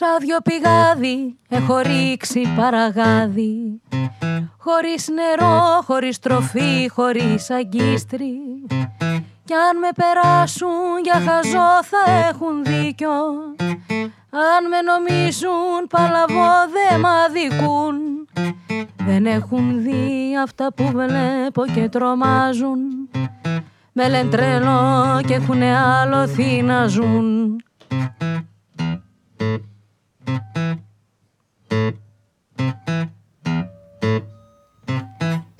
Σαν 0.00 0.18
δυο 0.20 0.38
πηγάδι 0.40 1.36
έχω 1.48 1.78
ρίξει 1.78 2.42
παραγάδι. 2.56 3.80
Χωρίς 4.58 5.08
νερό, 5.08 5.82
χωρίς 5.86 6.18
τροφή, 6.18 6.88
χωρίς 6.88 7.50
αγκίστρι. 7.50 8.32
Κι 9.44 9.54
αν 9.54 9.78
με 9.78 9.88
περάσουν 9.96 10.98
για 11.02 11.14
χαζό 11.14 11.84
θα 11.84 12.28
έχουν 12.28 12.64
δίκιο. 12.64 13.16
Αν 14.30 14.68
με 14.68 14.80
νομίζουν 14.90 15.86
παλαβό 15.88 16.52
δε 16.72 16.98
μ' 16.98 17.06
αδικούν. 17.06 17.96
Δεν 18.96 19.26
έχουν 19.26 19.82
δει 19.82 20.36
αυτά 20.42 20.72
που 20.72 20.84
βλέπω 20.84 21.66
και 21.74 21.88
τρομάζουν. 21.88 22.78
Με 23.92 24.08
λένε 24.08 24.30
τρελό 24.30 25.20
και 25.26 25.34
έχουνε 25.34 25.76
άλλο 25.76 26.26
να 26.62 26.86
ζουν 26.86 27.56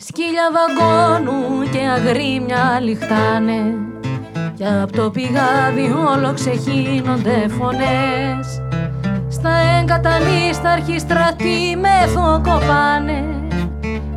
Σκύλια 0.09 0.48
βαγκώνουν 0.57 1.71
και 1.71 1.79
αγρίμια 1.79 2.80
λιχτάνε. 2.80 3.75
Κι 4.55 4.65
απ' 4.83 4.93
το 4.93 5.11
πηγάδι 5.11 5.93
όλο 6.12 6.33
ξεχύνονται 6.34 7.48
φωνές. 7.48 8.62
Στα 9.29 9.51
εγκαταλίστα 9.81 10.71
αρχιστρατή 10.71 11.77
με 11.81 12.07
θοκοπάνε 12.15 13.25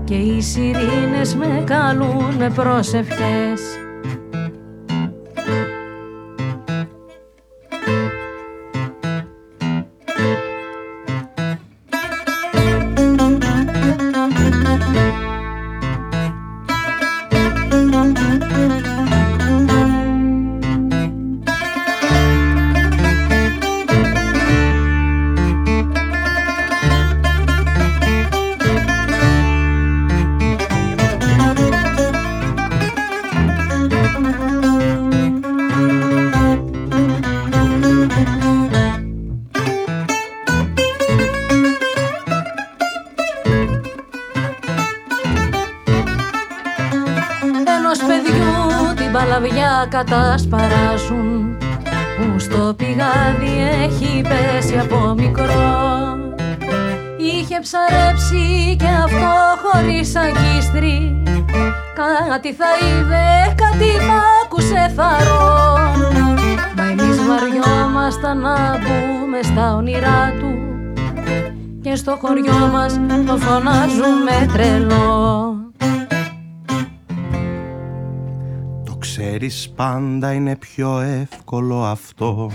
Και 0.04 0.16
οι 0.16 0.42
σιρήνες 0.42 1.36
με 1.36 1.64
καλούν 1.66 2.34
με 2.38 2.50
προσευχές 2.50 3.62
ψαρέψει 57.72 58.76
και 58.76 58.86
αυτό 58.86 59.32
χωρίς 59.64 60.16
αγκίστρι 60.16 61.24
Κάτι 62.30 62.54
θα 62.54 62.66
είδε, 62.82 63.56
κάτι 63.56 63.86
θα 63.86 64.22
άκουσε 64.44 64.94
θαρό 64.96 65.78
Μα 66.76 66.84
εμείς 66.84 67.18
βαριόμασταν 67.28 68.40
να 68.40 68.78
μπούμε 68.78 69.42
στα 69.42 69.76
όνειρά 69.76 70.34
του 70.40 70.54
Και 71.82 71.96
στο 71.96 72.18
χωριό 72.22 72.70
μας 72.72 73.00
το 73.28 73.38
φωνάζουμε 73.38 74.50
τρελό. 74.54 75.56
Ξέρεις 79.00 79.70
πάντα 79.76 80.34
είναι 80.34 80.56
πιο 80.56 81.00
εύκολο 81.00 81.84
αυτό 81.84 82.52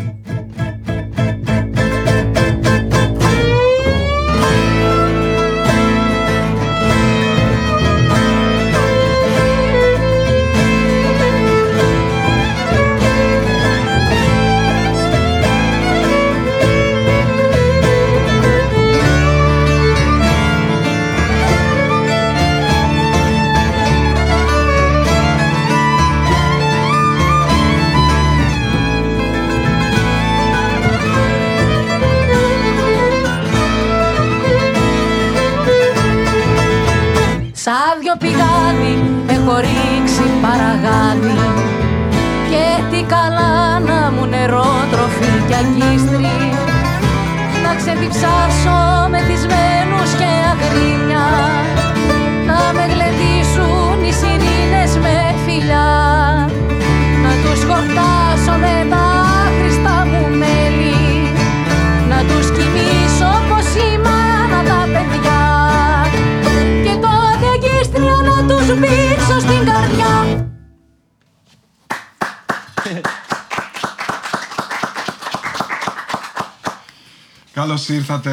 ήρθατε 77.88 78.30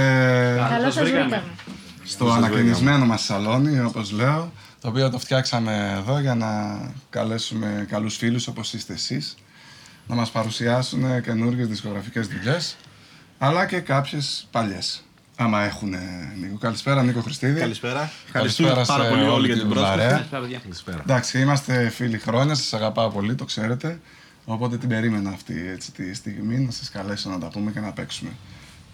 Καλώς 0.69 0.95
ήρθατε. 0.95 1.43
στο 2.03 2.31
ανακαινισμένο 2.31 3.05
μας 3.05 3.23
σαλόνι, 3.23 3.79
όπως 3.79 4.11
λέω, 4.11 4.51
το 4.81 4.87
οποίο 4.87 5.09
το 5.09 5.19
φτιάξαμε 5.19 5.95
εδώ 5.97 6.19
για 6.19 6.35
να 6.35 6.81
καλέσουμε 7.09 7.85
καλούς 7.89 8.17
φίλους 8.17 8.47
όπως 8.47 8.73
είστε 8.73 8.93
εσείς, 8.93 9.35
να 10.07 10.15
μας 10.15 10.29
παρουσιάσουν 10.29 11.21
καινούργιες 11.21 11.67
δισκογραφικές 11.67 12.27
δουλειές, 12.27 12.75
αλλά 13.37 13.65
και 13.65 13.79
κάποιες 13.79 14.47
παλιές. 14.51 15.03
Άμα 15.35 15.63
έχουν 15.63 15.95
Νίκο. 16.39 16.57
Καλησπέρα, 16.57 17.03
Νίκο 17.03 17.21
Χριστίδη. 17.21 17.59
Καλησπέρα. 17.59 18.11
Καλησπέρα 18.31 18.85
πάρα 18.85 19.09
πολύ 19.09 19.23
όλοι 19.23 19.45
για 19.45 19.55
την 19.55 19.69
πρόσκληση. 19.69 20.25
Καλησπέρα. 20.61 20.99
Εντάξει, 21.01 21.39
είμαστε 21.39 21.89
φίλοι 21.89 22.17
χρόνια, 22.17 22.55
σας 22.55 22.73
αγαπάω 22.73 23.09
πολύ, 23.09 23.35
το 23.35 23.45
ξέρετε. 23.45 23.99
Οπότε 24.45 24.77
την 24.77 24.89
περίμενα 24.89 25.29
αυτή 25.29 25.67
έτσι, 25.73 25.91
τη 25.91 26.13
στιγμή 26.13 26.59
να 26.59 26.71
σας 26.71 26.89
καλέσω 26.89 27.29
να 27.29 27.39
τα 27.39 27.47
πούμε 27.47 27.71
και 27.71 27.79
να 27.79 27.91
παίξουμε. 27.91 28.29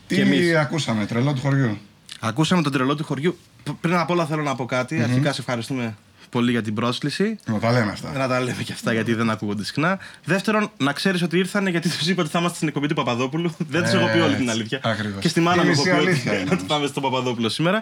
Τι 0.09 0.21
εμείς. 0.21 0.55
ακούσαμε, 0.55 1.05
τρελό 1.05 1.33
του 1.33 1.41
χωριού. 1.41 1.77
Ακούσαμε 2.19 2.61
τον 2.61 2.71
τρελό 2.71 2.95
του 2.95 3.03
χωριού. 3.03 3.37
Πριν 3.81 3.95
απ' 3.95 4.09
όλα 4.09 4.25
θέλω 4.25 4.41
να 4.41 4.55
πω 4.55 4.65
κάτι. 4.65 5.01
Αρχικά 5.01 5.33
σε 5.33 5.41
ευχαριστούμε 5.41 5.95
πολύ 6.29 6.51
για 6.51 6.61
την 6.61 6.73
πρόσκληση. 6.73 7.39
Να 7.45 7.59
τα 7.59 7.71
λέμε 7.71 7.91
αυτά. 7.91 8.11
Να 8.11 8.27
τα 8.27 8.39
λέμε 8.39 8.63
και 8.63 8.73
αυτά 8.73 8.93
γιατί 8.93 9.13
δεν 9.13 9.29
ακούγονται 9.29 9.63
συχνά. 9.63 9.99
Δεύτερον, 10.23 10.71
να 10.77 10.93
ξέρεις 10.93 11.21
ότι 11.21 11.37
ήρθανε 11.37 11.69
γιατί 11.69 11.89
τους 11.89 12.07
είπα 12.07 12.21
ότι 12.21 12.31
θα 12.31 12.39
είμαστε 12.39 12.55
στην 12.55 12.67
εκπομπή 12.67 12.87
του 12.87 12.93
Παπαδόπουλου. 12.93 13.55
δεν 13.73 13.83
τους 13.83 13.93
έχω 13.93 14.07
πει 14.13 14.19
όλη 14.19 14.35
την 14.35 14.49
αλήθεια. 14.49 14.79
Ακριβώς. 14.83 15.21
Και 15.21 15.27
στη 15.27 15.39
μάνα 15.39 15.63
μου 15.63 15.69
έχω 15.69 15.83
πει 15.83 16.51
ότι 16.53 16.63
πάμε 16.67 16.87
στον 16.87 17.03
Παπαδόπουλο 17.03 17.49
σήμερα. 17.49 17.81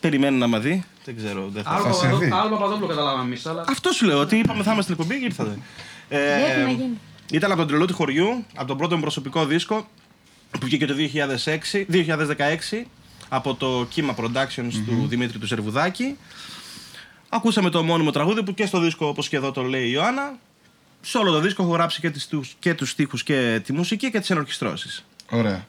Περιμένει 0.00 0.38
να 0.38 0.46
με 0.46 0.58
δει. 0.58 0.84
Δεν 1.04 1.16
ξέρω. 1.16 1.48
Δεν 1.52 1.62
θα 1.62 1.70
άλλο, 1.70 1.96
άλλο 2.30 2.48
Παπαδόπουλο 2.56 2.86
καταλάβαμε 2.86 3.22
εμείς. 3.22 3.46
Αλλά... 3.46 3.64
Αυτό 3.68 3.92
σου 3.92 4.06
λέω 4.06 4.20
ότι 4.20 4.36
είπαμε 4.36 4.62
θα 4.62 4.72
είμαστε 4.72 4.92
στην 4.92 5.04
εκπομπή 5.04 5.20
και 5.20 5.24
ήρθατε. 5.24 5.58
Ε, 6.08 6.20
ήταν 7.30 7.50
από 7.50 7.60
τον 7.60 7.68
τρελό 7.68 7.86
του 7.86 7.94
χωριού, 7.94 8.44
από 8.54 8.66
τον 8.66 8.76
πρώτο 8.76 8.98
προσωπικό 8.98 9.46
δίσκο 9.46 9.88
που 10.60 10.66
βγήκε 10.66 10.86
το 10.86 10.94
2006, 11.44 11.84
2016 11.92 12.84
από 13.28 13.54
το 13.54 13.86
Κύμα 13.88 14.14
Productions 14.18 14.72
του 14.86 15.06
Δημήτρη 15.08 15.38
του 15.38 15.46
Σερβουδάκη. 15.46 16.16
Ακούσαμε 17.28 17.70
το 17.70 17.82
μόνιμο 17.82 18.10
τραγούδι 18.10 18.42
που 18.42 18.54
και 18.54 18.66
στο 18.66 18.80
δίσκο 18.80 19.06
όπως 19.06 19.28
και 19.28 19.36
εδώ 19.36 19.50
το 19.50 19.62
λέει 19.62 19.86
η 19.86 19.90
Ιωάννα. 19.94 20.38
Σε 21.00 21.18
όλο 21.18 21.32
το 21.32 21.40
δίσκο 21.40 21.62
έχω 21.62 21.72
γράψει 21.72 22.00
και, 22.00 22.10
τις, 22.10 22.28
και 22.58 22.74
τους 22.74 22.90
στίχους 22.90 23.22
και 23.22 23.60
τη 23.64 23.72
μουσική 23.72 24.10
και 24.10 24.20
τις 24.20 24.30
ενορχιστρώσεις. 24.30 25.04
Ωραία. 25.30 25.66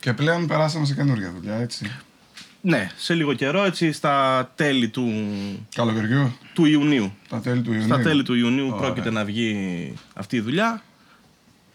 Και 0.00 0.12
πλέον 0.12 0.46
περάσαμε 0.46 0.86
σε 0.86 0.94
καινούργια 0.94 1.32
δουλειά, 1.32 1.54
έτσι. 1.54 1.90
Ναι, 2.60 2.90
σε 2.96 3.14
λίγο 3.14 3.34
καιρό, 3.34 3.64
έτσι 3.64 3.92
στα 3.92 4.46
τέλη 4.54 4.88
του... 4.88 5.12
Καλοκαιριού. 5.74 6.36
Του 6.52 6.64
Ιουνίου. 6.64 7.12
Στα 7.26 7.40
τέλη 7.40 7.62
του 7.62 7.72
Ιουνίου. 7.72 7.86
Στα 7.86 8.00
τέλη 8.00 8.22
του 8.22 8.34
Ιουνίου 8.34 8.74
πρόκειται 8.78 9.10
να 9.10 9.24
βγει 9.24 9.94
αυτή 10.14 10.36
η 10.36 10.40
δουλειά. 10.40 10.82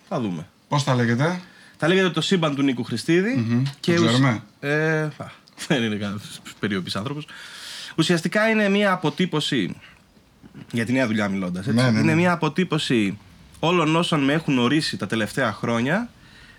Θα 0.07 0.19
δούμε. 0.19 0.47
Πώς 0.67 0.83
θα 0.83 0.95
λέγεται; 0.95 1.41
Τα 1.81 1.87
λέγεται 1.87 2.09
το 2.09 2.21
σύμπαν 2.21 2.55
του 2.55 2.61
Νίκου 2.61 2.83
Χριστίδη. 2.83 3.65
Το 3.79 3.93
ξέρουμε. 3.93 4.43
Ε, 4.59 5.01
α, 5.01 5.11
δεν 5.67 5.83
είναι 5.83 5.95
κανένας 5.95 6.41
περίοπης 6.59 6.95
άνθρωπος. 6.95 7.27
Ουσιαστικά 7.95 8.49
είναι 8.49 8.69
μια 8.69 8.91
αποτύπωση, 8.91 9.75
για 10.71 10.85
τη 10.85 10.91
νέα 10.91 11.07
δουλειά 11.07 11.27
μιλώντας, 11.27 11.67
έτσι. 11.67 11.83
Ναι, 11.83 11.89
ναι, 11.89 11.91
ναι. 11.91 11.99
είναι 11.99 12.15
μια 12.15 12.31
αποτύπωση 12.31 13.17
όλων 13.59 13.95
όσων 13.95 14.23
με 14.23 14.33
έχουν 14.33 14.59
ορίσει 14.59 14.97
τα 14.97 15.07
τελευταία 15.07 15.53
χρόνια 15.53 16.09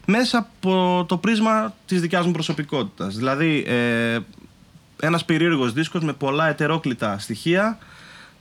μέσα 0.07 0.39
από 0.39 1.05
το 1.09 1.17
πρίσμα 1.17 1.75
της 1.87 2.01
δικιάς 2.01 2.27
μου 2.27 2.33
προσωπικότητας. 2.33 3.17
Δηλαδή, 3.17 3.65
ε, 3.67 4.19
ένας 5.01 5.25
περίεργος 5.25 5.73
δίσκος 5.73 6.03
με 6.03 6.13
πολλά 6.13 6.49
ετερόκλητα 6.49 7.19
στοιχεία, 7.19 7.79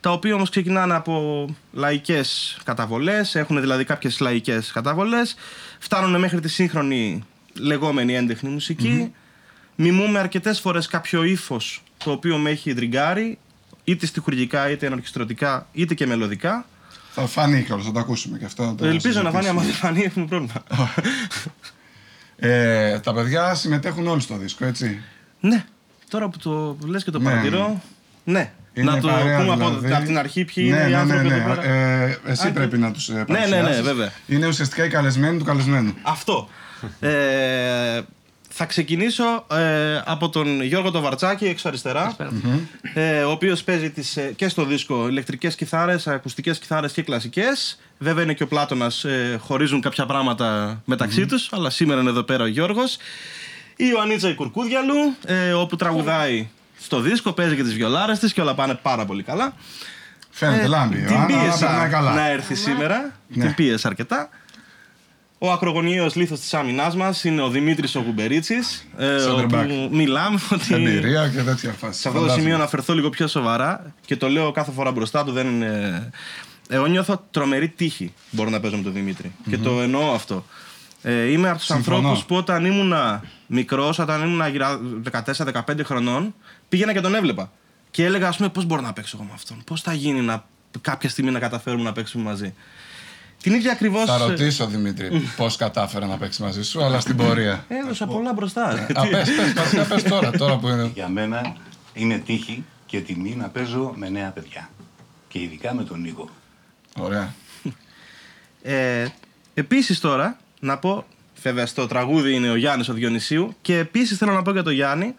τα 0.01 0.12
οποία 0.12 0.36
όμως 0.36 0.50
ξεκινάνε 0.50 0.94
από 0.94 1.45
λαϊκές 1.71 2.57
καταβολές, 2.63 3.36
έχουν 3.36 3.59
δηλαδή 3.62 3.83
κάποιες 3.83 4.19
λαϊκές 4.19 4.71
καταβολές, 4.71 5.36
φτάνουν 5.80 6.19
μέχρι 6.19 6.39
τη 6.39 6.48
σύγχρονη 6.50 7.24
λεγόμενη 7.53 8.15
έντεχνη 8.15 8.50
μουσική, 8.50 9.13
μιμούμε 9.75 10.19
αρκετές 10.19 10.59
φορές 10.59 10.88
κάποιο 10.88 11.24
ύφος 11.24 11.83
το 11.98 12.12
οποίο 12.12 12.38
με 12.38 12.50
έχει 12.50 12.74
τριγκάρει, 12.74 13.38
είτε 13.83 14.06
στιχουργικά, 14.06 14.69
είτε 14.69 14.86
ενορχιστρωτικά, 14.86 15.68
είτε 15.71 15.94
και 15.94 16.06
μελωδικά. 16.07 16.65
Θα 17.13 17.27
φανεί 17.27 17.63
κιόλας, 17.63 17.86
θα 17.86 17.92
το 17.92 18.00
ακούσουμε 18.00 18.38
και 18.38 18.45
αυτό. 18.45 18.75
το 18.77 18.86
Ελπίζω 18.86 19.21
να 19.21 19.31
φανεί, 19.31 19.47
άμα 19.47 19.62
συζητήσουμε. 19.62 19.92
δεν 19.92 20.01
φανεί 20.01 20.06
έχουμε 20.06 20.25
πρόβλημα. 20.25 20.63
Ε, 22.44 23.00
τα 23.00 23.13
παιδιά 23.13 23.56
συμμετέχουν 23.56 24.07
όλοι 24.07 24.21
στο 24.21 24.38
δίσκο, 24.38 24.65
έτσι; 24.65 25.01
ναι, 25.39 25.65
τώρα 26.09 26.30
που 26.30 26.38
το 26.38 26.77
λες 26.86 27.04
και 27.04 27.12
το 27.12 27.19
Ναι. 27.19 27.24
παρατηρώ, 27.30 27.81
ναι. 28.24 28.54
Είναι 28.73 28.91
να 28.91 29.00
το 29.00 29.07
παρέα, 29.07 29.39
πούμε 29.39 29.53
από, 29.53 29.69
δηλαδή. 29.69 29.94
από 29.94 30.06
την 30.06 30.18
αρχή 30.18 30.45
ποιοι 30.45 30.68
ναι, 30.69 30.77
είναι 30.77 30.88
οι 30.88 30.91
ναι, 30.91 30.97
άνθρωποι 30.97 31.27
ναι, 31.27 31.35
εδώ 31.35 31.47
ναι. 31.47 31.56
πέρα. 31.56 31.68
Ε, 31.73 32.19
εσύ 32.25 32.47
Α, 32.47 32.51
πρέπει 32.51 32.69
και- 32.69 32.83
να 32.83 32.91
τους 32.91 33.09
ε, 33.09 33.13
ναι, 33.13 33.19
ναι, 33.19 33.25
παρουσιάσεις. 33.38 33.81
βέβαια. 33.81 34.12
Είναι 34.27 34.47
ουσιαστικά 34.47 34.85
οι 34.85 34.89
καλεσμένοι 34.89 35.38
του 35.38 35.44
καλεσμένου. 35.45 35.94
Αυτό. 36.01 36.50
ε, 37.00 38.01
θα 38.53 38.65
ξεκινήσω 38.65 39.45
ε, 39.51 40.01
από 40.06 40.29
τον 40.29 40.62
Γιώργο 40.63 40.91
το 40.91 41.01
Βαρτσάκη, 41.01 41.45
έξω 41.45 41.68
αριστερά, 41.68 42.15
ε, 42.94 43.21
ο 43.23 43.31
οποίος 43.31 43.63
παίζει 43.63 43.89
τις, 43.89 44.18
ε, 44.18 44.33
και 44.35 44.47
στο 44.50 44.65
δίσκο 44.65 45.07
ηλεκτρικές 45.07 45.56
κιθάρες, 45.56 46.07
ακουστικές 46.07 46.59
κιθάρες 46.59 46.91
και 46.91 47.01
κλασικές. 47.01 47.79
Βέβαια 47.97 48.23
είναι 48.23 48.33
και 48.33 48.44
ο 48.44 48.47
Πλάτωνας, 48.47 49.03
ε, 49.03 49.38
χωρίζουν 49.41 49.81
κάποια 49.81 50.06
πράγματα 50.06 50.81
μεταξύ 50.85 51.25
τους, 51.25 51.50
αλλά 51.51 51.69
σήμερα 51.69 52.01
είναι 52.01 52.09
εδώ 52.09 52.23
πέρα 52.23 52.44
ο 52.44 52.47
Γιώργος. 52.47 52.97
Η 53.75 53.85
Ιωαννίτσα 53.91 54.29
η 54.29 54.35
Κουρκούδιαλου, 54.35 55.15
ε, 55.25 55.51
όπου 55.53 55.75
τραγουδάει 55.75 56.50
στο 56.83 57.00
δίσκο, 57.00 57.31
παίζει 57.31 57.56
και 57.56 57.63
τις 57.63 57.74
βιολάρες 57.74 58.19
της 58.19 58.33
και 58.33 58.42
όλα 58.42 58.54
πάνε 58.56 58.74
πάρα 58.81 59.06
πολύ 59.06 59.24
καλά. 59.24 59.54
Φαίνεται 60.30 60.63
Ε, 60.63 60.68
λάμπει. 60.68 60.95
Την 61.01 61.16
αλλά 61.16 61.25
πίεσα 61.25 61.66
περνάει 61.68 61.89
καλά. 61.89 62.13
να 62.13 62.28
έρθει 62.30 62.56
σήμερα. 62.56 63.12
Ναι. 63.28 63.45
Την 63.45 63.56
πίεσα 63.56 63.88
αρκετά. 63.88 64.30
Ο 65.38 65.51
ακρογωνιαίος 65.51 66.16
λίθος 66.16 66.39
της 66.39 66.54
άμυνάς 66.54 66.95
μας 66.95 67.24
είναι 67.24 67.42
ο 67.42 67.50
Δημήτρης 67.50 67.95
ο 67.95 68.00
Γουμπερίτσης. 68.06 68.88
Ε, 68.98 69.18
Center 69.28 69.44
back. 69.44 69.63
όπου 69.63 69.89
μιλάμε 69.92 70.39
ότι... 70.51 70.74
Εμπειρία 70.74 71.28
και 71.28 71.42
τέτοια 71.42 71.72
φάση. 71.72 72.00
Σε 72.01 72.07
αυτό 72.07 72.25
το 72.25 72.31
σημείο 72.33 72.57
να 72.57 72.68
φερθώ 72.68 72.94
λίγο 72.94 73.10
πιο 73.10 73.28
σοβαρά 73.28 73.94
και 74.06 74.16
το 74.16 74.30
λέω 74.30 74.51
κάθε 74.51 74.72
φορά 74.72 74.92
μπροστά 74.92 75.24
του. 75.24 75.31
Δεν 75.31 75.48
είναι... 75.48 76.10
Εγώ 76.69 76.86
νιώθω 76.86 77.25
τρομερή 77.31 77.69
τύχη 77.69 78.13
μπορώ 78.30 78.50
να 78.50 78.60
παίζω 78.60 78.78
με 78.78 78.83
τον 78.83 78.94
δημητρη 78.94 79.31
Και 79.50 79.57
το 79.57 79.81
εννοώ 79.81 80.13
αυτό. 80.13 80.45
Ε, 81.01 81.31
είμαι 81.31 81.50
από 81.50 81.57
τους 81.57 81.66
Συμφωνώ. 81.68 81.98
ανθρώπους 81.98 82.24
που 82.25 82.36
όταν 82.36 82.66
ήμουν 82.66 82.94
μικρός, 83.48 84.00
όταν 84.00 84.22
ήμουν 84.24 84.48
γύρω 84.50 84.80
14-15 85.12 85.62
χρονών, 85.83 86.36
πήγαινα 86.71 86.94
και 86.94 87.01
τον 87.01 87.15
έβλεπα. 87.15 87.51
Και 87.91 88.06
έλεγα, 88.06 88.27
ας 88.27 88.38
πούμε, 88.38 88.50
πώς 88.50 88.65
μπορώ 88.65 88.81
να 88.81 88.94
παίξω 88.94 89.18
εγώ 89.19 89.27
με 89.27 89.33
αυτόν; 89.33 89.63
Πώς 89.65 89.81
θα 89.81 89.94
γίνει 89.94 90.21
να, 90.21 90.45
κάποια 90.81 91.09
στιγμή 91.09 91.31
να 91.31 91.39
καταφέρουμε 91.39 91.83
να 91.83 91.91
παίξουμε 91.91 92.23
μαζί; 92.23 92.53
Την 93.41 93.53
ίδια 93.53 93.71
ακριβώ. 93.71 94.06
Θα 94.06 94.18
ρωτήσω, 94.18 94.68
Δημήτρη, 94.68 95.21
πώς 95.38 95.56
κατάφερε 95.56 96.06
να 96.06 96.18
παίξει 96.18 96.41
μαζί 96.41 96.63
σου, 96.63 96.83
αλλά 96.83 97.00
στην 97.00 97.15
πορεία. 97.15 97.65
Έδωσα 97.68 98.06
πολλά 98.06 98.33
μπροστά. 98.33 98.63
Α, 98.63 99.07
πες, 99.07 99.29
πες, 99.35 99.53
βασικά 99.53 99.83
πες 99.83 100.03
τώρα, 100.03 100.31
τώρα 100.31 100.57
που 100.57 100.68
είναι. 100.68 100.91
Για 100.94 101.07
μένα 101.07 101.56
είναι 101.94 102.18
τύχη 102.18 102.63
και 102.85 103.00
τιμή 103.00 103.35
να 103.35 103.47
παίζω 103.47 103.94
με 103.95 104.09
νέα 104.09 104.29
παιδιά. 104.29 104.69
Και 105.27 105.39
ειδικά 105.39 105.73
με 105.73 105.83
τον 105.83 106.01
Νίκο. 106.01 106.29
Ωραία. 106.97 107.33
Ε, 108.62 109.07
επίσης 109.53 110.00
τώρα, 110.00 110.38
να 110.59 110.77
πω, 110.77 111.06
βέβαια 111.41 111.65
στο 111.65 111.88
τραγούδι 111.88 112.33
είναι 112.33 112.50
ο 112.50 112.56
Γιάννης 112.56 112.89
ο 112.89 112.94
Διονυσίου 112.94 113.56
και 113.62 113.77
επίσης 113.77 114.18
θέλω 114.18 114.33
να 114.33 114.41
πω 114.41 114.51
για 114.51 114.63
τον 114.63 114.73
Γιάννη, 114.73 115.15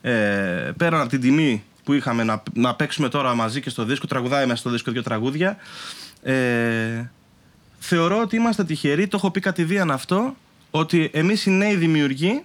ε, 0.00 0.70
πέραν 0.76 1.00
από 1.00 1.08
την 1.08 1.20
τιμή 1.20 1.62
που 1.84 1.92
είχαμε 1.92 2.24
να, 2.24 2.42
να 2.52 2.74
παίξουμε 2.74 3.08
τώρα 3.08 3.34
μαζί 3.34 3.60
και 3.60 3.70
στο 3.70 3.84
δίσκο, 3.84 4.06
τραγουδάει 4.06 4.46
μέσα 4.46 4.58
στο 4.58 4.70
δίσκο 4.70 4.90
δύο 4.90 5.02
τραγούδια, 5.02 5.56
ε, 6.22 7.10
θεωρώ 7.78 8.20
ότι 8.20 8.36
είμαστε 8.36 8.64
τυχεροί, 8.64 9.06
το 9.08 9.16
έχω 9.16 9.30
πει 9.30 9.40
κατηδίαν 9.40 9.90
αυτό, 9.90 10.36
ότι 10.70 11.10
εμείς 11.12 11.46
οι 11.46 11.50
νέοι 11.50 11.76
δημιουργοί 11.76 12.44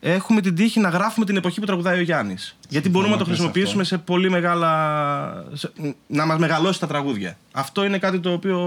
έχουμε 0.00 0.40
την 0.40 0.54
τύχη 0.54 0.80
να 0.80 0.88
γράφουμε 0.88 1.26
την 1.26 1.36
εποχή 1.36 1.60
που 1.60 1.66
τραγουδάει 1.66 1.98
ο 1.98 2.02
Γιάννης. 2.02 2.56
Γιατί 2.68 2.88
μπορούμε 2.88 3.12
να 3.12 3.18
το 3.18 3.24
πες 3.24 3.32
χρησιμοποιήσουμε 3.32 3.84
σε 3.84 3.98
πολύ 3.98 4.30
μεγάλα... 4.30 5.44
σε- 5.52 5.72
να 6.06 6.26
μας 6.26 6.38
μεγαλώσει 6.38 6.80
τα 6.80 6.86
τραγούδια. 6.86 7.36
Αυτό 7.52 7.84
είναι 7.84 7.98
κάτι 7.98 8.20
το 8.20 8.32
οποίο 8.32 8.58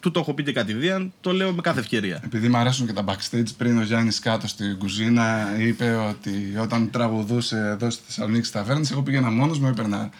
του 0.00 0.10
το 0.10 0.20
έχω 0.20 0.34
πει 0.34 0.42
και 0.42 0.52
κατηδίαν, 0.52 1.12
το 1.20 1.32
λέω 1.32 1.52
με 1.52 1.60
κάθε 1.60 1.80
ευκαιρία. 1.80 2.20
Επειδή 2.24 2.48
μου 2.48 2.56
αρέσουν 2.56 2.86
και 2.86 2.92
τα 2.92 3.04
backstage, 3.04 3.48
πριν 3.56 3.78
ο 3.78 3.82
Γιάννης 3.82 4.18
κάτω 4.18 4.48
στην 4.48 4.78
κουζίνα 4.78 5.46
είπε 5.58 5.94
ότι 5.94 6.56
όταν 6.60 6.90
τραγουδούσε 6.90 7.56
εδώ 7.56 7.90
στη 7.90 8.02
Θεσσαλονίκη 8.06 8.46
στα 8.46 8.58
Ταβέρνη, 8.58 8.88
εγώ 8.92 9.02
πήγαινα 9.02 9.30
μόνος 9.30 9.58
μου, 9.58 9.68
έπαιρνα. 9.68 10.10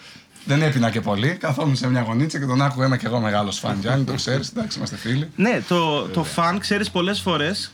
Δεν 0.44 0.62
έπινα 0.62 0.90
και 0.90 1.00
πολύ. 1.00 1.28
Καθόμουν 1.28 1.76
σε 1.76 1.88
μια 1.88 2.00
γωνίτσα 2.02 2.38
και 2.38 2.44
τον 2.44 2.62
άκουγα. 2.62 2.86
Είμαι 2.86 2.96
και 2.96 3.06
εγώ 3.06 3.20
μεγάλος 3.20 3.58
φαν. 3.58 3.78
Γιάννη, 3.80 4.04
το 4.04 4.14
ξέρεις, 4.14 4.48
εντάξει, 4.48 4.78
είμαστε 4.78 4.96
φίλοι. 4.96 5.28
Ναι, 5.36 5.62
το, 5.68 6.02
το 6.02 6.24
φαν, 6.24 6.58
ξέρεις, 6.58 6.90
πολλές 6.90 7.20
φορές 7.20 7.72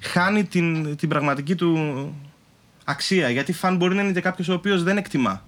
χάνει 0.00 0.44
την, 0.44 0.96
την 0.96 1.08
πραγματική 1.08 1.54
του 1.54 2.12
αξία. 2.84 3.30
Γιατί 3.30 3.52
φαν 3.52 3.76
μπορεί 3.76 3.94
να 3.94 4.02
είναι 4.02 4.12
και 4.12 4.20
κάποιος 4.20 4.48
ο 4.48 4.52
οποίος 4.52 4.82
δεν 4.82 4.96
εκτιμά. 4.96 5.42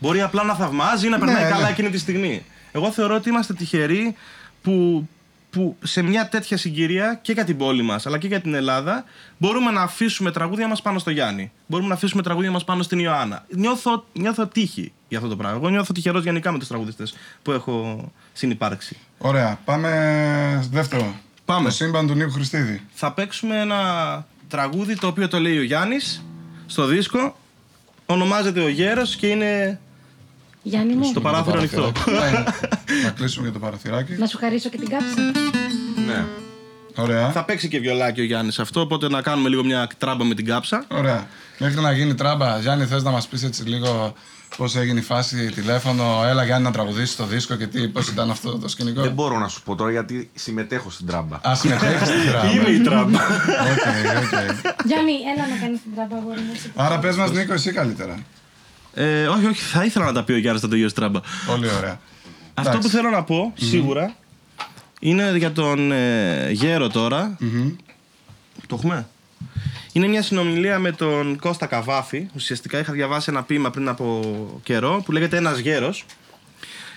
Μπορεί 0.00 0.22
απλά 0.22 0.44
να 0.44 0.54
θαυμάζει 0.54 1.06
ή 1.06 1.10
να 1.10 1.18
περνάει 1.18 1.42
Ναι, 1.42 1.50
καλά 1.50 1.62
ναι. 1.62 1.68
εκείνη 1.68 1.90
τη 1.90 1.98
στιγμή. 1.98 2.44
Εγώ 2.72 2.90
θεωρώ 2.90 3.14
ότι 3.14 3.28
είμαστε 3.28 3.54
τυχεροί 3.54 4.14
που, 4.62 5.08
που 5.50 5.76
σε 5.82 6.02
μια 6.02 6.28
τέτοια 6.28 6.56
συγκυρία 6.56 7.18
και 7.22 7.32
για 7.32 7.44
την 7.44 7.56
πόλη 7.56 7.82
μας 7.82 8.06
αλλά 8.06 8.18
και 8.18 8.26
για 8.26 8.40
την 8.40 8.54
Ελλάδα 8.54 9.04
μπορούμε 9.38 9.70
να 9.70 9.82
αφήσουμε 9.82 10.30
τραγούδια 10.30 10.68
μας 10.68 10.82
πάνω 10.82 10.98
στο 10.98 11.10
Γιάννη. 11.10 11.52
Μπορούμε 11.66 11.88
να 11.88 11.94
αφήσουμε 11.94 12.22
τραγούδια 12.22 12.50
μας 12.50 12.64
πάνω 12.64 12.82
στην 12.82 12.98
Ιωάννα. 12.98 13.44
Νιώθω, 13.48 14.04
νιώθω 14.12 14.46
τύχη 14.46 14.92
για 15.08 15.18
αυτό 15.18 15.30
το 15.30 15.36
πράγμα. 15.36 15.56
Εγώ 15.56 15.68
νιώθω 15.68 15.92
τυχερός 15.92 16.22
γενικά 16.22 16.52
με 16.52 16.58
τους 16.58 16.68
τραγουδιστές 16.68 17.14
που 17.42 17.52
έχω 17.52 18.10
συνυπάρξει. 18.32 18.96
Ωραία, 19.18 19.58
πάμε 19.64 20.68
δεύτερο. 20.70 21.14
Πάμε. 21.44 21.68
Το 21.68 21.74
σύμπαν 21.74 22.06
του 22.06 22.14
Νίκου 22.14 22.30
Χριστίδη. 22.30 22.80
θα 22.92 23.12
παίξουμε 23.12 23.60
ένα 23.60 23.80
τραγούδι 24.48 24.96
το 24.96 25.06
οποίο 25.06 25.28
το 25.28 25.38
λέει 25.38 25.58
ο 25.58 25.62
Γιάννης 25.62 26.24
στο 26.66 26.86
δίσκο. 26.86 27.36
Ονομάζεται 28.06 28.60
Ο 28.60 28.68
Γέρος 28.68 29.16
και 29.16 29.26
είναι 29.26 29.80
Γιάννη 30.62 30.94
μου, 30.94 31.04
στο 31.04 31.20
παράθυρο 31.20 31.58
ανοιχτό. 31.58 31.92
Ναι, 32.10 32.44
Θα 33.04 33.10
κλείσουμε 33.10 33.44
για 33.44 33.52
το 33.52 33.58
παραθυράκι. 33.58 34.12
να 34.12 34.26
σου 34.26 34.38
χαρίσω 34.38 34.68
και 34.68 34.76
την 34.78 34.88
κάψα. 34.88 35.20
Ναι. 36.06 36.24
Ωραία. 36.94 37.30
θα 37.30 37.44
παίξει 37.44 37.68
και 37.68 37.78
βιολάκι 37.78 38.20
ο 38.20 38.24
Γιάννης 38.24 38.58
αυτό, 38.58 38.80
οπότε 38.80 39.08
να 39.08 39.22
κάνουμε 39.22 39.48
λίγο 39.48 39.64
μια 39.64 39.86
τράμπα 39.98 40.24
με 40.24 40.34
την 40.34 40.44
κάψα. 40.46 40.84
Ωραία. 40.88 41.26
Μέχρι 41.58 41.80
να 41.80 41.92
γίνει 41.92 42.14
τράμπα, 42.14 42.58
Γιάννη, 42.58 42.84
θες 42.84 43.02
να 43.02 43.10
μας 43.10 43.26
πεις 43.28 43.42
έτσι 43.42 43.62
λίγο 43.62 44.14
πώς 44.56 44.76
έγινε 44.76 44.98
η 45.00 45.02
φάση 45.02 45.50
τηλέφωνο. 45.50 46.22
Έλα, 46.26 46.44
Γιάννη, 46.44 46.64
να 46.64 46.72
τραγουδήσεις 46.72 47.16
το 47.16 47.26
δίσκο 47.26 47.54
και 47.54 47.66
τι, 47.66 47.88
πώς 47.88 48.08
ήταν 48.08 48.30
αυτό 48.30 48.58
το 48.58 48.68
σκηνικό; 48.68 49.00
Δεν 49.02 49.12
μπορώ 49.12 49.38
να 49.38 49.48
σου 49.48 49.62
πω 49.62 49.74
τώρα 49.74 49.90
γιατί 49.90 50.30
συμμετέχω 50.34 50.90
στην 50.90 51.06
τράμπα. 51.06 51.36
Α 51.48 51.54
συμμετέχεις 51.54 52.08
στην 52.08 52.20
τράμπα. 52.30 52.50
Είμαι 52.50 52.68
η 52.68 52.80
τράμπα. 52.80 53.18
Οκ, 53.18 53.86
οκ. 54.22 54.86
Γιάννη, 54.86 55.12
έλα 55.34 55.48
να 55.54 55.56
κάνεις 55.60 55.82
την 55.82 55.94
τράμπα, 55.94 56.16
αγόρι 56.16 56.40
μου. 56.40 56.52
Άρα 56.74 56.98
πες 56.98 57.16
μας, 57.16 57.30
Νίκο, 57.30 57.52
εσύ 57.52 57.72
καλύτερα. 57.72 58.18
ε, 58.94 59.26
όχι, 59.26 59.46
όχι, 59.46 59.62
θα 59.62 59.84
ήθελα 59.84 60.04
να 60.04 60.12
τα 60.12 60.24
πει 60.24 60.32
ο 60.32 60.38
Γιάννης 60.38 60.62
να 60.62 60.68
τελειώσει 60.68 60.94
τράμπα. 60.94 61.20
Πολύ 61.46 61.68
ωραία. 61.78 62.00
Αυτό 62.54 62.70
που 62.70 62.76
Εντάξει. 62.76 62.88
θέλω 62.96 63.10
να 63.10 63.22
πω, 63.24 63.52
σίγουρα, 63.56 64.14
είναι 65.00 65.32
για 65.36 65.52
τον 65.52 65.92
ε, 65.92 66.48
Γέρο 66.50 66.88
τώρα. 66.88 67.36
Το 68.66 68.76
έχουμε; 68.78 69.06
Είναι 69.92 70.06
μια 70.06 70.22
συνομιλία 70.22 70.78
με 70.78 70.92
τον 70.92 71.38
Κώστα 71.38 71.66
Καβάφη. 71.66 72.26
Ουσιαστικά 72.34 72.78
είχα 72.78 72.92
διαβάσει 72.92 73.30
ένα 73.30 73.42
ποίημα 73.42 73.70
πριν 73.70 73.88
από 73.88 74.20
καιρό 74.62 75.02
που 75.04 75.12
λέγεται 75.12 75.36
Ένας 75.36 75.58
γέρος. 75.58 76.04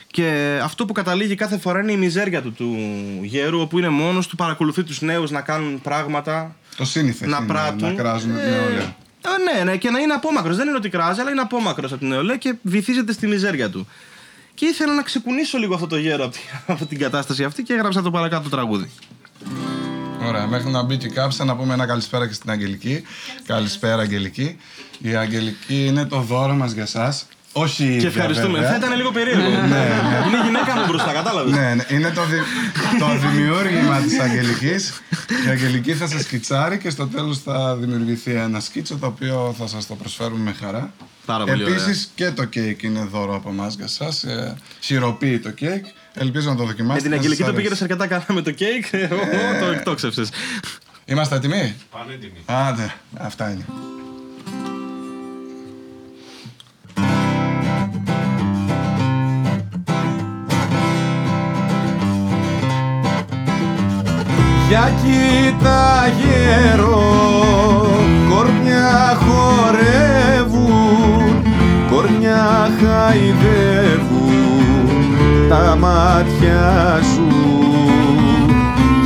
Και 0.08 0.60
αυτό 0.64 0.86
που 0.86 0.94
καταλήγει 0.94 1.36
κάθε 1.36 1.58
φορά 1.58 1.80
είναι 1.82 1.92
η 1.92 1.98
μιζέρια 1.98 2.42
του 2.42 2.54
του 2.54 2.75
γέρου, 3.22 3.60
όπου 3.62 3.78
είναι 3.78 3.90
μόνος 3.90 4.28
του, 4.28 4.36
παρακολουθεί 4.36 4.84
τους 4.84 5.02
νέους 5.02 5.32
να 5.32 5.42
κάνουν 5.42 5.82
πράγματα. 5.82 6.56
Το 6.78 6.86
σύνηθες 6.86 7.28
Να 7.28 7.40
να, 7.40 7.46
πράττουν. 7.46 7.88
να 7.88 7.94
κράζουν 7.94 8.30
την 8.30 8.40
Ε, 8.40 8.50
νεολαία. 8.50 8.96
ε, 9.54 9.56
ναι, 9.58 9.64
ναι, 9.64 9.78
και 9.78 9.90
να 9.90 10.00
είναι 10.00 10.14
απόμακρος. 10.14 10.56
Δεν 10.58 10.68
είναι 10.68 10.78
ότι 10.78 10.90
κράζει, 10.90 11.20
αλλά 11.22 11.32
είναι 11.32 11.42
απόμακρος 11.42 11.92
από 11.92 12.00
την 12.00 12.10
νεολαία 12.10 12.38
και 12.38 12.54
βυθίζεται 12.62 13.12
στη 13.14 13.28
μιζέρια 13.28 13.70
του. 13.70 13.88
Και 14.54 14.66
ήθελα 14.66 14.94
να 14.94 15.02
ξεκουνήσω 15.02 15.58
λίγο 15.58 15.74
αυτό 15.74 15.88
το 15.88 15.98
γέρο 15.98 16.24
από, 16.24 16.34
τη- 16.34 16.40
από 16.74 16.86
την 16.86 17.00
κατάσταση 17.00 17.44
αυτή 17.44 17.64
και 17.64 17.74
έγραψα 17.74 18.02
το 18.02 18.12
παρακάτω 18.12 18.50
τραγούδι. 18.50 18.90
Ωραία, 20.27 20.48
μέχρι 20.48 20.70
να 20.70 20.84
μπει 20.84 20.98
και 20.98 21.05
η 21.05 21.10
κάψα 21.10 21.46
να 21.46 21.55
πούμε 21.55 21.74
ένα 21.74 21.86
καλησπέρα 21.86 22.27
και 22.27 22.34
στην 22.34 22.50
Αγγελική. 22.50 23.03
Καλησπέρα, 23.46 24.01
Αγγελική. 24.01 24.58
Η 25.01 25.15
Αγγελική 25.15 25.86
είναι 25.86 26.05
το 26.05 26.20
δώρο 26.20 26.53
μας 26.53 26.72
για 26.72 26.84
εσά. 26.84 27.17
Όχι. 27.51 27.98
Και 28.00 28.08
ευχαριστούμε. 28.08 28.53
βέβαια. 28.60 28.70
Θα 28.70 28.75
ήταν 28.75 28.96
λίγο 28.96 29.12
περίεργο. 29.12 29.48
Είναι 30.27 30.38
η 30.44 30.46
γυναίκα 30.46 30.75
μου 30.75 30.86
μπροστά, 30.88 31.12
κατάλαβες; 31.12 31.53
Ναι, 31.53 31.74
ναι, 31.74 31.86
είναι 31.89 32.10
το, 32.10 32.22
δι... 32.25 32.38
το 33.00 33.27
δημιούργημα 33.27 34.00
της 34.00 34.20
Αγγελικής. 34.20 35.01
Η 35.46 35.50
Αγγελική 35.50 35.94
θα 35.94 36.08
σας 36.08 36.22
σκιτσάρει 36.22 36.77
και 36.77 36.89
στο 36.89 37.08
τέλος 37.08 37.39
θα 37.39 37.75
δημιουργηθεί 37.75 38.32
ένα 38.32 38.60
σκίτσο 38.60 38.98
το 38.98 39.05
οποίο 39.05 39.55
θα 39.58 39.67
σας 39.67 39.88
το 39.88 39.96
προσφέρουμε 39.96 40.39
με 40.39 40.55
χαρά. 40.60 40.94
Πάρα 41.25 41.44
πολύ 41.46 41.63
ωραία. 41.63 41.75
Επίσης 41.75 42.10
και 42.15 42.32
το 42.32 42.46
κέικ 42.46 42.84
είναι 42.84 43.08
δώρο 43.12 43.36
από 43.36 43.50
εμάς 43.50 43.75
για 43.75 43.86
εσάς. 43.86 44.24
Ε, 44.24 44.55
Χειροποίητο 44.80 45.52
κέικ. 45.51 45.86
Ελπίζω 46.13 46.50
να 46.50 46.55
το 46.55 46.62
Με 46.62 46.67
δοκιμάσετε. 46.67 47.01
την 47.01 47.12
θα 47.12 47.15
Αγγελική 47.17 47.41
σας 47.41 47.50
το 47.50 47.55
πήγαινες 47.55 47.82
αρέσει. 47.82 47.94
αρκετά 47.94 48.08
καλά 48.25 48.38
με 48.39 48.41
το 48.41 48.51
κέικ. 48.51 48.86
Ω, 49.13 49.60
Το 49.60 49.65
εκτόξευσες. 49.72 50.29
Είμαστε 51.05 51.36
έτοιμοι; 51.36 51.75
Πανέτοιμη. 51.91 52.38
Άντε, 52.46 52.94
αυτά 53.17 53.50
είναι. 53.51 53.65
Για 64.70 64.94
κοίτα 65.03 66.08
γέρο, 66.20 67.01
κορμιά 68.29 69.17
χορεύουν, 69.20 70.45
κορμιά 72.25 72.70
χαϊδεύουν 72.79 74.29
τα 75.50 75.77
μάτια 75.79 77.00
σου 77.13 77.27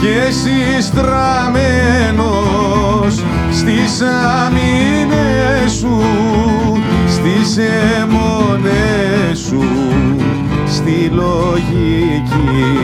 και 0.02 0.10
εσύ 0.28 0.82
στραμμένος 0.82 2.24
στις 3.52 4.02
αμήνες 4.02 5.72
σου, 5.72 6.02
στις 7.08 7.58
αιμονές 7.58 9.40
σου, 9.48 9.64
στη 10.68 11.12
λογική. 11.14 12.80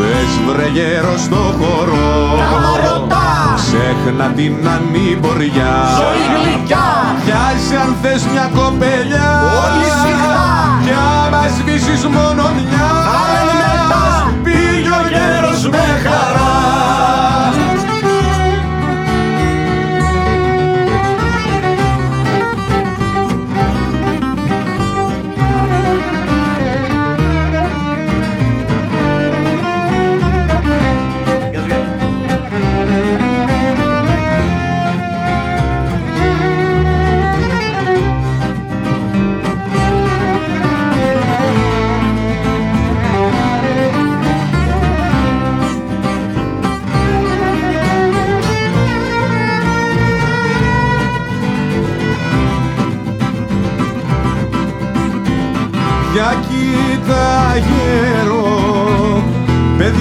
Πες 0.00 0.32
βρε 0.46 0.68
γέρο 0.68 1.16
στο 1.18 1.54
χώρο 1.58 2.38
Ξέχνα 3.56 4.32
την 4.36 4.54
ανήμπορια 4.68 5.72
Πιάσε 7.24 7.76
αν 7.84 7.96
θες 8.02 8.26
μια 8.32 8.50
κοπελιά 8.54 9.30
Κι 10.84 10.90
άμα 10.90 11.48
σβήσεις 11.58 12.04
μόνο 12.04 12.42
μια. 12.56 12.88
Πήγε 14.42 14.88
ο 14.88 15.02
γέρος 15.08 15.68
με 15.68 15.86
χαρά 16.02 16.50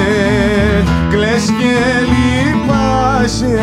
κλαις 1.09 1.45
και 1.45 1.77
λυπάσαι, 2.11 3.59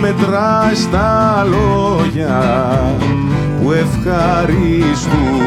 μετράς 0.00 0.88
τα 0.90 1.46
λόγια 1.48 2.40
που 3.62 3.72
ευχαριστούν. 3.72 5.46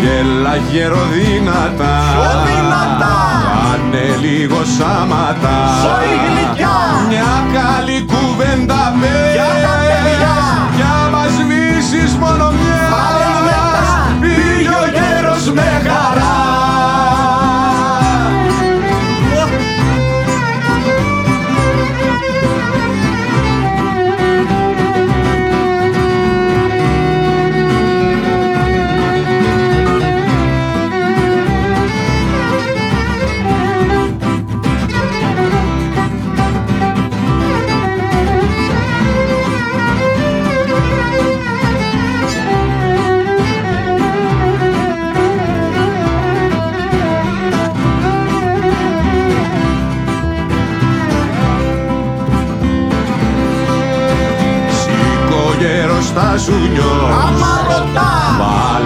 Γέλα 0.00 0.56
γέρο 0.70 1.02
δυνατά 1.12 2.14
Κάνε 3.94 4.16
λίγο 4.16 4.64
σάματα 4.64 5.56
Μια 5.82 6.16
καλή 6.24 6.93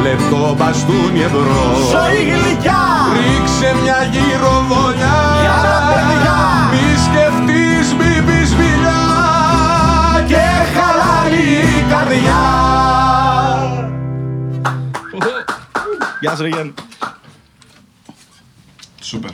Βάλε 0.08 0.30
το 0.30 0.54
μπαστούνι 0.54 1.20
εμπρό 1.20 1.74
Ρίξε 3.12 3.74
μια 3.82 4.04
γυροβολιά 4.10 5.18
Μη 6.70 6.96
σκεφτείς 7.04 7.92
μη 7.94 8.22
πεις 8.22 8.54
μιλιά 8.54 9.00
Και 10.26 10.40
χαλάει 10.74 11.42
η 11.52 11.84
καρδιά 11.90 12.42
Γεια 16.20 16.36
σου, 16.36 16.42
ρε 16.42 16.48
Γιάννη. 16.48 16.74
Σούπερ. 19.00 19.30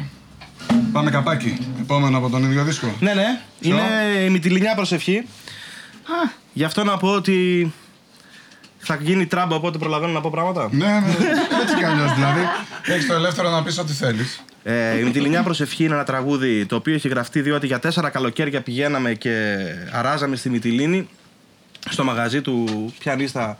Πάμε 0.92 1.10
καπάκι. 1.10 1.58
Επόμενο 1.80 2.18
από 2.18 2.28
τον 2.30 2.44
ίδιο 2.44 2.64
δίσκο. 2.64 2.94
Ναι, 3.00 3.14
ναι. 3.14 3.40
Είναι 3.60 3.82
η 4.26 4.30
μυτιλινιά 4.30 4.74
προσευχή. 4.74 5.16
Α, 5.16 6.30
Γι' 6.52 6.64
αυτό 6.64 6.84
να 6.84 6.96
πω 6.96 7.08
ότι 7.08 7.72
θα 8.84 8.98
γίνει 9.00 9.26
τράμπα, 9.26 9.56
οπότε 9.56 9.78
προλαβαίνω 9.78 10.12
να 10.12 10.20
πω 10.20 10.30
πράγματα; 10.30 10.68
Ναι, 10.72 10.86
ναι, 10.86 11.00
έτσι 11.62 11.74
κι 11.78 11.84
αλλιώς 11.84 12.14
δηλαδή. 12.14 12.40
Έχεις 12.86 13.06
το 13.06 13.14
ελεύθερο 13.14 13.50
να 13.50 13.62
πεις 13.62 13.78
ό,τι 13.78 13.92
θέλεις. 13.92 14.44
Ε, 14.62 14.98
η 14.98 15.02
Μυτιλινιά 15.02 15.42
Προσευχή 15.42 15.84
είναι 15.84 15.94
ένα 15.94 16.04
τραγούδι 16.04 16.66
το 16.66 16.76
οποίο 16.76 16.94
έχει 16.94 17.08
γραφτεί 17.08 17.40
διότι 17.40 17.66
για 17.66 17.78
τέσσερα 17.78 18.08
καλοκαίρια 18.08 18.60
πηγαίναμε 18.60 19.12
και 19.14 19.56
αράζαμε 19.92 20.36
στη 20.36 20.50
Μυτιλίνη 20.50 21.08
στο 21.90 22.04
μαγαζί 22.04 22.40
του 22.40 22.92
πιανίστα 22.98 23.58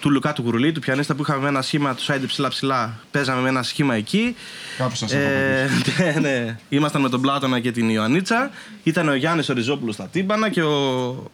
του 0.00 0.10
Λουκά 0.10 0.32
του 0.32 0.42
Κουρουλή, 0.42 0.72
του 0.72 0.80
πιανίστα 0.80 1.14
που 1.14 1.22
είχαμε 1.22 1.42
με 1.42 1.48
ένα 1.48 1.62
σχήμα 1.62 1.94
του 1.94 2.02
Σάιντε 2.02 2.26
ψηλά 2.26 2.48
ψηλά. 2.48 3.00
Παίζαμε 3.10 3.40
με 3.40 3.48
ένα 3.48 3.62
σχήμα 3.62 3.94
εκεί. 3.94 4.36
Κάπου 4.78 4.94
σας 4.94 5.12
έχω 5.12 5.22
Ε, 5.22 5.68
ναι, 6.04 6.20
ναι. 6.20 6.56
Ήμασταν 6.68 7.02
με 7.02 7.08
τον 7.08 7.20
Πλάτωνα 7.20 7.60
και 7.60 7.72
την 7.72 7.88
Ιωαννίτσα. 7.88 8.50
Ήταν 8.82 9.08
ο 9.08 9.14
Γιάννης 9.14 9.48
Οριζόπουλος 9.48 9.94
στα 9.94 10.08
τύμπανα 10.12 10.48
και 10.48 10.62
ο, 10.62 11.30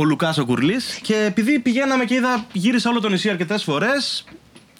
ο 0.00 0.04
Λουκάς 0.04 0.38
ο 0.38 0.44
Κουρλής. 0.44 0.98
Και 1.02 1.14
επειδή 1.26 1.58
πηγαίναμε 1.58 2.04
και 2.04 2.14
είδα, 2.14 2.46
γύρισα 2.52 2.90
όλο 2.90 3.00
το 3.00 3.08
νησί 3.08 3.28
αρκετές 3.30 3.62
φορές, 3.62 4.24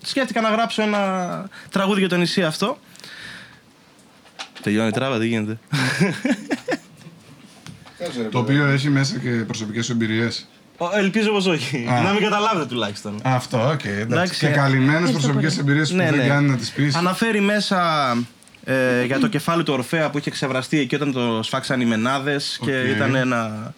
σκέφτηκα 0.02 0.40
να 0.40 0.48
γράψω 0.48 0.82
ένα 0.82 1.44
τραγούδι 1.70 2.00
για 2.00 2.08
το 2.08 2.16
νησί 2.16 2.42
αυτό. 2.44 2.78
Τελειώνει 4.62 4.88
η 4.88 4.92
τράμπα, 4.92 5.18
τι 5.18 5.26
γίνεται. 5.26 5.58
Το 8.30 8.38
οποίο 8.38 8.66
έχει 8.66 8.88
μέσα 8.88 9.18
και 9.18 9.28
προσωπικές 9.30 9.90
εμπειρίες. 9.90 10.46
Ο, 10.76 10.86
Ελπίζω 10.96 11.30
πως 11.30 11.46
όχι. 11.46 11.86
Α. 11.90 12.02
Να 12.02 12.12
μην 12.12 12.22
καταλάβετε 12.22 12.66
τουλάχιστον. 12.66 13.20
Αυτό, 13.22 13.58
οκ. 13.70 13.84
εντάξει. 13.84 14.00
Εντάξει. 14.00 14.46
Και 14.46 14.52
καλυμμένες 14.52 15.10
προσωπικές 15.10 15.58
εμπειρίες 15.58 15.90
που 15.90 15.96
Ναι, 15.96 16.10
δεν 16.10 16.18
ναι. 16.18 16.26
κάνει 16.26 16.48
να 16.48 16.56
τις 16.56 16.70
πεις. 16.70 16.94
Αναφέρει 16.94 17.40
μέσα 17.40 18.10
ε, 18.64 19.04
για 19.04 19.18
το 19.18 19.26
κεφάλι 19.28 19.62
του 19.62 19.72
Ορφέα 19.72 20.10
που 20.10 20.18
είχε 20.18 20.30
ξεβραστεί 20.30 20.78
εκεί 20.78 20.94
όταν 20.94 21.12
το 21.12 21.40
σφάξαν 21.42 21.80
οι 21.80 21.84
μαινάδες 21.84 22.58
και 22.64 22.78
Οκ. 22.80 22.96
ήταν 22.96 23.14
ένα 23.14 23.74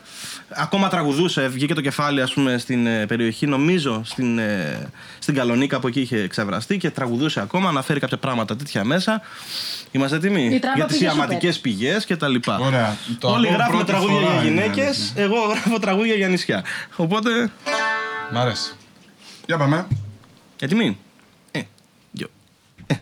ακόμα 0.54 0.88
τραγουδούσε, 0.88 1.49
βγήκε 1.49 1.75
το 1.75 1.80
κεφάλι 1.80 2.21
ας 2.21 2.33
πούμε 2.33 2.59
στην 2.59 2.87
ε, 2.87 3.07
περιοχή, 3.07 3.47
νομίζω 3.47 4.00
στην, 4.04 4.38
ε, 4.38 4.88
στην 5.19 5.35
Καλονίκα 5.35 5.80
που 5.80 5.87
εκεί 5.87 6.00
είχε 6.00 6.16
ξεβραστεί 6.19 6.76
και 6.78 6.90
τραγουδούσε 6.90 7.40
ακόμα, 7.40 7.69
αναφέρει 7.69 8.00
κάποια 8.00 8.16
πράγματα 8.16 8.57
τέτοια 8.57 8.85
μέσα. 8.85 9.21
Είμαστε 9.90 10.16
έτοιμοι 10.16 10.45
Η 10.54 10.59
τράμπα 10.59 10.76
για 10.76 10.87
τις 10.87 10.99
πήγε 10.99 11.11
ιαματικές 11.11 11.59
πηγές 11.59 12.04
και 12.04 12.16
τα 12.16 12.28
λοιπά. 12.28 12.59
Ωραία. 12.59 12.97
Το 13.19 13.28
Όλοι 13.28 13.47
ακούω 13.47 13.57
γράφουμε 13.57 13.85
πρώτη 13.85 13.90
τραγούδια 13.92 14.28
φορά, 14.28 14.40
για 14.40 14.50
είναι 14.50 14.61
γυναίκες, 14.61 14.87
αλήθεια. 14.87 15.23
εγώ 15.23 15.40
γράφω 15.40 15.78
τραγούδια 15.78 16.14
για 16.14 16.28
νησιά. 16.28 16.64
Οπότε, 16.97 17.30
Μ' 18.33 18.37
αρέσει. 18.37 18.75
Για 19.47 19.57
πάμε. 19.57 19.87
έτοιμοι; 20.61 20.99
Ε, 21.50 21.61
δυο, 22.11 22.28
ε, 22.87 22.95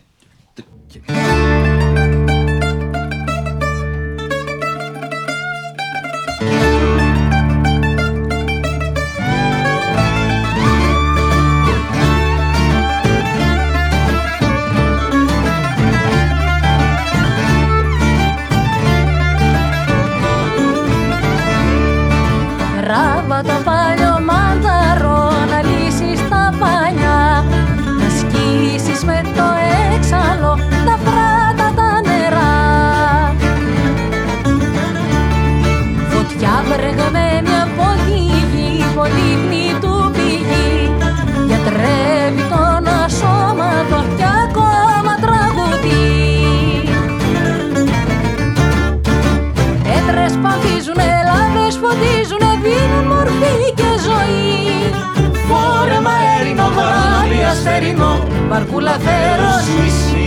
αστερινό, 57.59 58.27
βαρκούλα 58.49 58.91
θέρος 58.91 59.81
νησί. 59.81 60.18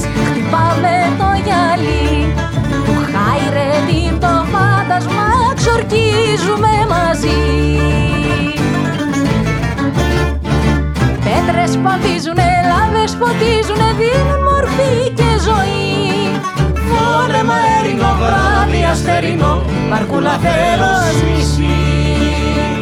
Μας 0.00 0.28
χτυπάμε 0.28 0.96
το 1.18 1.28
γυαλί 1.44 2.32
του 2.84 2.94
χάιρε 3.12 3.70
την 3.86 4.20
το 4.20 4.34
φάντασμα 4.52 5.28
ξορκίζουμε 5.54 6.72
μαζί. 6.88 7.40
Πέτρες 11.24 11.78
παμφίζουνε, 11.82 12.48
λάβες 12.70 13.16
φωτίζουνε, 13.20 13.88
δίνουν 13.98 14.42
μορφή 14.48 15.10
και 15.14 15.30
ζωή. 15.46 16.40
Φόρεμα 16.88 17.54
έρινο, 17.80 18.10
βράδυ 18.20 18.84
αστερινό, 18.90 19.62
βαρκούλα 19.90 20.38
θέρος 20.42 21.14
νησί. 21.26 22.79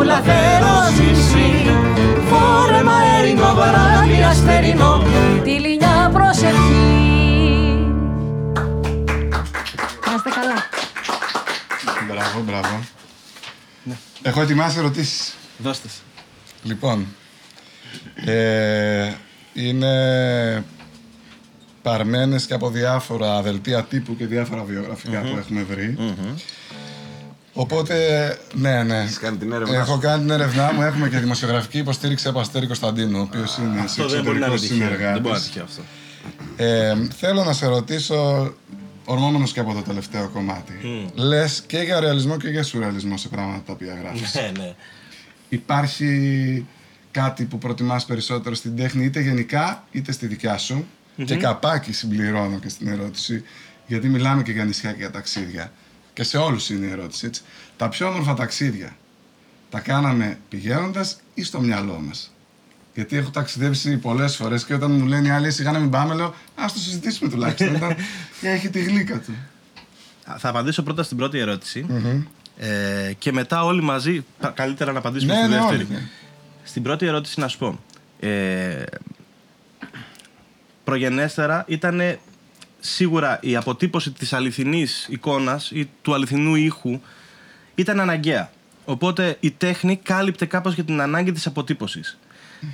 Βαρκούλα 0.00 0.20
θέρος 0.20 0.98
νησί. 0.98 1.70
Φόρεμα 2.28 2.92
έρινο, 3.18 3.54
βράδυ 3.54 4.22
αστερινό, 4.22 5.02
τη 5.44 5.50
λινιά 5.50 6.10
προσευχή. 6.12 6.98
Να 10.06 10.14
είστε 10.16 10.30
καλά. 10.30 10.68
Μπράβο, 12.08 12.40
μπράβο. 12.44 12.84
Έχω 14.22 14.40
ετοιμάσει 14.42 14.78
ερωτήσεις. 14.78 15.34
Δώστε. 15.58 15.88
σε. 15.88 16.00
Λοιπόν, 16.62 17.06
ε, 18.24 19.12
είναι 19.52 20.64
παρμένες 21.82 22.46
και 22.46 22.54
από 22.54 22.70
διάφορα 22.70 23.42
δελτία 23.42 23.84
τύπου 23.84 24.16
και 24.16 24.26
διάφορα 24.26 24.62
βιογραφικά 24.62 25.20
που 25.20 25.36
έχουμε 25.38 25.62
βρει. 25.62 25.96
Οπότε, 27.52 27.94
ναι, 28.54 28.82
ναι. 28.82 28.98
Έχεις 28.98 29.18
κάνει 29.18 29.36
την 29.36 29.52
έρευνά 29.52 29.76
Έχω 29.76 29.92
σου. 29.94 29.98
κάνει 29.98 30.20
την 30.22 30.30
έρευνά 30.30 30.72
μου. 30.72 30.82
Έχουμε 30.82 31.08
και 31.08 31.18
δημοσιογραφική 31.18 31.78
υποστήριξη 31.78 32.28
από 32.28 32.40
Αστέρη 32.40 32.66
Κωνσταντίνου, 32.66 33.18
ο 33.18 33.22
οποίος 33.22 33.56
είναι 33.56 33.80
Αυτό 33.80 34.08
δεν 34.08 34.22
μπορεί 34.22 34.38
να 34.38 34.46
είναι 34.46 34.54
εξωτερικό 34.54 34.86
τυχαίο. 34.88 35.08
Δεν 35.12 35.20
μπορεί 35.20 35.22
να 35.22 35.30
είναι 35.30 35.38
συνεργάτη. 35.38 35.46
τυχαίο 35.46 35.64
αυτό. 35.64 35.82
Ε, 36.56 37.08
θέλω 37.16 37.44
να 37.44 37.52
σε 37.52 37.66
ρωτήσω, 37.66 38.52
ορμόμενος 39.04 39.52
και 39.52 39.60
από 39.60 39.72
το 39.72 39.82
τελευταίο 39.82 40.28
κομμάτι. 40.28 40.72
Λες 41.14 41.62
και 41.66 41.78
για 41.78 42.00
ρεαλισμό 42.00 42.36
και 42.36 42.48
για 42.48 42.62
σουρεαλισμό 42.62 43.16
σε 43.16 43.28
πράγματα 43.28 43.62
τα 43.66 43.72
οποία 43.72 43.98
γράφεις. 44.02 44.34
Ναι, 44.34 44.50
ναι. 44.58 44.74
Υπάρχει 45.48 46.66
κάτι 47.10 47.44
που 47.44 47.58
προτιμάς 47.58 48.04
περισσότερο 48.04 48.54
στην 48.54 48.76
τέχνη, 48.76 49.04
είτε 49.04 49.20
γενικά 49.20 49.84
είτε 49.90 50.12
στη 50.12 50.26
δικιά 50.26 50.58
σου; 50.58 50.86
Και 51.24 51.36
καπάκι 51.36 51.92
συμπληρώνω 51.92 52.58
και 52.58 52.68
στην 52.68 52.88
ερώτηση, 52.88 53.42
γιατί 53.86 54.08
μιλάμε 54.08 54.42
και 54.42 54.52
για 54.52 54.64
νησιά 54.64 54.90
και 54.90 54.98
για 54.98 55.10
ταξίδια. 55.10 55.72
Και 56.20 56.26
σε 56.26 56.38
όλους 56.38 56.70
είναι 56.70 56.86
η 56.86 56.90
ερώτηση, 56.90 57.26
έτσι. 57.26 57.42
Τα 57.76 57.88
πιο 57.88 58.08
όμορφα 58.08 58.34
ταξίδια 58.34 58.96
τα 59.70 59.80
κάναμε 59.80 60.38
πηγαίνοντας 60.48 61.20
ή 61.34 61.42
στο 61.42 61.60
μυαλό 61.60 62.02
μας; 62.06 62.30
Γιατί 62.94 63.16
έχω 63.16 63.30
ταξιδέψει 63.30 63.96
πολλές 63.96 64.36
φορές 64.36 64.64
και 64.64 64.74
όταν 64.74 64.90
μου 64.90 65.06
λένε 65.06 65.28
οι 65.28 65.30
άλλοι, 65.30 65.50
σιγά 65.50 65.72
να 65.72 65.78
μην 65.78 65.90
πάμε, 65.90 66.14
λέω 66.14 66.26
Α 66.54 66.64
το 66.72 66.78
συζητήσουμε 66.78 67.30
τουλάχιστον. 67.30 67.74
Ήταν, 67.74 67.96
έχει 68.54 68.68
τη 68.68 68.80
γλύκα 68.82 69.18
του. 69.20 69.34
Θα 70.38 70.48
απαντήσω 70.48 70.82
πρώτα 70.82 71.02
στην 71.02 71.16
πρώτη 71.16 71.38
ερώτηση. 71.38 71.86
Ε, 72.58 73.12
και 73.18 73.32
μετά 73.32 73.64
όλοι 73.64 73.82
μαζί, 73.82 74.24
πα- 74.40 74.50
καλύτερα 74.50 74.92
να 74.92 74.98
απαντήσουμε 74.98 75.32
Ναι, 75.34 75.40
στη 75.40 75.48
ναι, 75.48 75.56
δεύτερη. 75.56 75.76
όλοι, 75.82 75.86
ναι. 75.90 76.08
Στην 76.64 76.82
πρώτη 76.82 77.06
ερώτηση 77.06 77.40
να 77.40 77.48
σου 77.48 77.58
πω. 77.58 77.80
Ε, 78.20 78.82
προγενέστερα 80.84 81.64
ήταν 81.68 82.18
σίγουρα 82.80 83.38
η 83.42 83.56
αποτύπωση 83.56 84.10
της 84.10 84.32
αληθινής 84.32 85.06
εικόνας 85.10 85.70
ή 85.70 85.90
του 86.02 86.14
αληθινού 86.14 86.54
ήχου 86.54 87.00
ήταν 87.74 88.00
αναγκαία. 88.00 88.50
Οπότε 88.84 89.36
η 89.40 89.50
τέχνη 89.50 89.96
κάλυπτε 89.96 90.46
κάπως 90.46 90.74
για 90.74 90.84
την 90.84 91.00
ανάγκη 91.00 91.32
της 91.32 91.46
αποτύπωσης. 91.46 92.18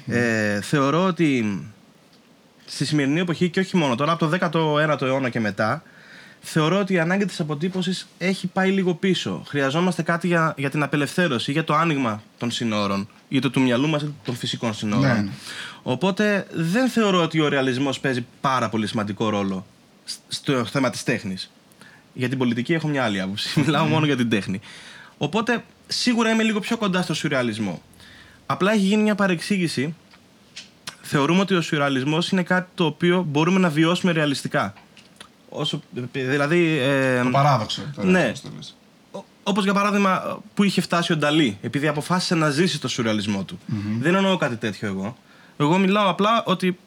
Ε, 0.06 0.60
θεωρώ 0.60 1.04
ότι 1.04 1.60
στη 2.64 2.84
σημερινή 2.84 3.20
εποχή 3.20 3.48
και 3.50 3.60
όχι 3.60 3.76
μόνο 3.76 3.94
τώρα, 3.94 4.12
από 4.12 4.26
το 4.28 4.38
19ο 4.96 5.02
αιώνα 5.02 5.28
και 5.28 5.40
μετά, 5.40 5.82
θεωρώ 6.40 6.78
ότι 6.78 6.92
η 6.94 6.98
ανάγκη 6.98 7.24
της 7.24 7.40
αποτύπωσης 7.40 8.06
έχει 8.18 8.46
πάει 8.46 8.70
λίγο 8.70 8.94
πίσω. 8.94 9.42
Χρειαζόμαστε 9.46 10.02
κάτι 10.02 10.26
για, 10.26 10.54
για 10.56 10.70
την 10.70 10.82
απελευθέρωση, 10.82 11.52
για 11.52 11.64
το 11.64 11.74
άνοιγμα 11.74 12.22
των 12.38 12.50
συνόρων, 12.50 13.08
είτε 13.28 13.48
του 13.50 13.60
μυαλού 13.60 13.88
μας 13.88 14.02
είτε 14.02 14.12
των 14.24 14.34
φυσικών 14.36 14.74
συνόρων. 14.74 15.24
Ναι. 15.24 15.28
Οπότε 15.82 16.46
δεν 16.52 16.88
θεωρώ 16.88 17.22
ότι 17.22 17.40
ο 17.40 17.48
ρεαλισμός 17.48 18.00
παίζει 18.00 18.26
πάρα 18.40 18.68
πολύ 18.68 18.86
σημαντικό 18.86 19.28
ρόλο 19.28 19.66
σ- 19.66 19.75
στο 20.28 20.64
θέμα 20.64 20.90
της 20.90 21.02
τέχνης. 21.02 21.50
Για 22.12 22.28
την 22.28 22.38
πολιτική 22.38 22.72
έχω 22.72 22.88
μια 22.88 23.04
άλλη 23.04 23.20
άποψη. 23.20 23.60
Μιλάω 23.60 23.84
μόνο 23.86 24.06
για 24.06 24.16
την 24.16 24.28
τέχνη. 24.28 24.60
Οπότε 25.18 25.64
σίγουρα 25.86 26.30
είμαι 26.30 26.42
λίγο 26.42 26.60
πιο 26.60 26.76
κοντά 26.76 27.02
στο 27.02 27.14
σουρεαλισμό. 27.14 27.82
Απλά 28.46 28.72
έχει 28.72 28.84
γίνει 28.84 29.02
μια 29.02 29.14
παρεξήγηση. 29.14 29.94
Θεωρούμε 31.02 31.40
ότι 31.40 31.54
ο 31.54 31.60
σουρεαλισμός 31.60 32.28
είναι 32.30 32.42
κάτι 32.42 32.68
το 32.74 32.84
οποίο 32.84 33.22
μπορούμε 33.28 33.58
να 33.58 33.68
βιώσουμε 33.68 34.12
ρεαλιστικά. 34.12 34.74
Όσο, 35.48 35.82
δηλαδή... 36.12 36.78
ε, 36.78 37.22
Το 37.22 37.30
παράδοξο. 37.30 37.82
τώρα, 37.94 38.08
ναι. 38.08 38.30
πώς 38.30 38.40
το 38.40 38.48
λες. 38.56 38.76
Όπως 39.42 39.64
για 39.64 39.72
παράδειγμα 39.72 40.42
που 40.54 40.62
είχε 40.64 40.80
φτάσει 40.80 41.12
ο 41.12 41.16
Νταλή, 41.16 41.58
επειδή 41.60 41.88
αποφάσισε 41.88 42.34
να 42.34 42.50
ζήσει 42.50 42.80
το 42.80 42.88
σουρεαλισμό 42.88 43.44
του. 43.44 43.58
Δεν 44.00 44.14
εννοώ 44.14 44.36
κάτι 44.36 44.56
τέτοιο 44.56 44.88
εγώ. 44.88 45.16
Εγώ 45.56 45.78
μιλάω 45.78 46.08
απλά 46.08 46.42
ότι 46.44 46.78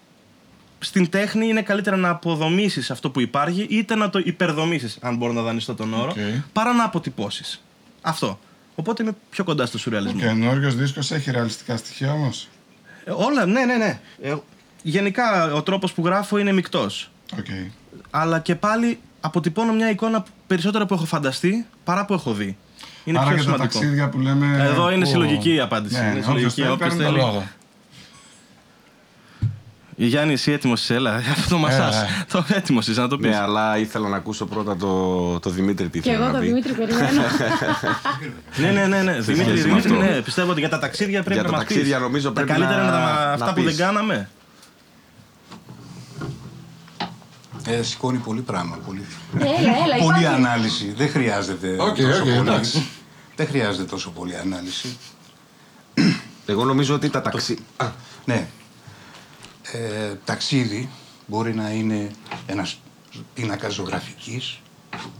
στην 0.79 1.09
τέχνη 1.09 1.47
είναι 1.47 1.61
καλύτερα 1.61 1.95
να 1.97 2.09
αποδομήσεις 2.09 2.91
αυτό 2.91 3.09
που 3.09 3.19
υπάρχει 3.19 3.67
είτε 3.69 3.95
να 3.95 4.09
το 4.09 4.19
υπερδομήσεις, 4.23 4.97
αν 5.01 5.15
μπορώ 5.15 5.33
να 5.33 5.41
δανειστώ 5.41 5.75
τον 5.75 5.93
όρο, 5.93 6.09
Οκ. 6.09 6.17
παρά 6.53 6.73
να 6.73 6.83
αποτυπώσεις. 6.83 7.61
Αυτό. 8.01 8.39
Οπότε 8.75 9.03
είμαι 9.03 9.11
πιο 9.29 9.43
κοντά 9.43 9.65
στο 9.65 9.77
Ο 9.77 9.81
σουρεαλισμό. 9.81 10.19
καινούριο 10.19 10.71
δίσκος 10.71 11.11
έχει 11.11 11.31
ρεαλιστικά 11.31 11.77
στοιχεία 11.77 12.11
όμως; 12.11 12.47
Ε, 13.05 13.11
όλα, 13.11 13.45
ναι, 13.45 13.65
ναι, 13.65 13.75
ναι. 13.75 13.99
Ε, 14.21 14.35
γενικά 14.83 15.53
ο 15.53 15.61
τρόπος 15.63 15.93
που 15.93 16.05
γράφω 16.05 16.37
είναι 16.37 16.51
μεικτός. 16.51 17.11
Οκ. 17.39 17.45
Αλλά 18.09 18.39
και 18.39 18.55
πάλι 18.55 18.99
αποτυπώνω 19.21 19.73
μια 19.73 19.89
εικόνα 19.89 20.21
που- 20.21 20.29
περισσότερο 20.47 20.85
που 20.85 20.93
έχω 20.93 21.05
φανταστεί 21.05 21.65
παρά 21.83 22.05
που 22.05 22.13
έχω 22.13 22.33
δει. 22.33 22.57
Είναι 23.03 23.17
Άρα 23.19 23.27
πιο 23.27 23.37
και 23.37 23.43
τα 23.43 23.49
σημαντικό. 23.51 23.79
ταξίδια 23.79 24.09
που 24.09 24.19
λέμε. 24.19 24.57
Εδώ 24.63 24.91
είναι 24.91 25.03
που- 25.03 25.09
συλλογική 25.09 25.53
η 25.53 25.59
απάντηση. 25.59 25.99
Ναι, 25.99 26.05
Είναι 26.05 26.13
ναι, 26.13 26.21
συλλογική. 26.21 26.41
όποιος 26.41 26.53
θέλει, 26.53 26.67
Όποιος 26.67 26.89
παίρνει 26.95 27.03
το 27.21 27.31
θέλει. 27.31 27.43
Λόγο. 29.99 30.09
Γιάννη, 30.09 30.33
εσύ 30.33 30.51
έτοιμος 30.51 30.81
είσαι, 30.81 30.93
έλα. 30.93 31.15
Αυτό 31.35 31.49
το 31.49 31.57
μασά. 31.57 31.87
Έλα. 31.87 32.07
Το 32.31 32.45
έτοιμος 32.49 32.87
είσαι 32.87 33.01
να 33.01 33.07
το 33.07 33.17
πεις. 33.17 33.29
Ναι, 33.29 33.37
αλλά 33.37 33.77
ήθελα 33.77 34.07
να 34.09 34.15
ακούσω 34.17 34.45
πρώτα 34.45 34.77
το, 34.77 35.39
το 35.39 35.49
Δημήτρη 35.49 35.89
τι 35.89 35.99
Και 35.99 36.09
ήθελε 36.09 36.15
εγώ 36.23 36.25
να 36.25 36.31
τον 36.31 36.41
πει. 36.41 36.47
Δημήτρη 36.47 36.73
περιμένω. 36.73 37.21
Ναι, 38.61 38.71
ναι, 38.71 38.87
ναι. 38.87 39.01
ναι. 39.01 39.19
Δημήτρη, 39.19 39.43
σχέση 39.57 39.67
με 39.67 39.79
Δημήτρη, 39.79 39.91
αυτό. 39.91 40.03
ναι. 40.13 40.21
Πιστεύω 40.21 40.51
ότι 40.51 40.59
για 40.59 40.69
τα 40.69 40.79
ταξίδια 40.79 41.19
πρέπει 41.23 41.33
Για 41.33 41.43
να 41.43 41.49
τα 41.49 41.55
μας 41.55 41.65
πεις. 41.65 41.75
ταξίδια 41.75 41.99
νομίζω 41.99 42.31
πρέπει 42.31 42.47
Τα 42.47 42.53
καλύτερα 42.53 42.77
να- 42.81 42.83
είναι 42.87 42.91
τα, 42.97 43.25
να 43.25 43.31
αυτά 43.31 43.47
που 43.53 43.53
πεις. 43.53 43.63
δεν 43.63 43.75
κάναμε. 43.85 44.29
Ε, 47.65 47.81
σηκώνει 47.83 48.17
πολύ 48.17 48.41
πράγμα. 48.41 48.77
Πολύ, 48.85 49.05
Έλα, 49.39 49.49
έλα, 49.49 49.95
πολύ 50.03 50.19
υπάρχει. 50.19 50.25
ανάλυση. 50.25 50.93
Δεν 50.97 51.09
χρειάζεται 51.09 51.75
Οκ, 51.79 51.95
τόσο 51.95 52.07
οκ, 52.17 52.23
πολύ. 52.23 52.37
εντάξει. 52.37 52.85
Δεν 53.35 53.47
χρειάζεται 53.47 53.83
τόσο 53.83 54.09
πολύ 54.09 54.35
ανάλυση. 54.35 54.97
Εγώ 56.45 56.63
νομίζω 56.65 56.95
ότι 56.95 57.09
τα 57.09 57.21
ταξίδια. 57.21 57.63
Ναι. 58.25 58.47
Ε, 59.73 60.13
ταξίδι 60.25 60.89
μπορεί 61.27 61.55
να 61.55 61.69
είναι 61.69 62.11
ένας 62.45 62.79
πίνακα 63.33 63.69
ζωγραφικής, 63.69 64.59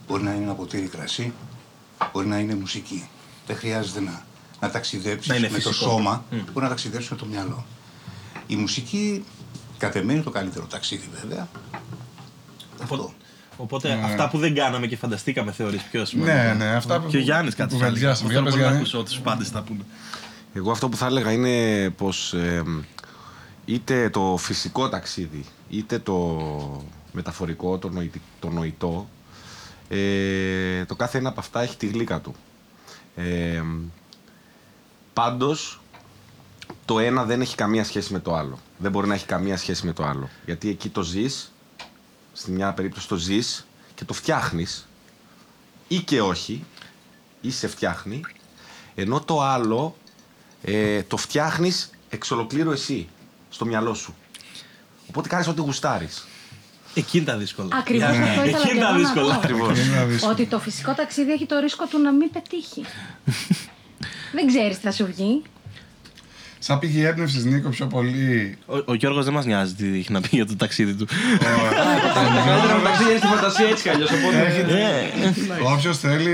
μπορεί 0.07 0.23
να 0.23 0.33
είναι 0.33 0.43
ένα 0.43 0.53
ποτήρι 0.53 0.88
κρασί, 0.88 1.33
μπορεί 2.13 2.27
να 2.27 2.38
είναι 2.39 2.55
μουσική. 2.55 3.07
Δεν 3.47 3.55
χρειάζεται 3.57 3.99
να, 3.99 4.23
να 4.59 4.69
ταξιδέψεις 4.71 5.27
Να 5.27 5.35
είναι 5.35 5.49
με 5.49 5.59
το 5.59 5.69
φυσικό. 5.69 5.89
σώμα, 5.89 6.23
μπορεί 6.31 6.62
να 6.65 6.67
ταξιδέψεις 6.69 7.09
με 7.09 7.17
το 7.17 7.25
μυαλό. 7.25 7.65
Η 8.47 8.55
μουσική, 8.55 9.23
κατ' 9.77 9.95
εμέ, 9.95 10.13
είναι 10.13 10.21
το 10.21 10.29
καλύτερο 10.29 10.65
ταξίδι 10.65 11.09
βέβαια. 11.21 11.47
Αυτό. 12.81 13.13
Οπότε 13.57 13.99
αυτά 14.03 14.29
που 14.29 14.38
δεν 14.38 14.55
κάναμε 14.55 14.88
και 14.88 14.95
φανταστήκαμε 14.97 15.51
θεωρείς 15.51 15.81
πιο 15.81 15.99
Ναι, 15.99 16.05
σημαντικά. 16.05 16.53
ναι, 16.53 16.65
αυτά 16.75 16.99
που. 17.01 17.07
Και 17.09 17.17
ο 17.17 17.19
Γιάννης 17.19 17.55
κάτι 17.55 17.69
θα 17.77 17.85
έλεγε. 17.85 17.89
κουβεντιάσαμε. 18.05 18.29
Αυτό 18.29 18.41
Για 18.41 18.43
πες, 18.43 18.51
θέλω 18.53 18.63
να 18.65 18.69
Γιάννη. 18.69 18.77
ακούσω 18.77 19.03
τους 19.03 19.19
πάντες 19.19 19.51
τα 19.51 19.62
πούμε. 19.62 19.83
Εγώ 20.53 20.71
αυτό 20.71 20.89
που 20.89 20.97
θα 20.97 21.05
έλεγα 21.05 21.31
είναι 21.31 21.89
πως 21.89 22.33
ε, 22.33 22.63
είτε 23.69 24.10
το 24.10 24.38
φυσικό 24.38 24.89
ταξίδι, 24.89 25.45
είτε 25.69 25.99
το 25.99 26.86
μεταφορικό, 27.12 27.77
το, 27.77 27.89
νοητι- 27.89 28.21
το 28.39 28.49
νοητό, 28.49 29.10
ε, 29.89 30.86
το 30.86 30.95
κάθε 30.95 31.17
ένα 31.17 31.29
από 31.29 31.39
αυτά 31.39 31.62
έχει 31.62 31.77
τη 31.77 31.88
γλύκα 31.88 32.19
του. 32.19 32.36
Ε, 33.15 33.63
πάντως, 35.13 35.82
το 36.86 36.99
ένα 36.99 37.23
δεν 37.25 37.41
έχει 37.41 37.55
καμία 37.55 37.84
σχέση 37.84 38.13
με 38.13 38.19
το 38.19 38.36
άλλο. 38.36 38.60
Δεν 38.77 38.91
μπορεί 38.91 39.08
να 39.08 39.13
έχει 39.13 39.25
καμία 39.25 39.58
σχέση 39.58 39.86
με 39.86 39.93
το 39.93 40.03
άλλο. 40.05 40.29
Γιατί 40.45 40.69
εκεί 40.69 40.89
το 40.89 41.01
ζεις, 41.01 41.51
στη 42.34 42.51
μια 42.51 42.73
περίπτωση 42.73 43.08
το 43.08 43.15
ζεις 43.15 43.67
και 43.95 44.05
το 44.05 44.13
φτιάχνεις 44.13 44.88
ή 45.88 45.97
και 45.97 46.21
όχι, 46.21 46.63
ή 47.41 47.51
σε 47.51 47.67
φτιάχνει, 47.67 48.21
ενώ 48.95 49.21
το 49.21 49.41
άλλο 49.41 49.95
ε, 50.62 51.03
το 51.03 51.17
φτιάχνεις 51.17 51.89
εξ 52.10 52.32
ολοκλήρου 52.32 52.71
εσύ, 52.71 53.10
στο 53.49 53.65
μυαλό 53.65 53.93
σου. 53.93 54.15
Οπότε 55.09 55.27
κάνεις 55.27 55.47
ό,τι 55.47 55.62
γουστάρεις. 55.62 56.27
Εκεί 56.93 57.17
είναι 57.17 57.25
τα 57.25 57.38
δύσκολα. 57.38 57.67
Ακριβώς 57.79 58.09
Για- 58.15 58.23
αυτό 58.23 58.43
ήθελα 58.43 58.57
Εκεί 58.57 58.67
και 58.67 58.71
είναι 58.73 58.79
τα 58.81 58.88
εγώ 58.88 58.97
να 58.97 59.03
δύσκολα. 59.03 59.33
πω. 59.33 59.39
Ακριβώς. 59.39 59.79
Είναι 59.79 59.97
αδύσκολο. 59.97 60.31
Ότι 60.31 60.45
το 60.45 60.59
φυσικό 60.59 60.93
ταξίδι 60.93 61.31
έχει 61.31 61.45
το 61.45 61.59
ρίσκο 61.59 61.85
του 61.85 61.99
να 61.99 62.12
μην 62.12 62.29
πετύχει. 62.31 62.85
Δεν 64.33 64.47
ξέρεις 64.47 64.69
τι 64.69 64.79
θα 64.81 64.91
σου 64.91 65.05
βγει. 65.05 65.41
Σαν 66.59 66.79
πηγή 66.79 67.03
έμπνευσης, 67.05 67.47
Νίκο, 67.47 67.69
πιο 67.69 67.88
πολύ. 67.88 68.57
Ο, 68.65 68.75
ο 68.85 68.93
Γιώργος 68.93 69.25
δεν 69.25 69.33
μας 69.33 69.45
νοιάζει 69.45 69.73
τι 69.73 69.97
έχει 69.99 70.12
να 70.12 70.21
πει 70.21 70.29
για 70.31 70.45
το 70.45 70.55
ταξίδι 70.55 70.93
του. 70.93 71.07
Καλύτερα 71.39 72.73
να 72.77 72.81
ταξίδι 72.83 73.09
είναι 73.09 73.17
στη 73.19 73.27
φαντασία 73.27 73.67
έτσι 73.67 73.83
κι 73.83 73.89
αλλιώς, 73.89 74.09
οπότε... 74.12 74.65
Όποιο 75.73 75.93
θέλει. 75.93 76.31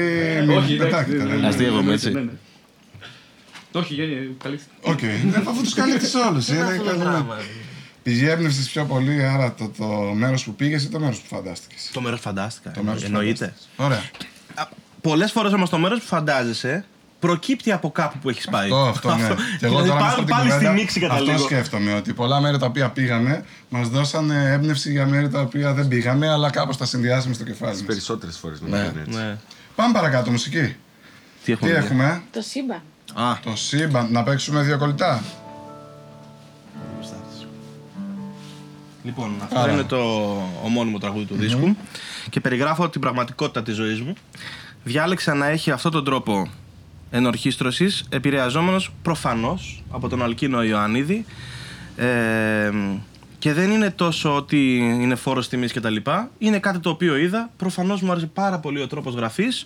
Όχι, 0.49 0.69
μην 0.69 0.77
πετάχεται. 0.77 1.15
εντάξει, 1.15 1.27
δεν 1.31 1.39
ναι, 1.39 1.47
Αστειεύομαι, 1.47 1.81
ναι, 1.87 1.93
έτσι. 1.93 2.29
Ναι, 3.79 3.79
ναι. 3.79 3.85
Όχι, 3.85 3.93
Γιάννη, 3.93 4.35
καλή. 4.43 4.59
Οκ, 4.81 5.01
ναι, 5.01 5.37
αφού 5.47 5.61
τους 5.63 5.73
καλύπτεις 5.73 6.13
όλους. 6.15 6.47
Πηγή 8.03 8.25
έμπνευσης 8.27 8.69
πιο 8.71 8.85
πολύ, 8.85 9.25
άρα 9.25 9.53
το, 9.53 9.71
το 9.77 9.85
μέρος 10.13 10.43
που 10.43 10.55
πήγες 10.55 10.83
ή 10.83 10.87
το 10.89 10.99
μέρος 10.99 11.19
που 11.19 11.35
φαντάστηκες; 11.35 11.89
Το 11.93 12.01
μέρος 12.01 12.19
φαντάστηκα. 12.19 12.71
Το 12.71 12.83
μέρος 12.83 12.99
που 12.99 13.05
Εννοείται. 13.05 13.45
φαντάστηκες. 13.45 13.85
Ωραία. 13.85 14.01
Πολλές 15.01 15.31
φορές 15.31 15.53
όμως 15.53 15.69
το 15.69 15.77
μέρος 15.77 15.99
που 15.99 16.05
φαντάζεσαι 16.05 16.85
προκύπτει 17.19 17.71
από 17.71 17.91
κάπου 17.91 18.17
που 18.19 18.29
έχεις 18.29 18.47
πάει. 18.49 18.65
Αυτό, 18.65 19.09
αυτό, 19.09 19.15
ναι. 19.15 19.27
Και 19.59 19.65
εγώ 19.65 19.81
Δηλαδή, 19.81 19.87
τώρα 19.89 19.93
με 19.93 19.99
πάλι, 19.99 20.03
αυτή 20.07 20.23
την 20.25 20.35
πάλι 20.35 20.49
στη 20.49 20.57
κουβέντα, 20.57 20.71
μίξη 20.73 20.99
Αυτό 21.05 21.15
καταλήγω. 21.15 21.45
σκέφτομαι, 21.45 21.93
ότι 21.93 22.13
πολλά 22.13 22.41
μέρη 22.41 22.57
τα 22.57 22.65
οποία 22.65 22.89
πήγαμε 22.89 23.45
μας 23.69 23.89
δώσανε 23.89 24.51
έμπνευση 24.51 24.91
για 24.91 25.05
μέρη 25.05 25.29
τα 25.29 25.39
οποία 25.41 25.73
δεν 25.73 25.87
πήγαμε, 25.87 26.29
αλλά 26.29 26.49
κάπως 26.49 26.77
τα 26.77 26.85
συνδυάσαμε 26.85 27.33
στο 27.33 27.43
κεφάλι 27.43 27.71
Τις 27.71 27.79
μας. 27.79 27.87
περισσότερες 27.89 28.37
φορές 28.37 28.61
νομίζω 28.61 28.81
είναι 28.83 29.01
έτσι. 29.07 29.17
Ναι. 29.19 29.37
Πάμε 29.75 29.93
παρακάτω, 29.93 30.31
μουσική. 30.31 30.75
Τι 31.43 31.51
έχουμε. 31.51 31.71
Τι 31.71 31.79
δει; 31.79 31.85
έχουμε, 31.85 32.23
Το 32.31 32.41
σύμπαν. 32.41 32.81
Α, 33.13 33.39
το 33.43 33.55
σύμπαν, 33.55 34.07
να 34.11 34.23
παίξουμε 34.23 34.61
δύο 34.61 34.77
κολλητά. 34.77 35.23
Λοιπόν, 39.03 39.31
αυτό 39.43 39.59
Άρα. 39.59 39.71
είναι 39.71 39.83
το 39.83 39.97
ομώνυμο 40.63 40.97
τραγούδι 40.97 41.25
του 41.25 41.35
δίσκου 41.35 41.75
και 42.29 42.39
περιγράφω 42.39 42.89
την 42.89 43.01
πραγματικότητα 43.01 43.63
της 43.63 43.75
ζωής 43.75 44.01
μου. 44.01 44.13
Διάλεξα 44.83 45.33
να 45.33 45.45
έχει 45.45 45.71
αυτόν 45.71 45.91
τον 45.91 46.03
τρόπο 46.03 46.49
ενορχίστρωσης, 47.09 48.05
επηρεαζόμενος 48.09 48.91
προφανώς 49.01 49.83
από 49.91 50.09
τον 50.09 50.23
Αλκίνο 50.23 50.63
Ιωαννίδη 50.63 51.25
ε, 51.95 52.71
και 53.39 53.53
δεν 53.53 53.71
είναι 53.71 53.91
τόσο 53.91 54.35
ότι 54.35 54.77
είναι 54.77 55.15
φόρος 55.15 55.49
τιμής 55.49 55.71
και 55.71 55.79
τα 55.79 55.89
λοιπά. 55.89 56.29
Είναι 56.37 56.59
κάτι 56.59 56.79
το 56.79 56.89
οποίο 56.89 57.17
είδα. 57.17 57.49
Προφανώς 57.57 58.01
μου 58.01 58.11
άρεσε 58.11 58.25
πάρα 58.25 58.59
πολύ 58.59 58.81
ο 58.81 58.87
τρόπος 58.87 59.13
γραφής 59.13 59.65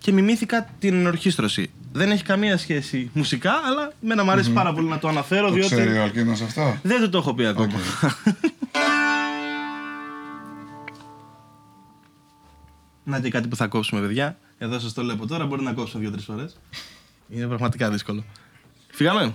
και 0.00 0.12
μιμήθηκα 0.12 0.68
την 0.78 0.94
ενορχίστρωση. 0.94 1.70
Δεν 1.92 2.10
έχει 2.10 2.22
καμία 2.22 2.56
σχέση 2.56 3.10
μουσικά, 3.12 3.52
αλλά 3.52 3.92
μένα 4.00 4.24
μου 4.24 4.30
αρεσει 4.30 4.50
πάρα 4.50 4.72
πολύ 4.72 4.88
να 4.88 4.98
το 4.98 5.08
αναφέρω 5.08 5.46
Το 5.46 5.52
διότι 5.52 5.74
ξέρει 5.74 5.98
ο 5.98 6.02
Αλκίνος 6.02 6.40
αυτό; 6.40 6.78
δεν 6.82 7.00
του 7.02 7.08
το 7.08 7.18
έχω 7.18 7.34
πει 7.34 7.46
ακόμα. 7.46 7.72
Να 13.04 13.20
και 13.20 13.30
κάτι 13.30 13.48
που 13.48 13.56
θα 13.56 13.66
κόψουμε, 13.66 14.00
παιδιά. 14.00 14.38
Εδώ 14.58 14.78
σας 14.78 14.92
το 14.92 15.02
λέω 15.02 15.14
από 15.14 15.26
τώρα. 15.26 15.46
Μπορεί 15.46 15.62
να 15.62 15.72
κόψουμε 15.72 16.02
δύο-τρεις 16.02 16.24
φορές. 16.24 16.56
Είναι 17.28 17.46
πραγματικά 17.46 17.90
δύσκολο. 17.90 18.24
Φύγαμε. 18.90 19.34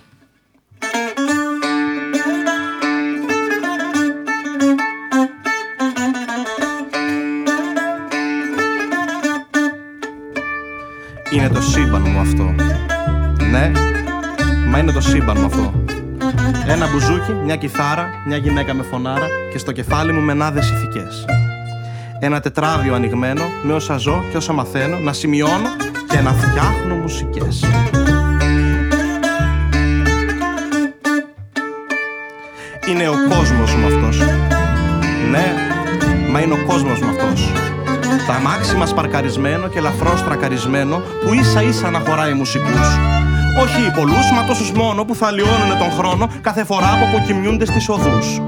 Είναι 11.35 11.49
το 11.49 11.61
σύμπαν 11.61 12.01
μου 12.01 12.19
αυτό. 12.19 12.55
Ναι, 13.51 13.71
μα 14.69 14.77
είναι 14.77 14.91
το 14.91 15.01
σύμπαν 15.01 15.37
μου 15.39 15.45
αυτό. 15.45 15.73
Ένα 16.67 16.87
μπουζούκι, 16.91 17.31
μια 17.43 17.55
κιθάρα, 17.55 18.09
μια 18.25 18.37
γυναίκα 18.37 18.73
με 18.73 18.83
φωνάρα 18.83 19.27
και 19.51 19.57
στο 19.57 19.71
κεφάλι 19.71 20.13
μου 20.13 20.21
μενάδες 20.21 20.69
ηθικές. 20.69 21.25
Ένα 22.19 22.39
τετράδιο 22.39 22.93
ανοιγμένο 22.93 23.41
με 23.63 23.73
όσα 23.73 23.97
ζω 23.97 24.23
και 24.31 24.37
όσα 24.37 24.53
μαθαίνω 24.53 24.97
να 24.97 25.13
σημειώνω 25.13 25.69
και 26.09 26.19
να 26.19 26.31
φτιάχνω 26.31 26.95
μουσικές. 26.95 27.63
Είναι 32.89 33.09
ο 33.09 33.15
κόσμος 33.29 33.75
μου 33.75 33.85
αυτός. 33.85 34.19
Ναι, 35.31 35.53
μα 36.31 36.41
είναι 36.41 36.53
ο 36.53 36.65
κόσμος 36.67 36.99
μου 36.99 37.09
αυτός. 37.09 37.51
Τα 38.27 38.33
αμάξι 38.33 38.75
μας 38.75 38.93
παρκαρισμένο 38.93 39.67
και 39.67 39.77
ελαφρώς 39.77 40.23
τρακαρισμένο 40.23 40.97
που 40.97 41.33
ίσα 41.33 41.61
ίσα 41.61 41.89
να 41.89 41.99
χωράει 41.99 42.33
μουσικούς. 42.33 42.97
Όχι 43.61 43.91
πολλούς, 43.95 44.31
μα 44.35 44.43
τόσους 44.43 44.71
μόνο 44.71 45.05
που 45.05 45.15
θα 45.15 45.31
λιώνουν 45.31 45.77
τον 45.79 45.91
χρόνο 45.97 46.29
κάθε 46.41 46.63
φορά 46.63 46.87
που 46.87 47.17
αποκοιμιούνται 47.17 47.65
στις 47.65 47.89
οδούς. 47.89 48.41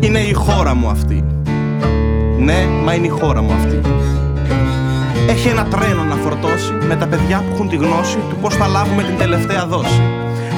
Είναι 0.00 0.18
η 0.18 0.32
χώρα 0.32 0.74
μου 0.74 0.88
μα 2.84 2.94
είναι 2.94 3.06
η 3.06 3.10
χώρα 3.10 3.42
μου 3.42 3.52
αυτή. 3.52 3.93
Έχει 5.34 5.48
ένα 5.48 5.64
τρένο 5.64 6.02
να 6.02 6.14
φορτώσει 6.14 6.72
με 6.88 6.96
τα 6.96 7.06
παιδιά 7.06 7.38
που 7.38 7.50
έχουν 7.54 7.68
τη 7.68 7.76
γνώση 7.76 8.18
του 8.28 8.36
πώς 8.40 8.54
θα 8.54 8.66
λάβουμε 8.66 9.02
την 9.02 9.16
τελευταία 9.18 9.66
δόση. 9.66 10.02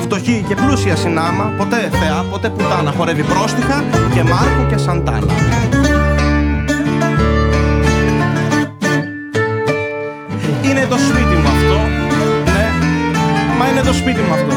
Φτωχή 0.03 0.45
και 0.49 0.55
πλούσια 0.55 0.97
συνάμα, 0.97 1.45
ποτέ 1.59 1.91
θεά, 2.01 2.25
ποτέ 2.31 2.49
πουτάνα. 2.49 2.91
Χορεύει 2.97 3.23
πρόστιχα 3.23 3.85
και 4.15 4.23
Μάρκο 4.23 4.63
και 4.69 4.77
Σαντάνα. 4.77 5.33
Είναι 10.63 10.87
το 10.89 10.99
σπίτι 10.99 11.35
μου 11.43 11.49
αυτό, 11.57 11.79
ναι, 12.55 12.67
μα 13.59 13.69
είναι 13.71 13.81
το 13.81 13.93
σπίτι 13.93 14.21
μου 14.21 14.33
αυτό. 14.33 14.55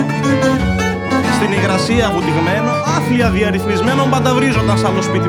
Στην 1.35 1.51
υγρασία 1.51 2.11
βουτυγμένο, 2.13 2.71
άθλια 2.97 3.29
διαρρυθμισμένο, 3.29 4.07
μπανταβρίζονταν 4.09 4.77
σαν 4.77 4.95
το 4.95 5.01
σπίτι 5.01 5.27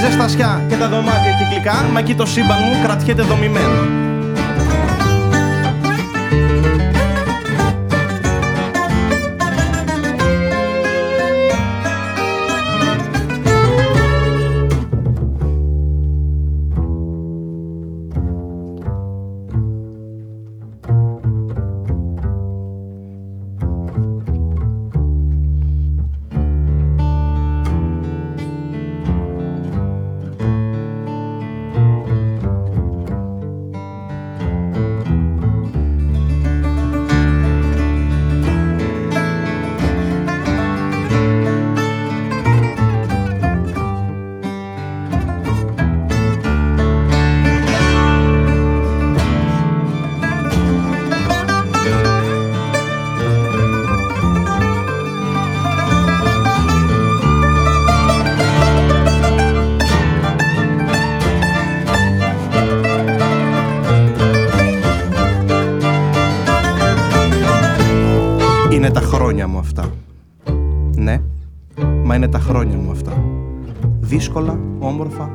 ζεστασιά 0.00 0.64
και 0.68 0.76
τα 0.76 0.88
δωμάτια 0.88 1.32
κυκλικά, 1.38 1.88
μα 1.92 1.98
εκεί 1.98 2.14
το 2.14 2.26
σύμπαν 2.26 2.58
μου 2.64 2.82
κρατιέται 2.82 3.22
δομημένο. 3.22 3.99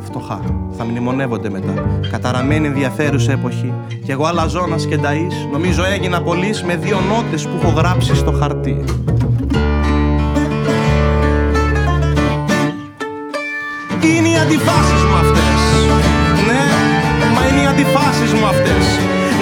Φτωχά. 0.06 0.40
Θα 0.78 0.86
μνημονεύονται 0.86 1.50
μετά. 1.50 1.74
Καταραμένη 2.12 2.68
ενδιαφέρουσα 2.68 3.32
εποχή. 3.32 3.74
Κι 4.06 4.12
εγώ 4.12 4.26
αλαζόνας 4.26 4.86
και 4.86 4.96
νταΐς, 4.96 5.36
νομίζω 5.52 5.84
έγινα 5.86 6.22
πολύς 6.22 6.64
με 6.64 6.76
δύο 6.76 7.00
νότες 7.10 7.44
που 7.48 7.60
έχω 7.62 7.74
γράψει 7.78 8.16
στο 8.16 8.32
χαρτί. 8.32 8.84
Είναι 14.02 14.30
οι 14.34 14.38
αντιφάσεις 14.44 15.02
μου 15.10 15.16
αυτές. 15.24 15.60
Ναι, 16.48 16.64
μα 17.36 17.42
είναι 17.48 17.62
οι 17.64 17.68
αντιφάσεις 17.74 18.34
μου 18.34 18.46
αυτές. 18.46 18.86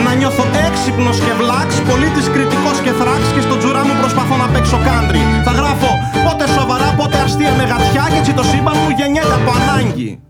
Να 0.06 0.14
νιώθω 0.14 0.46
έξυπνος 0.68 1.18
και 1.26 1.34
βλάξ, 1.40 1.70
πολίτης 1.90 2.28
κριτικός 2.34 2.78
και 2.84 2.92
θράξ 3.00 3.24
και 3.36 3.42
στο 3.42 3.58
τζουρά 3.58 3.86
μου 3.86 3.96
προσπαθώ 4.02 4.36
να 4.44 4.48
παίξω 4.54 4.78
κάντρι. 4.88 5.22
Θα 5.46 5.52
γράφω 5.52 5.90
πότε 6.26 6.48
σοβαρά, 6.48 6.90
πότε 7.00 7.18
αστεία 7.26 7.54
με 7.60 7.64
γατιά 7.64 8.06
και 8.12 8.18
έτσι 8.18 8.34
το 8.34 8.44
σύμπαν 8.44 8.76
μου 8.82 8.90
γεννιέται 8.98 9.36
από 9.40 9.52
ανάγκη. 9.60 10.23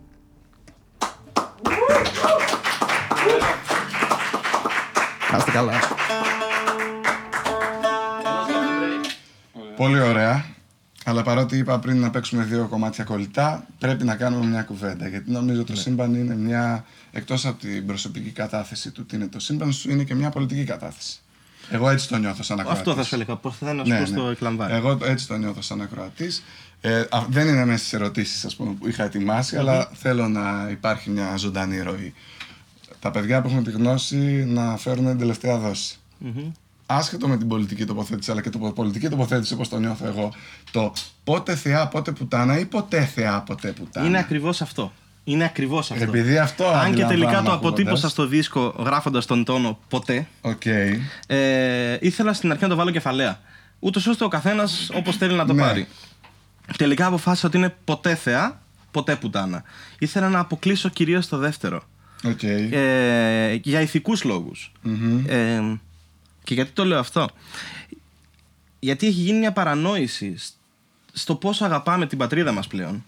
Αλλά 11.54 11.56
παρότι 11.56 11.58
είπα 11.58 11.80
πριν 11.80 12.00
να 12.00 12.10
παίξουμε 12.10 12.44
δύο 12.44 12.68
κομμάτια 12.68 13.04
κολλητά, 13.04 13.66
πρέπει 13.80 14.04
να 14.04 14.16
κάνουμε 14.16 14.46
μια 14.46 14.62
κουβέντα. 14.62 15.08
Γιατί 15.08 15.32
νομίζω 15.32 15.63
το 15.63 15.76
σύμπαν 15.76 16.13
είναι 16.13 16.36
μια. 16.36 16.86
εκτός 17.12 17.46
από 17.46 17.60
την 17.60 17.86
προσωπική 17.86 18.30
κατάθεση 18.30 18.92
του 18.92 19.06
τι 19.06 19.16
είναι 19.16 19.28
το 19.28 19.39
σύμπαν 19.39 19.72
σου, 19.74 19.92
είναι 19.92 20.04
και 20.04 20.16
μια 20.16 20.30
πολιτική 20.30 20.63
κατάθεση. 20.63 21.20
Εγώ 21.70 21.89
έτσι 21.89 22.08
το 22.08 22.18
νιώθω 22.18 22.44
σαν 22.44 22.60
ακροατής. 22.60 22.80
Αυτό 22.82 22.96
θα 22.96 23.04
σου 23.04 23.16
έλεγα. 23.16 23.36
Πώς 23.36 23.58
θα 23.58 23.74
να 23.74 23.84
σου 23.84 23.92
Ναι, 23.92 24.00
πώς 24.00 24.10
ναι. 24.12 24.18
το 24.18 24.28
εκλαμβάνει. 24.30 24.74
Εγώ 24.74 24.98
έτσι 25.04 25.28
το 25.28 25.38
νιώθω 25.38 25.62
σαν 25.62 25.82
ακροατής. 25.82 26.44
Ε, 26.82 27.00
α- 27.10 27.26
δεν 27.30 27.48
είναι 27.48 27.66
μέσα 27.66 27.78
στις 27.78 27.94
ερωτήσεις 27.94 28.56
που 28.56 28.78
είχα 28.86 29.04
ετοιμάσει, 29.04 29.58
αλλά 29.58 29.89
θέλω 29.94 30.28
να 30.28 30.68
υπάρχει 30.72 31.10
μια 31.10 31.36
ζωντανή 31.38 31.82
ροή. 31.82 32.13
Τα 33.00 33.12
παιδιά 33.12 33.42
που 33.42 33.48
έχουν 33.48 33.63
τη 33.63 33.72
γνώση 33.72 34.46
να 34.48 34.78
φέρουν 34.78 35.06
την 35.08 35.18
τελευταία 35.18 35.58
δόση. 35.58 35.98
Άσχετο 36.86 37.28
με 37.28 37.38
την 37.38 37.48
πολιτική 37.48 37.86
τοποθέτηση, 37.86 38.32
αλλά 38.32 38.41
και 38.41 38.50
το 38.50 38.58
πολιτική 38.60 39.10
τοποθέτηση 39.10 39.54
όπως 39.54 39.69
το 39.69 39.80
νιώθω 39.80 40.08
εγώ, 40.08 40.34
το 40.72 40.93
πότε 41.24 41.56
θεά, 41.56 41.88
πότε 41.88 42.12
πουτάνα 42.12 42.60
ή 42.60 42.65
ποτέ 42.65 43.06
θεά, 43.06 43.41
ποτέ 43.41 43.72
πουτάνα. 43.72 44.08
Είναι 44.08 44.17
ακριβώς 44.19 44.62
αυτό. 44.62 44.91
Είναι 45.24 45.43
ακριβώς 45.43 45.91
αυτό. 45.91 46.04
Επειδή 46.04 46.38
αυτό 46.38 46.65
Αν 46.67 46.74
και 46.74 46.86
τελικά 46.86 47.06
αντιλαμβάνομαι 47.08 47.46
το 47.46 47.52
ακούγοντας. 47.54 47.72
αποτύπωσα 47.80 48.10
στο 48.10 48.28
δίσκο 48.28 48.76
γράφοντας 48.80 49.26
τον 49.26 49.43
τόνο 49.43 49.80
ποτέ, 49.88 50.28
Οκ. 50.41 50.65
ε, 51.28 51.98
ήθελα 52.02 52.34
στην 52.34 52.52
αρχή 52.52 52.63
να 52.63 52.69
το 52.69 52.76
βάλω 52.76 52.91
κεφαλαία. 52.91 53.39
Ούτως 53.80 54.08
ώστε 54.08 54.24
ο 54.24 54.28
καθένας 54.28 54.89
όπως 54.93 55.17
θέλει 55.17 55.34
να 55.36 55.46
το 55.46 55.54
Ναι. 55.54 55.62
πάρει. 55.62 55.88
Τελικά 56.78 57.06
αποφάσισα 57.06 57.48
ότι 57.48 57.58
είναι 57.58 57.76
ποτέ 57.84 58.15
θεά, 58.15 58.62
ποτέ 58.91 59.15
πουτάνα. 59.15 59.63
Ήθελα 60.00 60.30
να 60.30 60.39
αποκλείσω 60.39 60.89
κυρίως 60.89 61.28
το 61.28 61.38
δεύτερο. 61.38 61.82
Οκ. 62.24 62.43
Ε, 62.43 63.54
για 63.63 63.82
ηθικούς 63.82 64.24
λόγους. 64.24 64.72
Ε, 65.28 65.62
και 66.43 66.53
γιατί 66.53 66.71
το 66.71 66.86
λέω 66.86 66.99
αυτό; 66.99 67.29
Γιατί 68.79 69.08
έχει 69.08 69.19
γίνει 69.19 69.39
μια 69.39 69.51
παρανόηση 69.51 70.38
σ- 70.38 70.53
στο 71.13 71.36
πόσο 71.36 71.65
αγαπάμε 71.65 72.06
την 72.08 72.17
πατρίδα 72.17 72.51
μας 72.51 72.67
πλέον. 72.67 73.06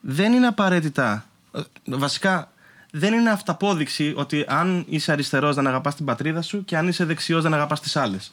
Δεν 0.00 0.32
είναι 0.32 0.46
απαραίτητα... 0.46 1.26
ε, 1.54 1.60
Βασικά, 1.84 2.52
δεν 2.90 3.12
είναι 3.12 3.30
αυταπόδειξη 3.30 4.12
ότι 4.16 4.44
αν 4.48 4.84
είσαι 4.88 5.12
αριστερός 5.12 5.54
δεν 5.54 5.66
αγαπάς 5.66 5.94
την 5.94 6.04
πατρίδα 6.04 6.42
σου 6.42 6.64
και 6.64 6.76
αν 6.76 6.88
είσαι 6.88 7.04
δεξιός 7.04 7.42
δεν 7.42 7.54
αγαπάς 7.54 7.80
τις 7.80 7.96
άλλες. 7.96 8.32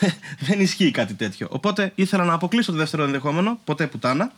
δεν 0.46 0.60
ισχύει 0.60 0.90
κάτι 0.90 1.14
τέτοιο. 1.14 1.46
Οπότε 1.50 1.92
ήθελα 1.94 2.24
να 2.24 2.32
αποκλείσω 2.32 2.72
το 2.72 2.78
δεύτερο 2.78 3.02
ενδεχόμενο, 3.04 3.58
ποτέ 3.64 3.86
πουτάνα. 3.86 4.32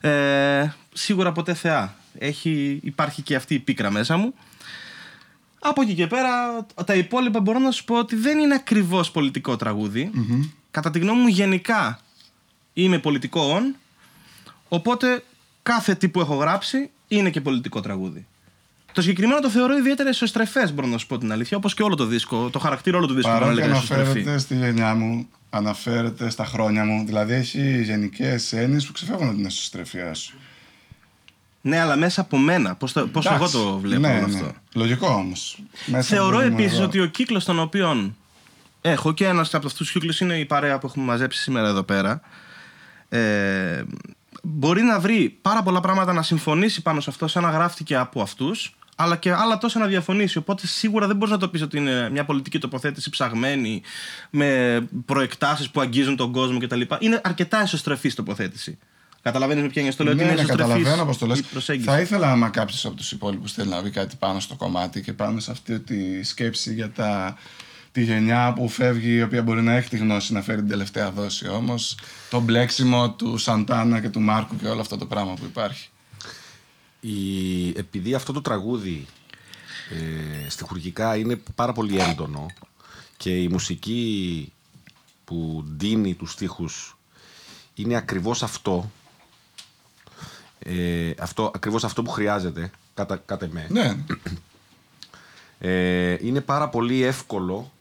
Ε, 0.00 0.68
σίγουρα 0.92 1.32
ποτέ 1.32 1.54
θεά. 1.54 1.94
Έχει, 2.18 2.80
υπάρχει 2.82 3.22
και 3.22 3.34
αυτή 3.34 3.54
η 3.54 3.58
πίκρα 3.58 3.90
μέσα 3.90 4.16
μου. 4.16 4.34
Από 5.64 5.82
εκεί 5.82 5.94
και 5.94 6.06
πέρα, 6.06 6.66
τα 6.86 6.94
υπόλοιπα 6.94 7.40
μπορώ 7.40 7.58
να 7.58 7.70
σου 7.70 7.84
πω 7.84 7.98
ότι 7.98 8.16
δεν 8.16 8.38
είναι 8.38 8.54
ακριβώς 8.54 9.10
πολιτικό 9.10 9.56
τραγούδι. 9.56 10.10
Κατά 10.70 10.90
τη 10.90 10.98
γνώμη 10.98 11.20
μου, 11.20 11.28
γενικά 11.28 12.00
είμαι 12.72 12.98
πολιτικό 12.98 13.56
on. 13.56 13.76
Οπότε 14.68 15.24
κάθε 15.62 15.94
τι 15.94 16.08
που 16.08 16.20
έχω 16.20 16.34
γράψει 16.34 16.90
είναι 17.08 17.30
και 17.30 17.40
πολιτικό 17.40 17.80
τραγούδι. 17.80 18.26
Το 18.92 19.00
συγκεκριμένο 19.00 19.40
το 19.40 19.50
θεωρώ 19.50 19.76
ιδιαίτερα 19.76 20.08
εσωστρεφές, 20.08 20.72
μπορώ 20.72 20.86
να 20.86 20.98
σου 20.98 21.06
πω 21.06 21.18
την 21.18 21.32
αλήθεια. 21.32 21.56
Όπως 21.56 21.74
και 21.74 21.82
όλο 21.82 21.94
το 21.94 22.04
δίσκο. 22.04 22.50
Το 22.50 22.58
χαρακτήρα 22.58 22.96
όλο 22.96 23.06
του 23.06 23.14
δίσκου 23.14 23.30
μπορώ 23.30 23.46
να 23.46 23.46
Παρότι 23.46 23.66
λέγα 23.66 23.76
εσωστρεφή. 23.76 24.02
αναφέρεται 24.02 24.38
στη 24.38 24.56
γενιά 24.56 24.94
μου, 24.94 25.28
αναφέρεται 25.50 26.30
στα 26.30 26.44
χρόνια 26.44 26.84
μου, 26.84 27.04
δηλαδή 27.06 27.34
έχει 27.34 27.82
γενικές 27.82 28.52
έννοιες 28.52 28.86
που 28.86 28.92
ξεφεύγουν 28.92 29.26
από 29.26 29.36
την 29.36 29.46
εσωστρεφία 29.46 30.14
σου. 30.14 30.38
Ναι, 31.64 31.80
αλλά 31.80 31.96
μέσα 31.96 32.20
από 32.20 32.36
μένα. 32.36 32.74
Πώς 32.74 32.96
εγώ 32.96 33.10
Εντάξει. 33.16 33.52
το 33.52 33.78
βλέπω 33.78 34.00
ναι, 34.00 34.08
όλο 34.08 34.26
ναι. 34.26 34.34
αυτό. 34.34 34.52
Λογικό 34.74 35.06
όμως. 35.06 35.58
Θεωρώ 36.00 36.40
επίσης 36.40 36.80
ότι 36.80 37.00
ο 37.00 37.06
κύκλος 37.06 37.44
τον 37.44 37.58
οποίο 37.58 38.12
έχω 38.80 39.12
και 39.12 39.26
ένας 39.26 39.54
από 39.54 39.66
αυτούς 39.66 39.80
τους 39.80 39.92
κύκλους 39.92 40.20
είναι 40.20 40.38
η 40.38 40.44
παρέα 40.44 40.78
που 40.78 40.86
έχουμε 40.86 41.04
μαζέψει 41.04 41.40
σήμερα 41.40 41.68
εδώ 41.68 41.82
πέρα. 41.82 42.20
Ε, 43.08 43.84
μπορεί 44.42 44.82
να 44.82 45.00
βρει 45.00 45.38
πάρα 45.42 45.62
πολλά 45.62 45.80
πράγματα 45.80 46.12
να 46.12 46.22
συμφωνήσει 46.22 46.82
πάνω 46.82 47.00
σε 47.00 47.10
αυτό, 47.10 47.28
σαν 47.28 47.42
να 47.42 47.50
γράφτηκε 47.50 47.96
από 47.96 48.22
αυτούς, 48.22 48.76
αλλά 48.96 49.16
και 49.16 49.32
άλλα 49.32 49.58
τόσα 49.58 49.78
να 49.78 49.86
διαφωνήσει. 49.86 50.38
Οπότε 50.38 50.66
σίγουρα 50.66 51.06
δεν 51.06 51.16
μπορείς 51.16 51.32
να 51.32 51.38
το 51.38 51.48
πεις 51.48 51.62
ότι 51.62 51.76
είναι 51.76 52.10
μια 52.10 52.24
πολιτική 52.24 52.58
τοποθέτηση 52.58 53.10
ψαγμένη, 53.10 53.82
με 54.30 54.80
προεκτάσεις 55.04 55.70
που 55.70 55.80
αγγίζουν 55.80 56.16
τον 56.16 56.32
κόσμο 56.32 56.58
κτλ. 56.58 56.80
Είναι 56.98 57.20
αρκετά 57.24 57.60
εσωστρεφής 57.60 58.14
τοποθέτηση. 58.14 58.78
Καταλαβαίνεις 59.22 59.62
με 59.62 59.68
ποια 59.68 59.76
έννοια 59.82 59.92
στο 59.92 60.04
λέω 60.04 60.12
ότι 60.12 60.22
Ναι, 60.22 60.28
είναι 60.30 60.36
ναι, 60.36 60.42
εσωστρεφής 60.46 60.72
καταλαβαίνω 60.74 61.06
πώς 61.06 61.18
το 61.18 61.26
λες. 61.26 61.38
η 61.38 61.42
προσέγγιση. 61.42 61.88
Θα 61.88 62.00
ήθελα 62.00 62.30
άμα 62.30 62.48
κάποιος 62.48 62.84
από 62.84 62.94
τους 62.96 63.12
υπόλοιπους 63.12 63.52
θέλει 63.52 63.68
να 63.68 63.82
πει 63.82 63.90
κάτι 63.90 64.16
πάνω 64.16 64.40
στο 64.40 64.54
κομμάτι 64.56 65.02
και 65.02 65.12
πάνω 65.12 65.40
σε 65.40 65.50
αυτή 65.50 65.80
τη 65.80 66.22
σκέψη 66.22 66.74
για 66.74 66.90
τα, 66.90 67.36
τη 67.92 68.02
γενιά 68.02 68.52
που 68.52 68.68
φεύγει, 68.68 69.14
η 69.14 69.22
οποία 69.22 69.42
μπορεί 69.42 69.62
να 69.62 69.72
έχει 69.76 69.88
τη 69.88 69.96
γνώση 69.96 70.32
να 70.32 70.42
φέρει 70.42 70.58
την 70.58 70.68
τελευταία 70.68 71.10
δόση. 71.10 71.48
Όμως 71.48 71.96
το 72.30 72.40
μπλέξιμο 72.40 73.10
του 73.10 73.36
Σαντάνα 73.38 74.00
και 74.00 74.08
του 74.08 74.20
Μάρκου 74.20 74.56
και 74.56 74.66
όλο 74.68 74.80
αυτό 74.80 74.96
το 74.98 75.06
πράγμα 75.06 75.34
που 75.34 75.44
υπάρχει. 75.44 75.88
η, 77.00 77.68
επειδή 77.68 78.14
αυτό 78.14 78.32
το 78.32 78.40
τραγούδι 78.40 79.06
ε, 79.90 80.48
στιχουργικά 80.50 81.16
είναι 81.16 81.40
πάρα 81.54 81.72
πολύ 81.72 81.98
έντονο 81.98 82.46
και 83.16 83.30
η 83.36 83.48
μουσική 83.48 84.52
που 85.24 85.64
δίνει 85.76 86.14
τους 86.14 86.32
στίχους 86.32 86.96
είναι 87.74 87.96
ακριβώς 87.96 88.42
αυτό 88.42 88.90
ε, 90.64 91.10
αυτό, 91.18 91.50
ακριβώς 91.54 91.84
αυτό 91.84 92.02
που 92.02 92.10
χρειάζεται 92.10 92.70
κατά, 92.94 93.16
κατά 93.16 93.48
με. 93.50 93.66
Ναι. 93.70 93.96
Ε, 95.58 96.16
είναι 96.20 96.40
πάρα 96.40 96.68
πολύ 96.68 97.02
εύκολο 97.02 97.72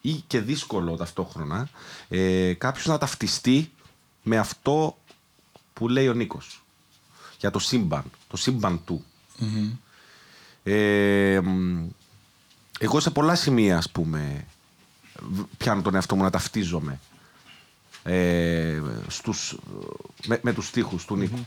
ή 0.00 0.12
και 0.26 0.40
δύσκολο 0.40 0.96
ταυτόχρονα 0.96 1.68
ε, 2.08 2.52
κάποιος 2.54 2.86
να 2.86 2.98
ταυτιστεί 2.98 3.72
με 4.22 4.38
αυτό 4.38 4.98
που 5.72 5.88
λέει 5.88 6.08
ο 6.08 6.12
Νίκος 6.12 6.64
για 7.38 7.50
το 7.50 7.58
σύμπαν, 7.58 8.04
το 8.28 8.36
σύμπαν 8.36 8.80
του. 8.84 9.04
Ε, 10.62 11.40
μ, 11.44 11.86
εγώ 12.78 13.00
σε 13.00 13.10
πολλά 13.10 13.34
σημεία, 13.34 13.76
ας 13.76 13.90
πούμε, 13.90 14.46
β- 15.30 15.56
πιάνω 15.56 15.82
τον 15.82 15.94
εαυτό 15.94 16.16
μου 16.16 16.22
να 16.22 16.30
ταυτίζομαι 16.30 17.00
ε, 18.02 18.80
στους, 19.08 19.56
με, 20.26 20.40
με 20.42 20.52
τους 20.52 20.66
στίχους 20.66 21.04
του 21.04 21.16
νικου 21.16 21.46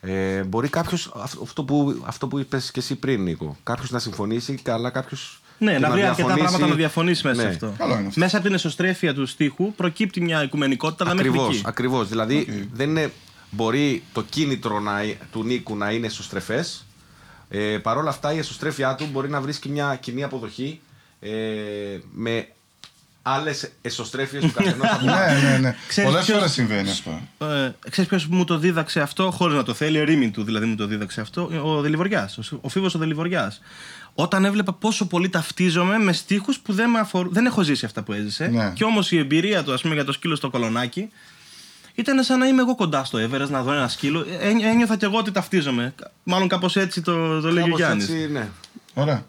Ε, 0.00 0.42
μπορεί 0.42 0.68
κάποιος, 0.68 1.12
αυτό 1.42 1.64
που, 1.64 2.02
αυτό 2.06 2.28
που 2.28 2.38
είπες 2.38 2.70
και 2.70 2.80
εσύ 2.80 2.94
πριν, 2.96 3.22
Νίκο, 3.22 3.56
κάποιος 3.62 3.90
να 3.90 3.98
συμφωνήσει, 3.98 4.58
αλλά 4.66 4.90
κάποιος. 4.90 5.40
Ναι, 5.58 5.78
να 5.78 5.90
βρει 5.90 6.02
αρκετά 6.02 6.34
πράγματα 6.34 6.66
να 6.66 6.74
διαφωνήσει 6.74 7.26
μέσα 7.26 7.40
σε 7.40 7.46
Ναι. 7.46 7.52
αυτό. 7.52 7.74
Καλό 7.78 7.94
είναι 7.98 8.06
αυτό. 8.06 8.20
Μέσα 8.20 8.36
από 8.36 8.46
την 8.46 8.54
εσωστρέφεια 8.54 9.14
του 9.14 9.26
στίχου 9.26 9.72
προκύπτει 9.74 10.20
μια 10.20 10.42
οικουμενικότητα, 10.42 11.04
αλλά 11.04 11.14
μέχρι 11.14 11.28
Ακριβώς, 11.30 11.54
εκεί. 11.56 11.62
ακριβώς. 11.66 12.08
Δηλαδή 12.08 12.36
Οκ. 12.38 12.46
δεν 12.72 12.88
είναι, 12.88 13.12
μπορεί 13.50 14.02
το 14.12 14.22
κίνητρο 14.22 14.80
να, 14.80 15.00
του 15.32 15.44
Νίκου 15.44 15.76
να 15.76 15.90
είναι 15.90 16.06
εσωστρεφές. 16.06 16.86
Ε, 17.48 17.78
Παρ' 17.78 17.96
όλα 17.96 18.10
αυτά 18.10 18.32
η 18.32 18.38
εσωστρέφειά 18.38 18.94
του 18.94 19.08
μπορεί 19.12 19.28
να 19.28 19.40
βρίσκει 19.40 19.68
μια 19.68 19.96
κοινή 20.00 20.22
αποδοχή 20.22 20.80
ε, 21.20 21.30
με 22.12 22.48
άλλες 23.22 23.70
εσωστρέφειες 23.82 24.42
του 24.42 24.52
καθενός 24.52 24.90
από 24.90 25.04
εμάς. 25.04 25.32
ναι, 25.42 25.48
ναι, 25.50 25.58
ναι. 25.58 25.74
Ξέρεις 25.88 26.10
Πολλές 26.10 26.24
ποιος- 26.26 26.38
φορές 26.38 26.52
συμβαίνει 26.52 26.90
αυτό. 26.90 27.20
Ε, 27.46 27.70
ξέρεις 27.90 28.08
ποιος 28.10 28.26
μου 28.26 28.44
το 28.44 28.58
δίδαξε 28.58 29.00
αυτό, 29.00 29.30
χωρίς 29.30 29.56
να 29.56 29.62
το 29.62 29.74
θέλει, 29.74 29.98
ερήμην 29.98 30.32
του 30.32 30.44
δηλαδή 30.44 30.66
μου 30.66 30.74
το 30.76 30.86
δίδαξε 30.86 31.20
αυτό, 31.20 31.50
ο 31.64 31.80
Δελιβοριάς, 31.80 32.38
ο, 32.38 32.58
ο 32.60 32.68
Φίβος 32.68 32.94
ο 32.94 32.98
Δελιβοριάς. 32.98 33.60
Όταν 34.14 34.44
έβλεπα 34.44 34.72
πόσο 34.72 35.06
πολύ 35.06 35.28
ταυτίζομαι 35.28 35.98
με 35.98 36.12
στίχους 36.12 36.58
που 36.58 36.72
δεν, 36.72 36.90
με 36.90 36.98
αφορούν, 36.98 37.32
δεν 37.32 37.46
έχω 37.46 37.62
ζήσει 37.62 37.84
αυτά 37.84 38.02
που 38.02 38.12
έζησε. 38.12 38.46
Ναι. 38.46 38.72
Και 38.74 38.84
όμως 38.84 39.12
η 39.12 39.18
εμπειρία 39.18 39.62
του, 39.62 39.72
ας 39.72 39.80
πούμε, 39.82 39.94
για 39.94 40.04
το 40.04 40.12
σκύλο 40.12 40.34
στο 40.36 40.50
κολονάκι, 40.50 41.10
ήταν 41.94 42.22
σαν 42.24 42.38
να 42.38 42.46
είμαι 42.46 42.60
εγώ 42.62 42.74
κοντά 42.74 43.04
στο 43.04 43.18
Everest 43.18 43.48
να 43.48 43.62
δω 43.62 43.72
ένα 43.72 43.88
σκύλο. 43.88 44.20
Ε, 44.40 44.48
Ένι- 44.48 44.62
ένιωθα 44.64 44.96
κι 44.96 45.04
εγώ 45.04 45.18
ότι 45.18 45.30
ταυτίζομαι. 45.32 45.94
Μάλλον 46.22 46.48
κάπως 46.48 46.76
έτσι 46.76 47.00
το, 47.02 47.40
το 47.40 47.48
λέγει 47.50 47.58
ο 47.58 47.62
Κάπως 47.64 47.78
Γιάννης. 47.78 48.08
έτσι, 48.08 48.32
ναι. 48.32 48.48
Ωραία. 48.94 49.24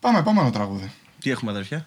Πάμε, 0.00 0.18
επόμενο 0.18 0.50
τραγούδι. 0.50 0.92
Τι 1.18 1.30
έχουμε 1.30 1.50
αδερφιά; 1.50 1.86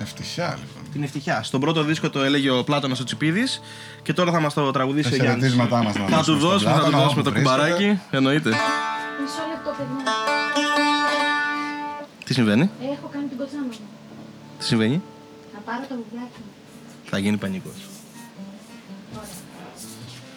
Ευτυχιά 0.00 0.46
λοιπόν. 0.58 0.92
Την 0.92 1.02
ευτυχιά. 1.02 1.42
Στον 1.42 1.60
πρώτο 1.60 1.82
δίσκο 1.82 2.10
το 2.10 2.22
έλεγε 2.22 2.50
ο 2.50 2.64
Πλάτωνας 2.64 3.00
ο 3.00 3.04
Τσιπίδης 3.04 3.60
και 4.02 4.12
τώρα 4.12 4.32
θα 4.32 4.40
μας 4.40 4.54
το 4.54 4.70
τραγουδήσει 4.70 5.10
Τα 5.10 5.16
ο 5.16 5.18
Γιάννης. 5.18 5.34
χαιρετίσματά 5.52 5.82
μας 5.82 5.94
να 5.94 6.06
Θα 6.16 6.22
του 6.22 6.36
δώσουμε 6.36 6.38
στον 6.38 6.48
δώσουμε, 6.50 6.70
θα 6.70 6.76
του 6.76 6.80
Πλάτωνα, 6.82 7.02
δώσουμε 7.04 7.22
το 7.22 7.28
όπου 7.30 7.38
βρίσκεται. 7.40 7.62
κουμπαράκι. 7.62 8.00
Εννοείται. 8.10 8.48
Μισό 8.50 9.42
λεπτό, 9.52 9.70
παιδιά. 9.78 10.14
Τι 12.24 12.34
συμβαίνει, 12.34 12.70
Έχω 12.82 13.08
κάνει 13.12 13.26
την 13.26 13.36
κοτσάνα 13.38 13.62
μου. 13.62 13.68
τι 14.58 14.64
συμβαίνει; 14.64 15.02
Θα 15.54 15.60
πάρω 15.64 15.84
το 15.88 15.94
βιβλάκι 15.94 16.38
μου. 16.38 16.50
Θα 17.04 17.18
γίνει 17.18 17.36
πανικός. 17.36 17.74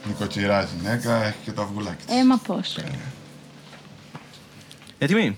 Νοικοκυρά 0.08 0.68
γυναίκα, 0.78 1.24
έχει 1.24 1.38
και 1.44 1.52
το 1.52 1.62
αυγουλάκι 1.62 2.06
της. 2.06 2.16
Ε, 2.16 2.26
μα 2.26 2.38
πώς. 2.38 2.78
Έτοιμοι; 4.98 5.38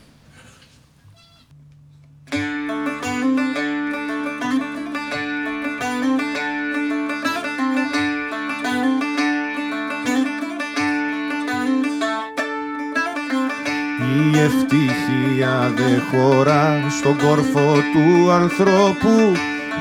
Ευτυχία 14.43 15.71
δεν 15.75 16.01
χωρά 16.12 16.84
στον 16.99 17.17
κόρφο 17.17 17.73
του 17.93 18.32
ανθρώπου. 18.32 19.15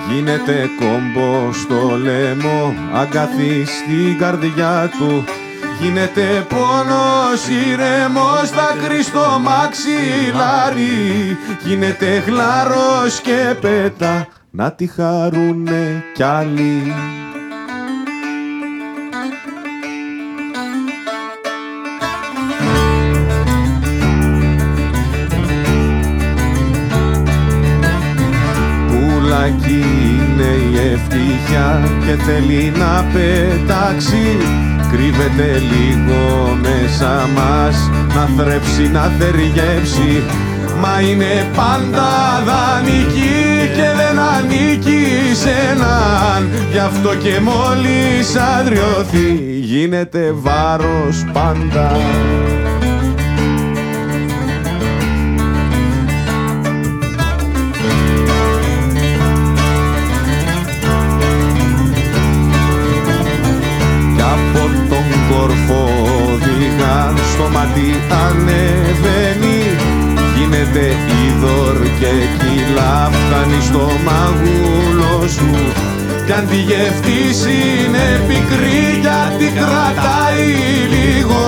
Γίνεται 0.09 0.71
κόμπο 0.79 1.53
στο 1.53 1.97
λαιμό, 1.97 2.75
αγκάθι 2.93 3.65
στην 3.65 4.19
καρδιά 4.19 4.91
του. 4.99 5.25
Γίνεται 5.81 6.47
πόνος 6.49 7.49
ηρεμός, 7.49 8.51
δάκρυ 8.51 9.03
στο 9.03 9.41
μαξιλάρι. 9.41 11.37
Γίνεται 11.65 12.21
χλάρος 12.21 13.21
και 13.23 13.55
πέτα, 13.61 14.27
να 14.51 14.73
τη 14.73 14.87
χαρούνε 14.87 16.05
κι 16.15 16.23
άλλοι 16.23 16.95
Πουλάκι 29.51 29.85
είναι 30.15 30.51
η 30.71 30.93
ευτυχία 30.93 31.81
και 32.07 32.23
θέλει 32.23 32.73
να 32.77 33.05
πετάξει. 33.13 34.37
Κρύβεται 34.93 35.59
λίγο 35.59 36.59
μέσα 36.63 37.29
μας 37.35 37.91
να 38.15 38.43
θρέψει, 38.43 38.91
να 38.93 39.03
θεργέψει 39.19 40.23
Μα 40.81 41.01
είναι 41.01 41.47
πάντα 41.57 42.09
δανεική 42.45 43.71
και 43.75 43.89
δεν 43.97 44.19
ανήκει 44.19 45.07
σε 45.33 45.51
έναν. 45.71 46.49
Γι' 46.73 46.79
αυτό 46.79 47.15
και 47.15 47.41
μόλις 47.41 48.37
αδριωθεί 48.37 49.59
γίνεται 49.61 50.33
βάρος 50.35 51.25
πάντα 51.33 51.91
τον 65.41 65.49
κόρφο 65.49 65.83
οδηγά 66.33 67.13
στο 67.33 67.49
μάτι 67.53 67.91
ανεβαίνει. 68.25 69.61
Γίνεται 70.37 70.87
είδωρ 71.21 71.77
και 72.01 72.13
κύλα 72.39 73.11
φτάνει 73.13 73.63
στο 73.63 73.91
μαγούλο 74.05 75.29
σου. 75.29 75.51
Κι 76.27 76.33
αν 76.33 76.49
τη 76.49 76.57
γευτείς 76.57 77.45
είναι 77.45 78.21
πικρή 78.29 78.83
γιατί 79.01 79.55
κρατάει 79.59 80.47
λίγο. 80.95 81.43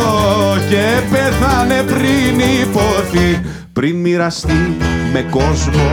Και 0.68 0.84
πέθανε 1.10 1.82
πριν 1.82 2.38
υποθεί 2.62 3.40
πριν 3.72 3.96
μοιραστεί 3.96 4.76
με 5.12 5.26
κόσμο 5.30 5.90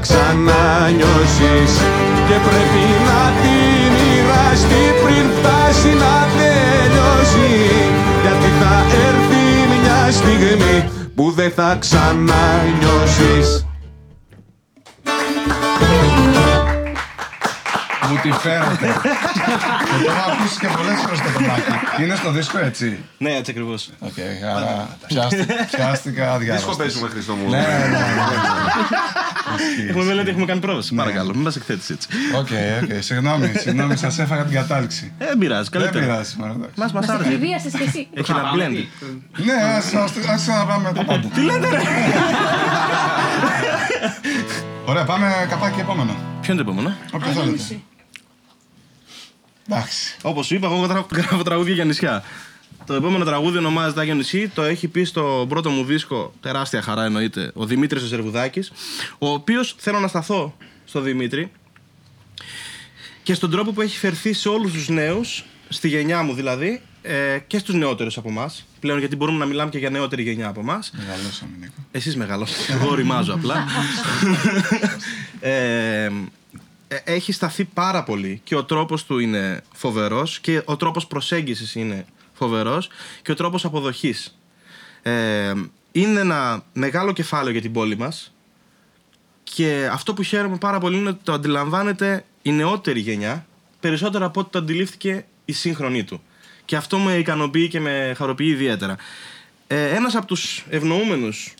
ξανανιώσεις 0.00 1.72
και 2.28 2.36
πρέπει 2.46 2.84
να 3.08 3.22
τη 3.40 3.56
μοιραστεί 3.96 4.84
πριν 5.02 5.24
φτάσει 5.36 5.88
να 6.02 6.14
τελειώσει 6.36 7.50
γιατί 8.22 8.50
θα 8.60 8.74
έρθει 9.08 9.44
μια 9.80 10.12
στιγμή 10.12 10.90
που 11.14 11.30
δεν 11.30 11.50
θα 11.50 11.76
ξανανιώσεις 11.80 13.64
Μου 18.10 18.18
τη 18.22 18.32
φέρατε. 18.32 18.86
το 20.04 20.10
έχω 20.10 20.30
αφήσει 20.30 20.58
και 20.58 20.66
πολλές 20.76 21.00
φορές 21.00 21.18
το 21.20 21.30
κομμάτι. 21.34 21.62
Είναι 22.02 22.14
στο 22.14 22.30
δίσκο, 22.30 22.58
έτσι; 22.58 22.98
Ναι, 23.18 23.30
έτσι 23.34 23.50
ακριβώς. 23.50 23.90
Οκ, 23.98 24.12
άρα 24.56 24.98
πιάστηκα 25.76 26.36
διάλογο. 26.38 26.56
Δίσκο 26.56 26.76
παίζουμε, 26.76 27.08
Χριστό 27.08 27.34
μου. 27.34 27.50
Ναι, 27.50 27.58
ναι, 27.58 27.86
ναι. 27.88 27.98
Έχουμε 29.88 30.04
μελέτη, 30.04 30.28
έχουμε 30.30 30.44
κάνει 30.44 30.60
πρόβαση. 30.60 30.94
Παρακαλώ, 30.94 31.30
μην 31.34 31.42
μας 31.42 31.56
εκθέτεις 31.56 31.90
έτσι. 31.90 32.08
Οκ, 32.36 32.48
οκ, 32.82 33.02
συγγνώμη, 33.02 33.52
συγγνώμη, 33.56 33.96
σας 33.96 34.18
έφαγα 34.18 34.42
την 34.44 34.54
κατάληξη. 34.54 35.12
Ε, 35.18 35.24
δεν 35.26 35.38
πειράζει, 35.38 35.68
Δεν 35.72 35.80
καλύτερα. 35.80 36.04
πειράζει, 36.06 36.34
μωρέ, 36.38 36.50
εντάξει. 36.52 36.72
Μας 36.76 36.92
μας 36.92 37.06
Μας 37.06 37.16
άρεσε. 37.16 37.30
εκβίασες 37.32 37.72
κι 37.72 37.82
εσύ. 37.82 38.08
Έχει 38.14 38.30
ένα 38.30 38.42
blend. 38.54 38.84
Ναι, 39.44 39.52
ας- 39.76 39.94
ας 39.94 40.12
ας 40.28 40.40
ξαναπάμε 40.42 40.92
τα 40.92 41.04
πάντα. 41.04 41.28
Τι 41.28 41.40
λέτε, 41.42 41.68
ρε! 41.68 41.78
Ωραία, 44.84 45.04
πάμε 45.04 45.46
καπάκι 45.48 45.80
επόμενο. 45.80 46.16
Ποιο 46.40 46.52
είναι 46.52 46.62
το 46.62 46.70
επόμενο; 46.70 46.94
Όποιο 47.12 47.30
θέλετε. 47.32 47.80
Εντάξει. 49.68 50.16
Όπως 50.22 50.46
σου 50.46 50.54
είπα, 50.54 50.66
εγώ 50.66 50.76
γρα- 50.76 51.06
γράφω 51.14 51.42
τραγούδια 51.42 51.74
για 51.74 51.84
νησιά. 51.84 52.22
Το 52.90 52.96
επόμενο 52.96 53.24
τραγούδι 53.24 53.58
ονομάζεται 53.58 54.00
Άγιο 54.00 54.14
Νησί. 54.14 54.48
Το 54.48 54.62
έχει 54.62 54.88
πει 54.88 55.04
στο 55.04 55.46
πρώτο 55.48 55.70
μου 55.70 55.84
δίσκο, 55.84 56.32
τεράστια 56.40 56.82
χαρά 56.82 57.04
εννοείται, 57.04 57.50
ο 57.54 57.66
Δημήτρης 57.66 58.02
Ζερβουδάκης. 58.02 58.72
Ο 59.18 59.28
οποίος 59.28 59.74
θέλω 59.78 59.98
να 60.00 60.08
σταθώ 60.08 60.56
στο 60.84 61.00
Δημήτρη 61.00 61.50
και 63.22 63.34
στον 63.34 63.50
τρόπο 63.50 63.72
που 63.72 63.80
έχει 63.80 63.98
φερθεί 63.98 64.32
σε 64.32 64.48
όλους 64.48 64.72
τους 64.72 64.88
νέους, 64.88 65.44
στη 65.68 65.88
γενιά 65.88 66.22
μου 66.22 66.34
δηλαδή, 66.34 66.80
ε, 67.02 67.38
και 67.46 67.58
στους 67.58 67.74
νεότερους 67.74 68.16
από 68.16 68.28
εμάς. 68.28 68.66
Πλέον 68.80 68.98
γιατί 68.98 69.16
μπορούμε 69.16 69.38
να 69.38 69.46
μιλάμε 69.46 69.70
και 69.70 69.78
για 69.78 69.90
νεότερη 69.90 70.22
γενιά 70.22 70.48
από 70.48 70.60
εμάς. 70.60 70.92
Μεγαλώσαμε, 70.96 71.56
Νίκο. 71.60 71.72
Εσείς 71.90 72.16
μεγαλώσατε, 72.16 72.72
εγώ 72.72 72.94
ρημάζω 72.94 73.34
απλά. 73.34 73.66
ε, 75.40 76.04
ε, 76.88 76.96
έχει 77.04 77.32
σταθεί 77.32 77.64
πάρα 77.64 78.02
πολύ 78.02 78.40
και 78.44 78.56
ο 78.56 78.64
τρόπος 78.64 79.04
του 79.04 79.18
είναι 79.18 79.62
φοβερός 79.74 80.40
και 80.40 80.62
ο 80.64 80.76
τρόπος 80.76 81.06
προσέγγισης 81.06 81.74
είναι 81.74 82.04
φοβερός 82.40 82.88
και 83.22 83.32
ο 83.32 83.34
τρόπος 83.34 83.64
αποδοχής. 83.64 84.38
Ε, 85.02 85.52
είναι 85.92 86.20
ένα 86.20 86.62
μεγάλο 86.72 87.12
κεφάλαιο 87.12 87.52
για 87.52 87.60
την 87.60 87.72
πόλη 87.72 87.96
μας 87.96 88.32
και 89.42 89.88
αυτό 89.92 90.14
που 90.14 90.22
χαίρομαι 90.22 90.56
πάρα 90.56 90.78
πολύ 90.78 90.96
είναι 90.96 91.08
ότι 91.08 91.20
το 91.22 91.32
αντιλαμβάνεται 91.32 92.24
η 92.42 92.52
νεότερη 92.52 93.00
γενιά 93.00 93.46
περισσότερο 93.80 94.26
από 94.26 94.40
ό,τι 94.40 94.50
το 94.50 94.58
αντιλήφθηκε 94.58 95.24
η 95.44 95.52
σύγχρονή 95.52 96.04
του. 96.04 96.22
Και 96.64 96.76
αυτό 96.76 96.98
με 96.98 97.16
ικανοποιεί 97.16 97.68
και 97.68 97.80
με 97.80 98.12
χαροποιεί 98.16 98.48
ιδιαίτερα. 98.50 98.96
Ε, 99.66 99.88
ένας 99.94 100.14
από 100.14 100.26
τους 100.26 100.64
ευνοούμενους 100.68 101.54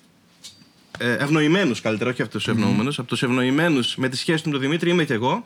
ε, 1.03 1.13
ευνοημένους 1.13 1.81
καλύτερα, 1.81 2.11
όχι 2.11 2.23
από 2.23 2.31
τους 2.31 2.49
ευνοούμενους, 2.49 2.99
από 2.99 3.09
τους 3.09 3.23
ευνοημένους 3.23 3.97
με 3.97 4.09
τη 4.09 4.17
σχέση 4.17 4.43
του 4.43 4.49
με 4.49 4.55
τον 4.55 4.65
Δημήτρη 4.65 4.91
είμαι 4.91 5.05
και 5.05 5.13
εγώ. 5.13 5.43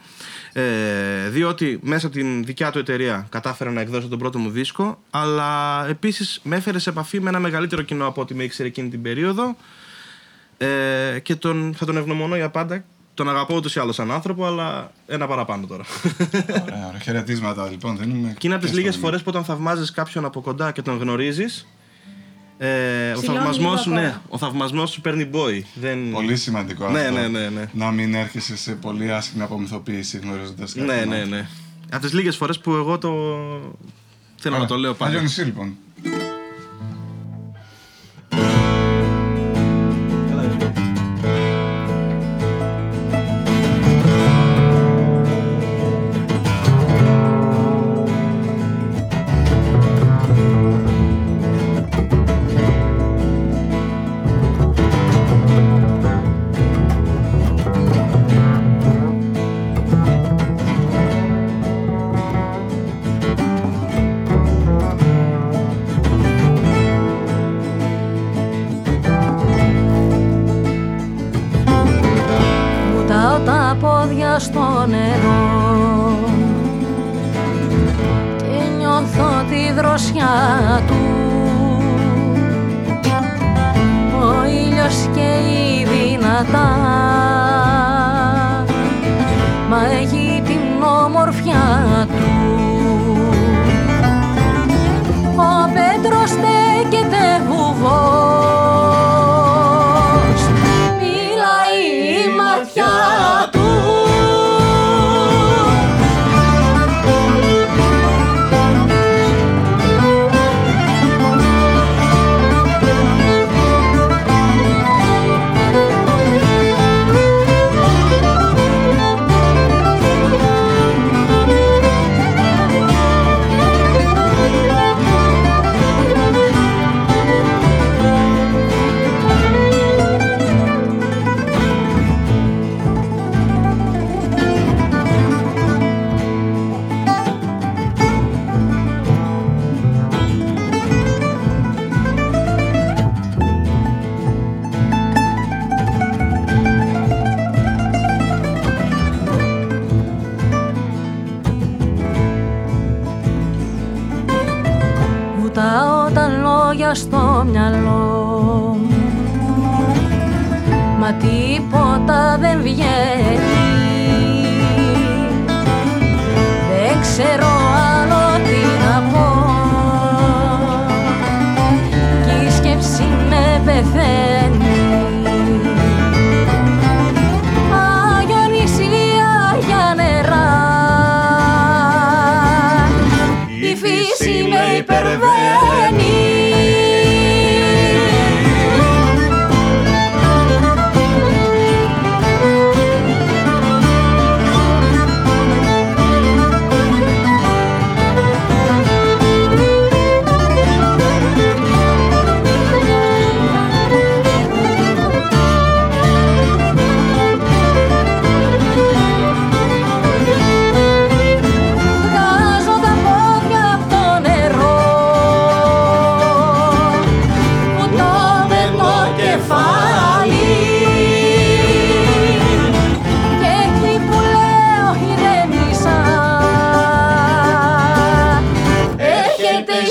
Ε, 0.53 1.29
διότι 1.29 1.79
μέσα 1.83 2.07
από 2.07 2.17
την 2.17 2.45
δικιά 2.45 2.71
του 2.71 2.79
εταιρεία 2.79 3.27
κατάφερα 3.31 3.71
να 3.71 3.81
εκδώσω 3.81 4.09
τον 4.09 4.19
πρώτο 4.19 4.39
μου 4.39 4.51
δίσκο, 4.51 4.99
αλλά 5.11 5.85
επίσης 5.89 6.41
με 6.43 6.57
έφερε 6.57 6.79
σε 6.79 6.91
επαφή 6.91 7.21
με 7.21 7.29
ένα 7.29 7.39
μεγαλύτερο 7.39 7.83
κοινό 7.83 8.07
από 8.07 8.21
ό,τι 8.21 8.35
με 8.35 8.43
ήξερε 8.43 8.69
εκείνη 8.69 8.89
την 8.89 9.03
περίοδο. 9.03 9.57
Ε, 10.59 11.19
και 11.19 11.35
τον, 11.35 11.75
θα 11.77 11.87
τον 11.87 11.97
ευγνωμονώ 11.97 12.37
για 12.37 12.51
πάντα. 12.51 12.85
Τον 13.15 13.29
αγαπώ 13.29 13.57
ούτως 13.57 13.75
ή 13.75 13.81
άλλως 13.81 13.95
σαν 13.95 14.11
άνθρωπο, 14.11 14.47
αλλά 14.47 14.93
ένα 15.07 15.27
παραπάνω 15.27 15.67
τώρα. 15.67 15.85
Ωραία, 16.63 16.87
ωραία. 16.89 17.01
Χαιρετίσματα 17.03 17.69
λοιπόν. 17.71 17.99
Δίνουμε 17.99 18.35
και 18.39 18.47
είναι 18.47 18.55
από 18.55 18.65
τις 18.65 18.73
και 18.73 18.79
λίγες 18.79 18.95
στο 18.95 19.03
φορές 19.03 19.23
που 19.23 19.29
όταν 19.29 19.45
θαυμάζεις 19.45 19.91
κάποιον 19.91 20.25
από 20.25 20.41
κοντά 20.41 20.73
και 20.73 20.83
τον 20.83 20.99
γνωρίζεις. 20.99 21.67
Ε, 22.59 23.11
ο 23.13 23.19
Ψηλώνει 23.19 23.39
θαυμασμός 23.39 23.59
λίγο 23.59 23.77
σου, 23.77 23.91
ναι, 23.91 24.07
ακόμα. 24.07 24.23
ο 24.29 24.39
θαυμασμός 24.39 24.91
σου 24.91 25.01
παίρνει 25.01 25.31
boy. 25.33 25.63
Δεν... 25.75 26.11
Πολύ 26.11 26.37
σημαντικό 26.37 26.91
Ναι, 26.91 27.01
αυτό. 27.01 27.13
ναι, 27.15 27.29
ναι, 27.29 27.49
ναι. 27.49 27.65
Να 27.73 27.91
μην 27.91 28.15
έρχεσαι 28.15 28.57
σε 28.57 28.73
πολύ 28.73 29.13
άσχημη 29.13 29.43
απομυθοποίηση 29.43 30.19
γνωρίζοντας 30.19 30.73
κάτι. 30.75 30.87
Ναι, 30.87 31.05
ναι, 31.05 31.25
ναι. 31.25 31.47
Από 31.91 32.03
τις 32.03 32.13
λίγες 32.13 32.37
φορές 32.37 32.59
που 32.59 32.73
εγώ 32.75 32.99
το. 32.99 33.13
Θέλω 34.37 34.59
να 34.59 34.67
το 34.67 34.77
λέω 34.77 34.91
Άγιο 34.91 35.07
πάλι. 35.07 35.21
νησί 35.21 35.43
λοιπόν. 35.43 35.77
Δροσιά 79.85 80.83
του. 80.87 80.95
Ο 84.21 84.47
ήλιος 84.47 85.09
καίει 85.15 85.87
δυνατά 85.87 86.69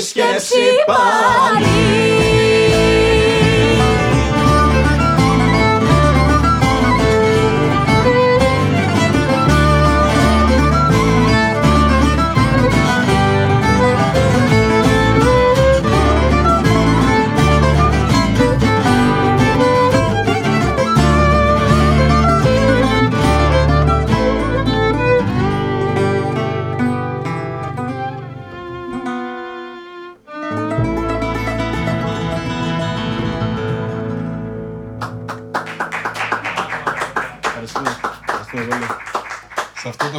σκέψη 0.00 0.56
πάλι. 0.86 2.33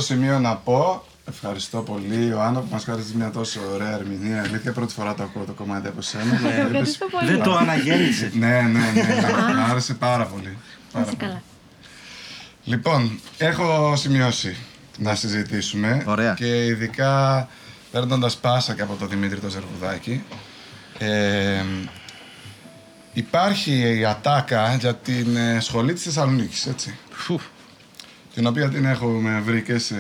Σημείο 0.05 0.39
να 0.39 0.55
πω 0.55 1.05
ευχαριστώ 1.29 1.81
πολύ 1.81 2.25
Ιωάννα 2.25 2.59
που 2.59 2.67
μας 2.71 2.83
χάρισες 2.83 3.13
μια 3.13 3.29
τόσο 3.31 3.59
ωραία 3.73 3.91
ερμηνεία. 3.93 4.43
Αλήθεια, 4.43 4.71
πρώτη 4.71 4.93
φορά 4.93 5.13
το 5.13 5.23
ακούω 5.23 5.43
το 5.43 5.51
κομμάτι 5.51 5.87
από 5.87 6.01
σένα. 6.01 6.23
Είπες- 6.39 6.57
Ευχαριστώ 6.65 7.05
πολύ. 7.11 7.25
Δεν 7.31 7.43
το 7.43 7.55
αναγέννησες. 7.55 8.33
Ναι, 8.33 8.47
ναι, 8.61 8.79
ναι. 8.93 9.53
Μου 9.55 9.61
άρεσε 9.71 9.93
πάρα 9.93 10.25
πολύ. 10.25 10.57
Πάρα 10.91 11.05
Είσαι 11.05 11.15
πολύ. 11.15 11.29
καλά. 11.29 11.41
Λοιπόν, 12.63 13.19
έχω 13.37 13.95
σημειώσει 13.95 14.57
να 14.97 15.15
συζητήσουμε. 15.15 16.03
Ωραία. 16.07 16.33
Και 16.33 16.65
ειδικά 16.65 17.47
παίρνοντας 17.91 18.35
πάσα 18.37 18.73
και 18.75 18.81
από 18.81 18.95
τον 18.95 19.09
Δημήτρη 19.09 19.39
το 19.39 19.49
Ζερβουδάκη. 19.49 20.23
Ε, 20.97 21.63
υπάρχει 23.13 23.97
η 23.99 24.05
ατάκα 24.05 24.75
για 24.75 24.95
την 24.95 25.35
ε, 25.35 25.59
σχολή 25.59 25.93
της 25.93 26.03
Θεσσαλονίκης, 26.03 26.65
έτσι. 26.65 26.97
Φου. 27.11 27.39
Την 28.35 28.47
οποία 28.47 28.69
την 28.69 28.85
έχουμε 28.85 29.41
βρει 29.45 29.61
και 29.61 29.77
σε 29.77 29.95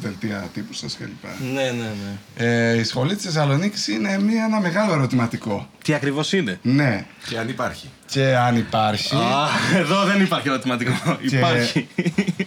δελτία 0.00 0.48
τύπου 0.54 0.72
σας 0.72 0.96
κλπ. 0.96 1.52
Ναι, 1.54 1.62
ναι, 1.62 1.70
ναι. 1.70 2.46
Ε, 2.70 2.78
η 2.78 2.84
σχολή 2.84 3.14
της 3.14 3.24
Θεσσαλονίκης 3.24 3.88
είναι 3.88 4.18
μια, 4.20 4.44
ένα 4.44 4.60
μεγάλο 4.60 4.92
ερωτηματικό. 4.92 5.68
Τι 5.84 5.94
ακριβώς 5.94 6.32
είναι; 6.32 6.58
Ναι. 6.62 7.06
Και 7.28 7.38
αν 7.38 7.48
υπάρχει. 7.48 7.88
Και 8.06 8.36
αν 8.36 8.56
υπάρχει... 8.56 9.14
Α, 9.14 9.48
εδώ 9.76 10.04
δεν 10.04 10.20
υπάρχει 10.20 10.48
ερωτηματικό. 10.48 10.92
Υπάρχει. 11.20 11.88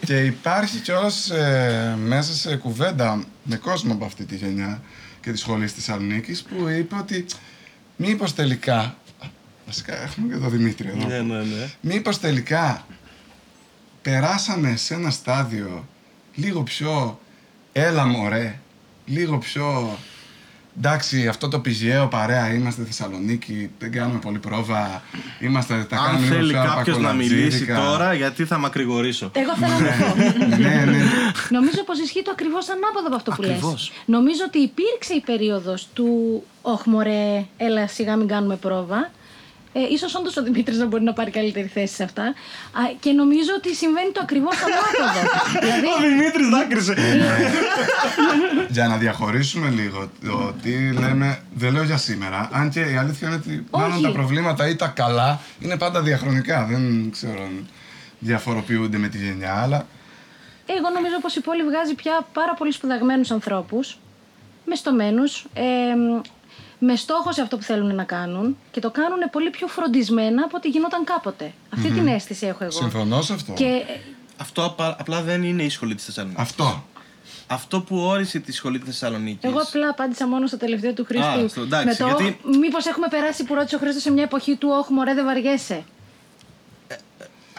και 0.05 0.17
υπάρχει 0.23 0.79
κιόλας 0.79 1.29
ε, 1.29 1.97
μέσα 2.05 2.33
σε 2.33 2.55
κουβέντα 2.55 3.23
με 3.43 3.55
κόσμο 3.55 3.93
από 3.93 4.05
αυτή 4.05 4.25
τη 4.25 4.35
γενιά 4.35 4.81
και 5.21 5.31
τη 5.31 5.37
σχολή 5.37 5.63
της 5.63 5.73
Θεσσαλονίκης 5.73 6.43
που 6.43 6.69
είπε 6.69 6.95
ότι 6.95 7.25
μήπως 7.95 8.33
τελικά. 8.35 8.95
Βασικά 9.65 10.03
έχουμε 10.03 10.33
και 10.33 10.39
τον 10.39 10.49
Δημήτρη 10.49 10.87
εδώ. 10.87 11.07
ναι, 11.07 11.21
ναι, 11.21 11.37
ναι. 11.37 11.69
Μήπως 11.81 12.19
τελικά 12.19 12.85
περάσαμε 14.03 14.75
σε 14.75 14.93
ένα 14.93 15.09
στάδιο 15.09 15.87
λίγο 16.35 16.63
πιο 16.63 17.19
έλα 17.71 18.05
μωρέ, 18.05 18.59
λίγο 19.05 19.37
πιο 19.37 19.97
εντάξει 20.77 21.27
αυτό 21.27 21.47
το 21.47 21.59
πηγαίο 21.59 22.07
παρέα 22.07 22.53
είμαστε 22.53 22.83
Θεσσαλονίκη, 22.83 23.71
δεν 23.79 23.91
κάνουμε 23.91 24.19
πολύ 24.19 24.39
πρόβα, 24.39 25.01
είμαστε 25.39 25.85
τα 25.89 25.97
Αν 25.97 26.05
κάνουμε 26.05 26.25
λίγο 26.25 26.35
θέλει 26.35 26.51
πιο 26.51 26.63
κάποιος 26.63 26.97
να 26.97 27.13
μιλήσει 27.13 27.35
αρπακολατζίδικα. 27.35 27.75
τώρα, 27.75 28.13
γιατί 28.13 28.45
θα 28.45 28.57
μακρηγορήσω; 28.57 29.31
Εγώ 29.33 29.55
θέλω 29.55 29.71
να 29.71 29.79
το 29.79 30.13
πω. 30.13 30.55
ναι, 30.57 30.85
ναι. 30.85 31.03
Νομίζω 31.49 31.83
πως 31.85 31.99
ισχύει 31.99 32.21
το 32.21 32.31
ακριβώς 32.31 32.69
ανάποδο 32.69 33.07
από 33.07 33.15
αυτό 33.15 33.31
που 33.31 33.41
λες. 33.41 33.49
Ακριβώς. 33.49 33.91
Νομίζω 34.05 34.43
ότι 34.47 34.57
υπήρξε 34.57 35.13
η 35.13 35.21
περίοδος 35.21 35.87
του 35.93 36.43
«Ωχ 36.61 36.85
μωρέ, 36.85 37.45
έλα 37.57 37.87
σιγά 37.87 38.15
μην 38.15 38.27
κάνουμε 38.27 38.55
πρόβα». 38.55 39.11
Ε, 39.73 39.79
ίσως 39.91 40.15
όντως 40.15 40.37
ο 40.37 40.43
Δημήτρης 40.43 40.77
να 40.77 40.85
μπορεί 40.85 41.03
να 41.03 41.13
πάρει 41.13 41.31
καλύτερη 41.31 41.67
θέση 41.67 41.93
σε 41.95 42.03
αυτά. 42.03 42.23
Α, 42.23 42.33
και 42.99 43.11
νομίζω 43.11 43.49
ότι 43.57 43.75
συμβαίνει 43.75 44.11
το 44.11 44.19
ακριβώς 44.23 44.55
ανάποδο. 44.55 45.29
δηλαδή, 45.61 45.85
Ο 45.85 46.09
Δημήτρης 46.09 46.49
δάκρυσε. 46.49 46.95
Για 48.75 48.87
να 48.87 48.97
διαχωρίσουμε 48.97 49.69
λίγο 49.69 50.09
το 50.25 50.53
τι 50.61 50.91
λέμε, 50.91 51.39
δεν 51.53 51.73
λέω 51.73 51.83
για 51.83 51.97
σήμερα. 51.97 52.49
Αν 52.51 52.69
και 52.69 52.79
η 52.79 52.95
αλήθεια 52.95 53.27
είναι 53.27 53.35
ότι 53.37 53.65
μάλλον 53.71 53.91
Όχι. 53.93 54.01
τα 54.03 54.11
προβλήματα 54.11 54.67
ή 54.67 54.75
τα 54.75 54.87
καλά 54.87 55.39
είναι 55.59 55.77
πάντα 55.77 56.01
διαχρονικά. 56.01 56.65
Δεν 56.65 57.11
ξέρω 57.11 57.43
αν 57.43 57.67
διαφοροποιούνται 58.19 58.97
με 58.97 59.07
τη 59.07 59.17
γενιά, 59.17 59.61
αλλά 59.61 59.87
Εγώ 60.65 60.89
νομίζω 60.93 61.19
πως 61.21 61.35
η 61.35 61.41
πόλη 61.41 61.63
βγάζει 61.63 61.93
πια 61.95 62.27
πάρα 62.33 62.53
πολύ 62.53 62.71
σπουδαγμένους 62.71 63.31
ανθρώπους, 63.31 63.97
μεστομένους, 64.65 65.45
ε, 65.53 65.61
με 66.85 66.95
στόχο 66.95 67.31
σε 67.31 67.41
αυτό 67.41 67.57
που 67.57 67.63
θέλουν 67.63 67.95
να 67.95 68.03
κάνουν 68.03 68.57
και 68.71 68.79
το 68.79 68.91
κάνουν 68.91 69.19
πολύ 69.31 69.49
πιο 69.49 69.67
φροντισμένα 69.67 70.43
από 70.43 70.57
ό,τι 70.57 70.69
γινόταν 70.69 71.03
κάποτε. 71.03 71.53
Αυτή 71.73 71.89
την 71.91 72.07
αίσθηση 72.07 72.45
έχω 72.45 72.63
εγώ. 72.63 72.71
συμφωνώ 72.71 73.21
σε 73.21 73.33
αυτό. 73.33 73.53
Και 73.53 73.65
ε, 73.65 73.99
Αυτό 74.37 74.63
απα- 74.65 74.95
απλά 74.99 75.21
δεν 75.21 75.43
είναι 75.43 75.63
η 75.63 75.69
σχολή 75.69 75.95
της 75.95 76.05
Θεσσαλονίκης. 76.05 76.41
Αυτό. 76.43 76.83
Αυτό 77.47 77.81
που 77.81 77.97
όρισε 77.97 78.39
τη 78.39 78.51
σχολή 78.51 78.79
της 78.79 78.87
Θεσσαλονίκης. 78.87 79.43
εγώ 79.49 79.59
απλά 79.59 79.89
απάντησα 79.89 80.27
μόνο 80.27 80.47
στο 80.47 80.57
τελευταίο 80.57 80.93
του 80.93 81.05
Χρήστου. 81.05 81.45
Α, 81.45 81.47
στο- 81.47 81.61
εντάξει, 81.61 81.87
με 81.87 81.95
το 81.95 82.05
γιατί- 82.21 82.39
μήπως 82.57 82.85
έχουμε 82.85 83.07
περάσει 83.07 83.43
που 83.43 83.53
ρώτησε 83.53 83.75
ο 83.75 83.79
Χρήστος 83.79 84.01
σε 84.01 84.11
μια 84.11 84.23
εποχή 84.23 84.55
του 84.55 84.69
Όχι, 84.71 84.93
μωρέ, 84.93 85.13
δεν 85.13 85.25
βαριέσαι. 85.25 85.83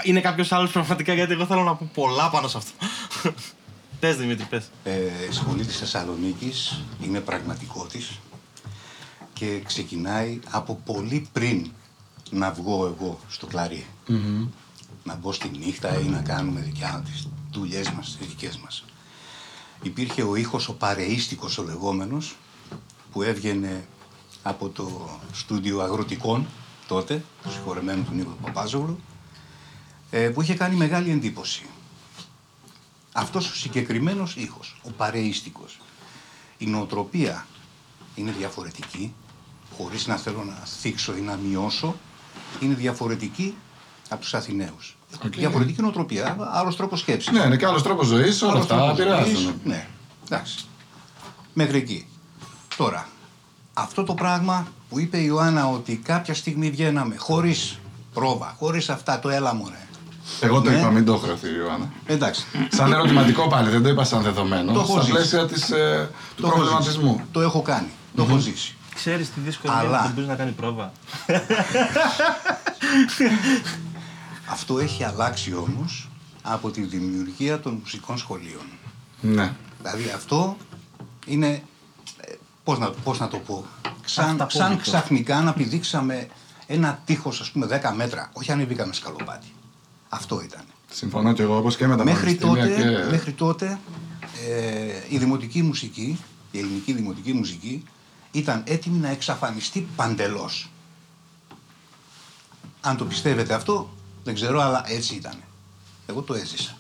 Είναι 0.03 0.21
κάποιος 0.21 0.53
άλλος 0.53 0.71
πραγματικά 0.73 1.13
γιατί 1.15 1.33
εγώ 1.33 1.47
θέλω 1.47 1.63
να 1.63 1.75
πω 1.75 1.91
πολλά 1.95 2.31
πάνω 2.31 2.49
σε 2.49 2.57
αυτό. 2.57 2.73
πες 4.01 4.17
Δημήτρη, 4.17 4.45
πες. 4.51 4.65
Ε, 4.85 4.91
η 5.31 5.33
σχολή 5.33 5.65
της 5.65 5.79
Θεσσαλονίκης 5.79 6.81
είναι 7.03 7.21
πραγματικό 7.21 7.87
της 7.93 8.11
και 9.45 9.61
ξεκινάει 9.61 10.39
από 10.51 10.81
πολύ 10.85 11.29
πριν 11.33 11.71
να 12.31 12.53
βγω 12.53 12.87
εγώ 12.87 13.21
στο 13.29 13.47
κλαρι 13.47 13.87
Να 15.05 15.15
μπω 15.15 15.33
στη 15.33 15.51
νύχτα 15.59 15.99
ή 16.01 16.05
να 16.05 16.23
κάνουμε 16.23 16.61
δικιά 16.61 17.03
τις 17.05 17.29
δουλειές 17.53 17.91
μας, 17.91 18.17
τις 18.17 18.27
δικές 18.27 18.57
μας. 18.57 18.85
Υπήρχε 19.83 20.23
ο 20.23 20.37
ήχος, 20.37 20.69
ο 20.69 20.75
παρεΐστικος 20.75 21.59
ο 21.59 21.63
λεγόμενος, 21.63 22.37
που 23.13 23.23
έβγαινε 23.23 23.87
από 24.43 24.69
το 24.69 25.19
στούντιο 25.33 25.81
αγροτικών 25.81 26.47
τότε, 26.89 27.25
του 27.43 27.53
συγχωρεμένου 27.53 28.05
του 28.05 28.15
Νίκο 28.15 28.37
Παπάζογλου, 28.43 29.01
ε, 30.11 30.29
που 30.29 30.43
είχε 30.43 30.55
κάνει 30.55 30.75
μεγάλη 30.77 31.11
εντύπωση. 31.11 31.67
Αυτός 33.13 33.51
ο 33.51 33.55
συγκεκριμένος 33.55 34.37
ήχος, 34.37 34.81
ο 34.83 34.91
παρεΐστικος. 34.91 35.81
Η 36.59 36.67
νοοτροπία 36.67 37.47
είναι 38.15 38.33
διαφορετική, 38.33 39.15
χωρίς 39.79 40.07
να 40.07 40.17
θέλω 40.17 40.45
να 40.47 40.57
θίξω 40.81 41.17
ή 41.17 41.21
να 41.21 41.39
μειώσω, 41.49 41.95
είναι 42.61 42.75
διαφορετική 42.75 43.55
από 44.09 44.21
τους 44.21 44.35
Αθηναίους. 44.35 44.97
Διαφορετική 45.37 45.81
νοοτροπία, 45.83 46.37
άλλος 46.53 46.77
τρόπος 46.77 47.01
σκέψης. 47.01 47.33
Ναι, 47.33 47.41
είναι 47.45 47.57
και 47.57 47.67
άλλος 47.67 47.83
τρόπος 47.83 48.07
ζωής, 48.07 48.43
όλα 48.43 48.51
Άλλος 48.51 48.63
αυτά 48.63 48.77
τρόπος 48.77 48.97
ζωής. 48.97 49.09
επηρεάζουν. 49.11 49.55
Ναι, 49.65 49.87
εντάξει. 50.27 50.65
Μέχρι 51.53 51.77
εκεί. 51.79 52.07
Τώρα, 52.77 53.09
αυτό 53.75 54.05
το 54.05 54.15
πράγμα 54.15 54.67
που 54.89 54.99
είπε 55.01 55.17
η 55.19 55.25
Ιωάννα 55.27 55.69
ότι 55.69 55.97
κάποια 55.97 56.35
στιγμή 56.35 56.71
βγαίναμε 56.71 57.17
χωρίς 57.17 57.79
πρόβα, 58.15 58.55
χωρίς 58.59 58.89
αυτά, 58.91 59.19
το 59.19 59.29
έλα 59.29 59.55
μωρέ. 59.55 59.79
Εγώ 60.41 60.61
το 60.61 60.71
Ναι. 60.71 60.77
είπα, 60.77 60.91
μην 60.91 61.05
το 61.05 61.17
χρεωθεί 61.17 61.47
η 61.49 61.55
Ιωάννα. 61.59 61.93
Εντάξει, 62.07 62.45
Σαν 62.73 62.93
ερωτηματικό 62.93 63.49
πάλι, 63.49 63.71
δεν 63.71 63.83
το 63.83 63.89
είπα 63.89 64.05
σαν 64.05 64.23
δεδομένο. 64.23 64.73
Το 64.73 64.81
έχω 64.81 64.93
στα 64.93 65.01
ζήσει. 65.01 65.13
πλαίσια 65.13 65.47
της, 65.47 65.71
ε, 65.71 66.11
του 66.37 66.43
το 66.43 66.47
έχω 66.47 66.57
προβληματισμού. 66.57 67.13
ζήσει. 67.13 67.25
Το 67.33 67.41
έχω 67.41 67.63
κάνει, 67.63 67.89
το 68.17 68.23
έχω 68.23 68.39
ζήσει. 68.39 68.75
Ξέρεις 68.95 69.31
τι 69.33 69.41
δύσκολο 69.41 69.73
Αλλά- 69.73 69.87
είναι 69.89 69.97
που 69.99 70.03
δεν 70.05 70.13
μπορεί 70.15 70.27
να 70.27 70.35
κάνει 70.35 70.51
πρόβα. 70.51 70.93
Αυτό 74.51 74.79
έχει 74.79 75.05
αλλάξει 75.05 75.55
όμως 75.55 76.09
από 76.43 76.71
τη 76.71 76.81
δημιουργία 76.81 77.61
των 77.61 77.79
μουσικών 77.81 78.19
σχολείων. 78.19 78.63
Ναι. 79.21 79.53
Δηλαδή 79.83 80.11
αυτό 80.15 80.57
είναι, 81.27 81.63
ε, 82.21 82.33
πώς 82.65 82.79
να, 82.79 82.91
πώς 82.91 83.19
να 83.21 83.29
το 83.29 83.39
πω, 83.39 83.65
σαν, 84.05 84.25
Αυταπόδεικτο. 84.25 84.59
σαν 84.59 84.81
ξαφνικά 84.81 85.41
να 85.41 85.53
πηδήξαμε 85.53 86.29
ένα 86.67 87.01
τείχος 87.05 87.41
ας 87.41 87.51
πούμε 87.51 87.67
10 87.67 87.93
μέτρα, 87.95 88.31
όχι 88.33 88.53
ανεβήκαμε 88.53 88.93
σκαλοπάτι. 88.93 89.47
Αυτό 90.09 90.43
ήταν. 90.43 90.61
Συμφωνώ 90.91 91.33
και 91.33 91.43
εγώ, 91.43 91.57
όπως 91.57 91.77
και 91.77 91.87
με 91.87 91.97
τα 91.97 92.05
Μέχρι 92.05 92.35
πανεπιστήμια 92.35 92.77
τότε, 92.87 93.03
και... 93.05 93.11
μέχρι 93.11 93.33
τότε 93.33 93.79
ε, 94.49 95.15
η 95.15 95.19
δημοτική 95.19 95.63
μουσική, 95.63 96.19
η 96.51 96.59
ελληνική 96.59 96.93
δημοτική 96.93 97.33
μουσική 97.33 97.85
ήταν 98.35 98.63
έτοιμη 98.67 98.99
να 98.99 99.09
εξαφανιστεί 99.09 99.89
παντελώς. 99.97 100.71
Αν 102.81 102.97
το 102.97 103.05
πιστεύετε 103.05 103.55
αυτό, 103.55 103.95
δεν 104.25 104.35
ξέρω, 104.35 104.61
αλλά 104.61 104.83
έτσι 104.87 105.15
ήταν. 105.15 105.35
Εγώ 106.07 106.23
το 106.23 106.35
έζησα. 106.35 106.77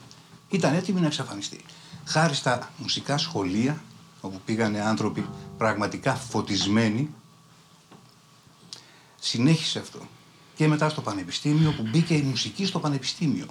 Ήταν 0.49 0.75
έτοιμη 0.75 1.01
να 1.01 1.07
εξαφανιστεί. 1.07 1.65
Χάρη 2.05 2.35
στα 2.35 2.71
μουσικά 2.77 3.19
σχολεία, 3.19 3.83
όπου 4.21 4.41
πήγανε 4.45 4.81
άνθρωποι 4.81 5.27
πραγματικά 5.59 6.15
φωτισμένοι, 6.15 7.15
συνέχισε 9.21 9.79
αυτό. 9.79 9.99
Και 10.55 10.69
μετά 10.69 10.89
στο 10.89 11.01
πανεπιστήμιο, 11.01 11.73
που 11.73 11.83
μπήκε 11.83 12.15
η 12.15 12.23
μουσική 12.23 12.67
στο 12.67 12.79
πανεπιστήμιο. 12.81 13.47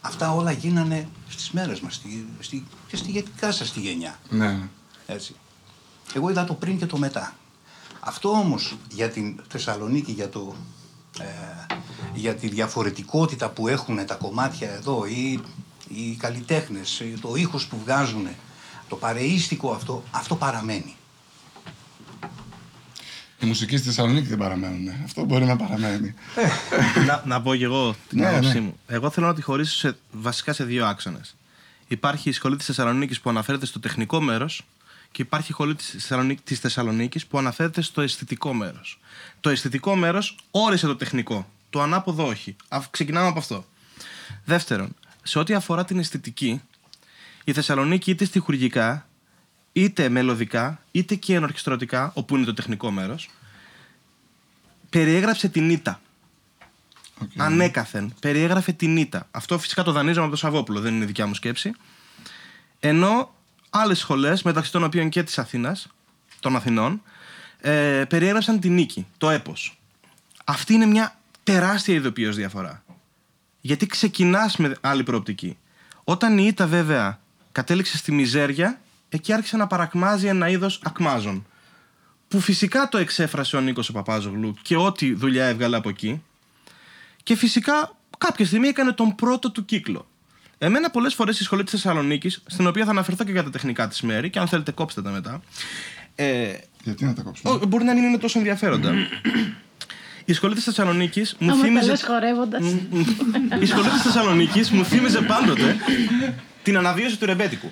Αυτά 0.00 0.32
όλα 0.32 0.52
γίνανε 0.52 1.08
στις 1.28 1.50
μέρες 1.50 1.80
μας, 1.80 1.94
στη, 1.94 2.26
στη, 2.40 2.66
και 2.88 2.96
στη 2.96 3.10
γενικά 3.10 3.52
σας 3.52 3.72
τη 3.72 3.80
γενιά. 3.80 4.18
Ναι. 4.28 4.68
Έτσι. 5.06 5.34
Εγώ 6.14 6.30
είδα 6.30 6.44
το 6.44 6.54
πριν 6.54 6.78
και 6.78 6.86
το 6.86 6.98
μετά. 6.98 7.34
Αυτό 8.00 8.28
όμως 8.30 8.76
για 8.90 9.10
την 9.10 9.40
Θεσσαλονίκη, 9.48 10.12
για, 10.12 10.28
το, 10.28 10.54
ε, 11.20 11.24
για 12.14 12.34
τη 12.34 12.48
διαφορετικότητα 12.48 13.48
που 13.50 13.68
έχουν 13.68 14.06
τα 14.06 14.14
κομμάτια 14.14 14.70
εδώ 14.70 15.04
ή 15.06 15.40
οι 15.88 16.16
καλλιτέχνες, 16.18 17.00
ε, 17.00 17.12
το 17.20 17.34
ήχος 17.34 17.66
που 17.66 17.78
βγάζουν, 17.84 18.28
το 18.88 18.96
παρεΐστικο 18.96 19.70
αυτό, 19.70 20.02
αυτό 20.10 20.34
παραμένει. 20.36 20.94
Οι 23.42 23.46
μουσικοί 23.46 23.76
στη 23.76 23.86
Θεσσαλονίκη 23.86 24.26
δεν 24.28 24.38
παραμένουν. 24.38 24.82
ναι. 24.84 25.00
Αυτό 25.04 25.24
μπορεί 25.24 25.44
να 25.44 25.56
παραμένει. 25.56 26.14
να, 27.06 27.22
να 27.26 27.42
πω 27.42 27.54
και 27.56 27.64
εγώ 27.64 27.94
την 28.08 28.18
Ναι, 28.18 28.28
άποψή 28.28 28.52
ναι. 28.54 28.60
μου. 28.60 28.78
Εγώ 28.86 29.10
θέλω 29.10 29.26
να 29.26 29.34
τη 29.34 29.42
χωρίσω 29.42 29.76
σε, 29.76 29.96
βασικά 30.12 30.52
σε 30.52 30.64
δύο 30.64 30.86
άξονες. 30.86 31.34
Υπάρχει 31.88 32.28
η 32.28 32.32
σχολή 32.32 32.56
της 32.56 32.66
Θεσσαλονίκης 32.66 33.20
που 33.20 33.30
αναφέρεται 33.30 33.66
στο 33.66 33.80
τεχνικό 33.80 34.20
μέρος 34.20 34.64
και 35.12 35.22
υπάρχει 35.22 35.50
η 35.50 35.52
σχολή 35.52 35.74
της 35.74 35.90
Θεσσαλονίκη 35.90 36.42
της 36.44 36.58
Θεσσαλονίκης 36.58 37.26
που 37.26 37.38
αναφέρεται 37.38 37.80
στο 37.80 38.00
αισθητικό 38.00 38.54
μέρος. 38.54 39.00
Το 39.40 39.50
αισθητικό 39.50 39.96
μέρος 39.96 40.36
όρισε 40.50 40.86
το 40.86 40.96
τεχνικό. 40.96 41.48
Το 41.70 41.82
ανάποδο 41.82 42.26
όχι. 42.26 42.56
Α, 42.68 42.80
ξεκινάμε 42.90 43.26
από 43.28 43.38
αυτό. 43.38 43.64
Δεύτερον, 44.44 44.94
σε 45.22 45.38
ό,τι 45.38 45.54
αφορά 45.54 45.84
την 45.84 45.98
αισθητική, 45.98 46.60
η 47.44 47.52
Θεσσαλονίκη 47.52 48.10
είτε 48.10 48.24
στοιχουργικά, 48.24 49.06
είτε 49.72 50.08
μελωδικά, 50.08 50.82
είτε 50.90 51.14
και 51.14 51.34
ενορχιστρωτικά, 51.34 52.12
όπου 52.14 52.36
είναι 52.36 52.44
το 52.44 52.54
τεχνικό 52.54 52.90
μέρος, 52.90 53.30
περιέγραψε 54.90 55.48
την 55.48 55.70
ήττα. 55.70 56.00
Οκ. 57.22 57.30
Ανέκαθεν. 57.36 58.14
Περιέγραφε 58.20 58.72
την 58.72 58.96
ήττα. 58.96 59.28
Αυτό 59.30 59.58
φυσικά 59.58 59.82
το 59.82 59.92
δανείζομαι 59.92 60.24
από 60.26 60.34
το 60.34 60.40
Σαββόπουλο, 60.40 60.80
δεν 60.80 60.94
είναι 60.94 61.04
δικιά 61.04 61.26
μου 61.26 61.34
σκέψη. 61.34 61.72
Ενώ 62.80 63.34
άλλες 63.70 63.98
σχολές, 63.98 64.42
μεταξύ 64.42 64.72
των 64.72 64.84
οποίων 64.84 65.08
και 65.08 65.22
της 65.22 65.38
Αθήνας, 65.38 65.86
των 66.40 66.56
Αθηνών, 66.56 67.02
ε, 67.60 68.04
περιέγραψαν 68.08 68.60
την 68.60 68.74
νίκη, 68.74 69.06
το 69.18 69.30
έπος. 69.30 69.80
Αυτή 70.44 70.74
είναι 70.74 70.86
μια 70.86 71.18
τεράστια 71.42 71.94
ειδοποιώς 71.94 72.36
διαφορά. 72.36 72.82
Γιατί 73.60 73.86
ξεκινάς 73.86 74.56
με 74.56 74.76
άλλη 74.80 75.02
προοπτική. 75.02 75.58
Όταν 76.04 76.38
η 76.38 76.44
ήττα 76.46 76.66
βέβαια 76.66 77.20
κατέληξε 77.52 77.96
στη 77.96 78.12
μιζέρια, 78.12 78.80
εκεί 79.08 79.32
άρχισε 79.32 79.56
να 79.56 79.66
παρακμάζει 79.66 80.26
ένα 80.26 80.48
είδος 80.48 80.80
ακμάζων. 80.84 81.46
Που 82.28 82.40
φυσικά 82.40 82.88
το 82.88 82.98
εξέφρασε 82.98 83.56
ο 83.56 83.60
Νίκος 83.60 83.88
ο 83.88 83.92
Παπάζογλου 83.92 84.54
και 84.62 84.76
ό,τι 84.76 85.14
δουλειά 85.14 85.46
έβγαλε 85.46 85.76
από 85.76 85.88
εκεί. 85.88 86.22
Και 87.22 87.36
φυσικά 87.36 87.96
κάποια 88.18 88.46
στιγμή 88.46 88.68
έκανε 88.68 88.92
τον 88.92 89.14
πρώτο 89.14 89.50
του 89.50 89.64
κύκλο. 89.64 90.09
Εμένα 90.62 90.90
πολλές 90.90 91.14
φορές 91.14 91.40
η 91.40 91.42
σχολή 91.42 91.62
της 91.62 91.72
Θεσσαλονίκης, 91.72 92.42
στην 92.46 92.66
οποία 92.66 92.84
θα 92.84 92.90
αναφερθώ 92.90 93.24
και 93.24 93.32
για 93.32 93.42
τα 93.44 93.50
τεχνικά 93.50 93.88
της 93.88 94.00
μέρη, 94.02 94.30
και 94.30 94.38
αν 94.38 94.48
θέλετε 94.48 94.72
κόψτε 94.72 95.02
τα 95.02 95.10
μετά. 95.10 95.42
Ε, 96.14 96.52
Γιατί 96.82 97.04
να 97.04 97.12
τα 97.14 97.22
κόψουμε; 97.22 97.52
ο- 97.54 97.66
μπορεί 97.68 97.84
να 97.84 97.94
μην 97.94 98.04
είναι 98.04 98.18
τόσο 98.18 98.38
ενδιαφέροντα. 98.38 98.92
η 100.24 100.32
σχολή 100.32 100.54
της 100.54 100.64
Θεσσαλονίκης 100.64 101.36
μου 101.38 101.50
Άμα 101.52 101.62
θύμιζε. 101.62 101.80
τα 101.86 101.90
λες 101.90 102.04
χορεύοντας. 102.04 102.74
Η 103.60 103.66
σχολή 103.66 103.88
της 103.88 104.02
Θεσσαλονίκης 104.02 104.70
μου 104.70 104.84
θύμιζε 104.84 105.20
πάντοτε 105.20 105.76
την 106.62 106.76
αναβίωση 106.76 107.18
του 107.18 107.26
ρεμπέτικου. 107.26 107.70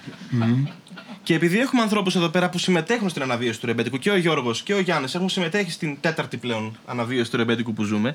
Και 1.22 1.34
επειδή 1.34 1.58
έχουμε 1.58 1.82
ανθρώπους 1.82 2.16
εδώ 2.16 2.28
πέρα 2.28 2.48
που 2.50 2.58
συμμετέχουν 2.58 3.08
στην 3.08 3.22
αναβίωση 3.22 3.60
του 3.60 3.66
ρεμπέτικου, 3.66 3.98
και 3.98 4.10
ο 4.10 4.16
Γιώργος 4.16 4.62
και 4.62 4.74
ο 4.74 4.80
Γιάννης 4.80 5.14
έχουν 5.14 5.28
συμμετέχει 5.28 5.70
στην 5.70 5.96
τέταρτη 6.00 6.36
πλέον 6.36 6.78
αναβίωση 6.86 7.30
του 7.30 7.36
ρεμπέτικου 7.36 7.72
που 7.72 7.82
ζούμε, 7.82 8.14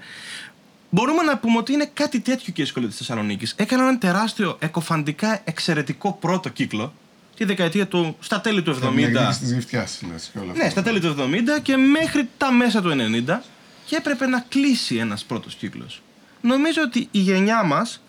μπορούμε 0.93 1.23
να 1.23 1.37
πούμε 1.37 1.57
ότι 1.57 1.73
είναι 1.73 1.89
κάτι 1.93 2.19
τέτοιο 2.19 2.53
και 2.53 2.61
η 2.61 2.65
σχολή 2.65 2.87
της 2.87 2.97
Θεσσαλονίκης. 2.97 3.53
Έκανε 3.57 3.81
έναν 3.81 3.99
τεράστιο, 3.99 4.57
εκοφαντικά 4.59 5.41
εξαιρετικό 5.43 6.17
πρώτο 6.21 6.49
κύκλο 6.49 6.93
τη 7.37 7.45
δεκαετία 7.45 7.87
του, 7.87 8.15
στα 8.19 8.41
τέλη 8.41 8.61
του 8.61 8.75
70. 8.83 8.91
Μια 8.93 9.07
εκδίκηση 9.07 9.39
της 9.39 9.51
γυφτιάς, 9.51 10.01
λες, 10.11 10.29
και 10.33 10.39
όλα 10.39 10.51
αυτά. 10.51 10.63
Ναι, 10.63 10.69
στα 10.69 10.81
τέλη 10.81 10.99
του 10.99 11.15
70 11.19 11.61
και 11.61 11.77
μέχρι 11.77 12.29
τα 12.37 12.51
μέσα 12.51 12.81
του 12.81 12.89
90 13.27 13.41
και 13.85 13.95
έπρεπε 13.95 14.27
να 14.27 14.45
κλείσει 14.49 14.95
ένας 14.95 15.23
πρώτος 15.23 15.55
κύκλος. 15.55 16.01
Νομίζω 16.41 16.81
ότι 16.81 17.07
η 17.11 17.19
γενιά 17.19 17.63
μας, 17.63 18.01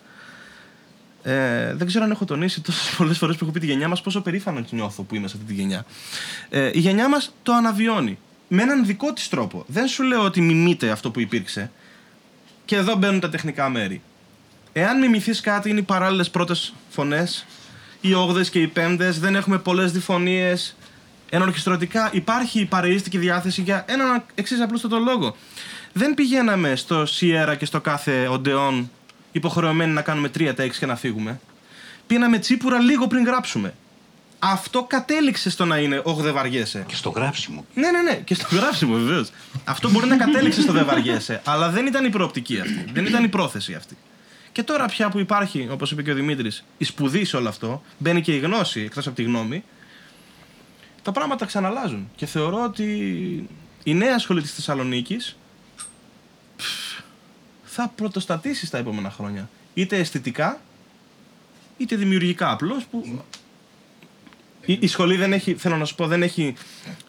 ε, 1.23 1.73
δεν 1.73 1.87
ξέρω 1.87 2.03
αν 2.03 2.11
έχω 2.11 2.25
τονίσει 2.25 2.61
τόσες 2.61 2.95
πολλές 2.97 3.17
φορές 3.17 3.35
που 3.35 3.43
έχω 3.43 3.53
πει 3.53 3.59
τη 3.59 3.65
γενιά 3.65 3.87
μας 3.87 4.01
πόσο 4.01 4.21
περήφανο 4.21 4.65
νιώθω 4.69 5.03
που 5.03 5.15
είμαι 5.15 5.27
σε 5.27 5.37
αυτή 5.37 5.53
τη 5.53 5.59
γενιά. 5.59 5.85
Ε, 6.49 6.71
η 6.73 6.79
γενιά 6.79 7.09
μας 7.09 7.33
το 7.43 7.53
αναβιώνει 7.53 8.17
με 8.47 8.61
έναν 8.61 8.85
δικό 8.85 9.13
της 9.13 9.29
τρόπο. 9.29 9.63
Δεν 9.67 9.87
σου 9.87 10.03
λέω 10.03 10.23
ότι 10.23 10.41
μιμείται 10.41 10.89
αυτό 10.89 11.11
που 11.11 11.19
υπήρξε 11.19 11.71
και 12.65 12.75
εδώ 12.75 12.95
μπαίνουν 12.95 13.19
τα 13.19 13.29
τεχνικά 13.29 13.69
μέρη. 13.69 14.01
Εάν 14.73 14.99
μιμηθείς 14.99 15.41
κάτι 15.41 15.69
είναι 15.69 15.79
οι 15.79 15.83
παράλληλες 15.83 16.29
πρώτες 16.29 16.73
φωνές, 16.89 17.45
οι 18.01 18.13
8 18.13 18.49
και 18.49 18.61
οι 18.61 18.71
5 18.75 19.19
δεν 19.19 19.35
έχουμε 19.35 19.57
πολλές 19.57 19.91
διφωνίες. 19.91 20.75
Ενορχιστρωτικά 21.29 22.09
υπάρχει 22.13 22.59
η 22.59 22.65
παρεΐστικη 22.65 23.17
διάθεση 23.17 23.61
για 23.61 23.85
έναν 23.87 24.23
εξής 24.35 24.61
απλούστατο 24.61 24.99
λόγο. 24.99 25.35
Δεν 25.93 26.13
πηγαίναμε 26.13 26.75
στο 26.75 27.05
Σιέρα 27.05 27.55
και 27.55 27.65
στο 27.65 27.81
κάθε 27.81 28.27
Οντεόν 28.27 28.91
υποχρεωμένοι 29.31 29.91
να 29.91 30.01
κάνουμε 30.01 30.29
τρία 30.29 30.53
takes 30.57 30.75
και 30.79 30.85
να 30.85 30.95
φύγουμε. 30.95 31.39
Πίναμε 32.07 32.39
τσίπουρα 32.39 32.79
λίγο 32.79 33.07
πριν 33.07 33.25
γράψουμε. 33.25 33.73
Αυτό 34.51 34.83
κατέληξε 34.83 35.49
στο 35.49 35.65
να 35.65 35.77
είναι 35.77 36.01
«Ωχ, 36.03 36.21
δεν 36.21 36.33
βαριέσαι». 36.33 36.83
Και 36.87 36.95
στο 36.95 37.09
γράψιμο. 37.09 37.65
Ναι, 37.73 37.91
ναι, 37.91 38.01
ναι. 38.01 38.15
Και 38.15 38.33
στο 38.33 38.55
γράψιμο 38.55 38.93
βεβαίως. 38.93 39.29
Αυτό 39.63 39.89
μπορεί 39.89 40.07
να 40.07 40.17
κατέληξε 40.17 40.61
στο 40.61 40.71
δεν 40.71 40.85
βαριέσαι. 40.85 41.41
Αλλά 41.45 41.69
δεν 41.69 41.85
ήταν 41.85 42.05
η 42.05 42.09
προοπτική 42.09 42.59
αυτή. 42.59 42.85
Δεν 42.93 43.05
ήταν 43.05 43.23
η 43.23 43.27
πρόθεση 43.27 43.73
αυτή. 43.73 43.97
Και 44.51 44.63
τώρα 44.63 44.85
πια 44.85 45.09
που 45.09 45.19
υπάρχει, 45.19 45.67
όπως 45.71 45.91
είπε 45.91 46.03
και 46.03 46.11
ο 46.11 46.13
Δημήτρης, 46.13 46.63
η 46.77 46.85
σπουδή 46.85 47.25
σε 47.25 47.37
όλο 47.37 47.49
αυτό, 47.49 47.83
μπαίνει 47.97 48.21
και 48.21 48.35
η 48.35 48.37
γνώση 48.39 48.81
εκτός 48.81 49.07
από 49.07 49.15
τη 49.15 49.23
γνώμη, 49.23 49.63
τα 51.01 51.11
πράγματα 51.11 51.45
ξαναλάζουν. 51.45 52.09
Και 52.15 52.25
θεωρώ 52.25 52.63
ότι 52.63 52.83
η 53.83 53.93
νέα 53.93 54.19
σχολή 54.19 54.41
της 54.41 54.53
Θεσσαλονίκης 54.53 55.37
θα 57.63 57.91
πρωτοστατήσει 57.95 58.65
στα 58.65 58.77
επόμενα 58.77 59.09
χρόνια. 59.09 59.49
Είτε 59.73 59.97
αισθητικά, 59.97 60.59
είτε 61.77 61.95
δημιουργικά 61.95 62.51
απλώς 62.51 62.83
που 62.83 63.23
η, 64.65 64.77
η 64.81 64.87
σχολή 64.87 65.15
δεν 65.15 65.33
έχει, 65.33 65.53
θέλω 65.55 65.77
να 65.77 65.85
σου 65.85 65.95
πω, 65.95 66.07
δεν 66.07 66.23
έχει 66.23 66.53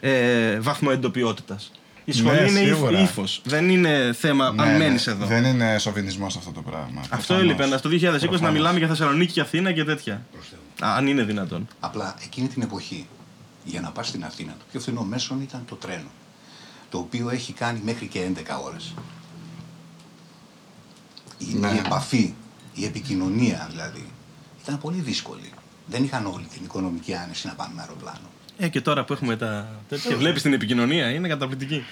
ε, 0.01 0.61
βαθμό 0.61 0.89
εντοπιότητας. 0.93 1.71
Η 2.05 2.13
σχολή 2.13 2.41
Ναι, 2.41 2.61
είναι 2.61 2.75
σίγουρα. 2.75 3.01
ύφος. 3.01 3.41
Δεν 3.45 3.69
είναι 3.69 4.13
θέμα 4.19 4.51
Ναι, 4.53 4.63
αν 4.63 4.71
ναι. 4.73 4.79
μένεις 4.79 5.07
εδώ. 5.07 5.27
Δεν 5.27 5.45
είναι 5.45 5.79
σοβινισμός 5.79 6.37
αυτό 6.37 6.51
το 6.51 6.63
πράγμα. 6.63 7.01
Αυτό 7.01 7.17
Προφανώς. 7.17 7.43
έλειπε. 7.43 7.67
να- 7.67 7.79
Στο 7.79 7.89
2020 7.89 8.03
να 8.23 8.29
Προφανώς. 8.29 8.53
μιλάμε 8.55 8.79
για 8.79 8.89
Θεσσαλονίκη 8.89 9.33
και 9.33 9.41
Αθήνα 9.41 9.73
και 9.73 9.85
τέτοια. 9.85 10.15
Α, 10.85 10.95
αν 10.97 11.07
είναι 11.07 11.23
δυνατόν. 11.23 11.69
Απλά 11.81 12.17
εκείνη 12.25 12.49
την 12.49 12.63
εποχή, 12.63 13.07
για 13.65 13.81
να 13.81 13.91
πας 13.91 14.09
στην 14.09 14.25
Αθήνα, 14.25 14.53
το 14.59 14.65
πιο 14.71 14.81
φθηνό 14.81 15.03
μέσον 15.03 15.41
ήταν 15.43 15.65
το 15.69 15.75
τρένο. 15.75 16.11
Το 16.91 16.99
οποίο 16.99 17.31
έχει 17.31 17.53
κάνει 17.53 17.81
μέχρι 17.85 18.07
και 18.07 18.21
11 18.21 18.61
ώρες. 18.65 18.95
Η, 21.39 21.55
Ναι. 21.55 21.69
η 21.69 21.79
επαφή, 21.79 22.35
η 22.75 22.85
επικοινωνία 22.85 23.67
δηλαδή, 23.71 24.07
ήταν 24.63 24.79
πολύ 24.79 25.01
δύσκολη. 25.01 25.51
Δεν 25.87 26.05
είχαν 26.05 26.26
όλη 26.26 26.47
την 26.53 26.64
οικονομική 26.64 27.14
άνεση 27.14 27.47
να 27.47 27.53
πάνε 27.55 27.72
με 27.74 27.80
αεροπλάνο. 27.80 28.30
Ε, 28.59 28.68
και 28.68 28.80
τώρα 28.80 29.05
που 29.05 29.12
έχουμε 29.12 29.37
τα. 29.37 29.68
τέτοια, 29.89 30.16
βλέπεις 30.16 30.43
την 30.43 30.53
επικοινωνία, 30.53 31.11
είναι 31.11 31.28
καταπληκτική. 31.28 31.84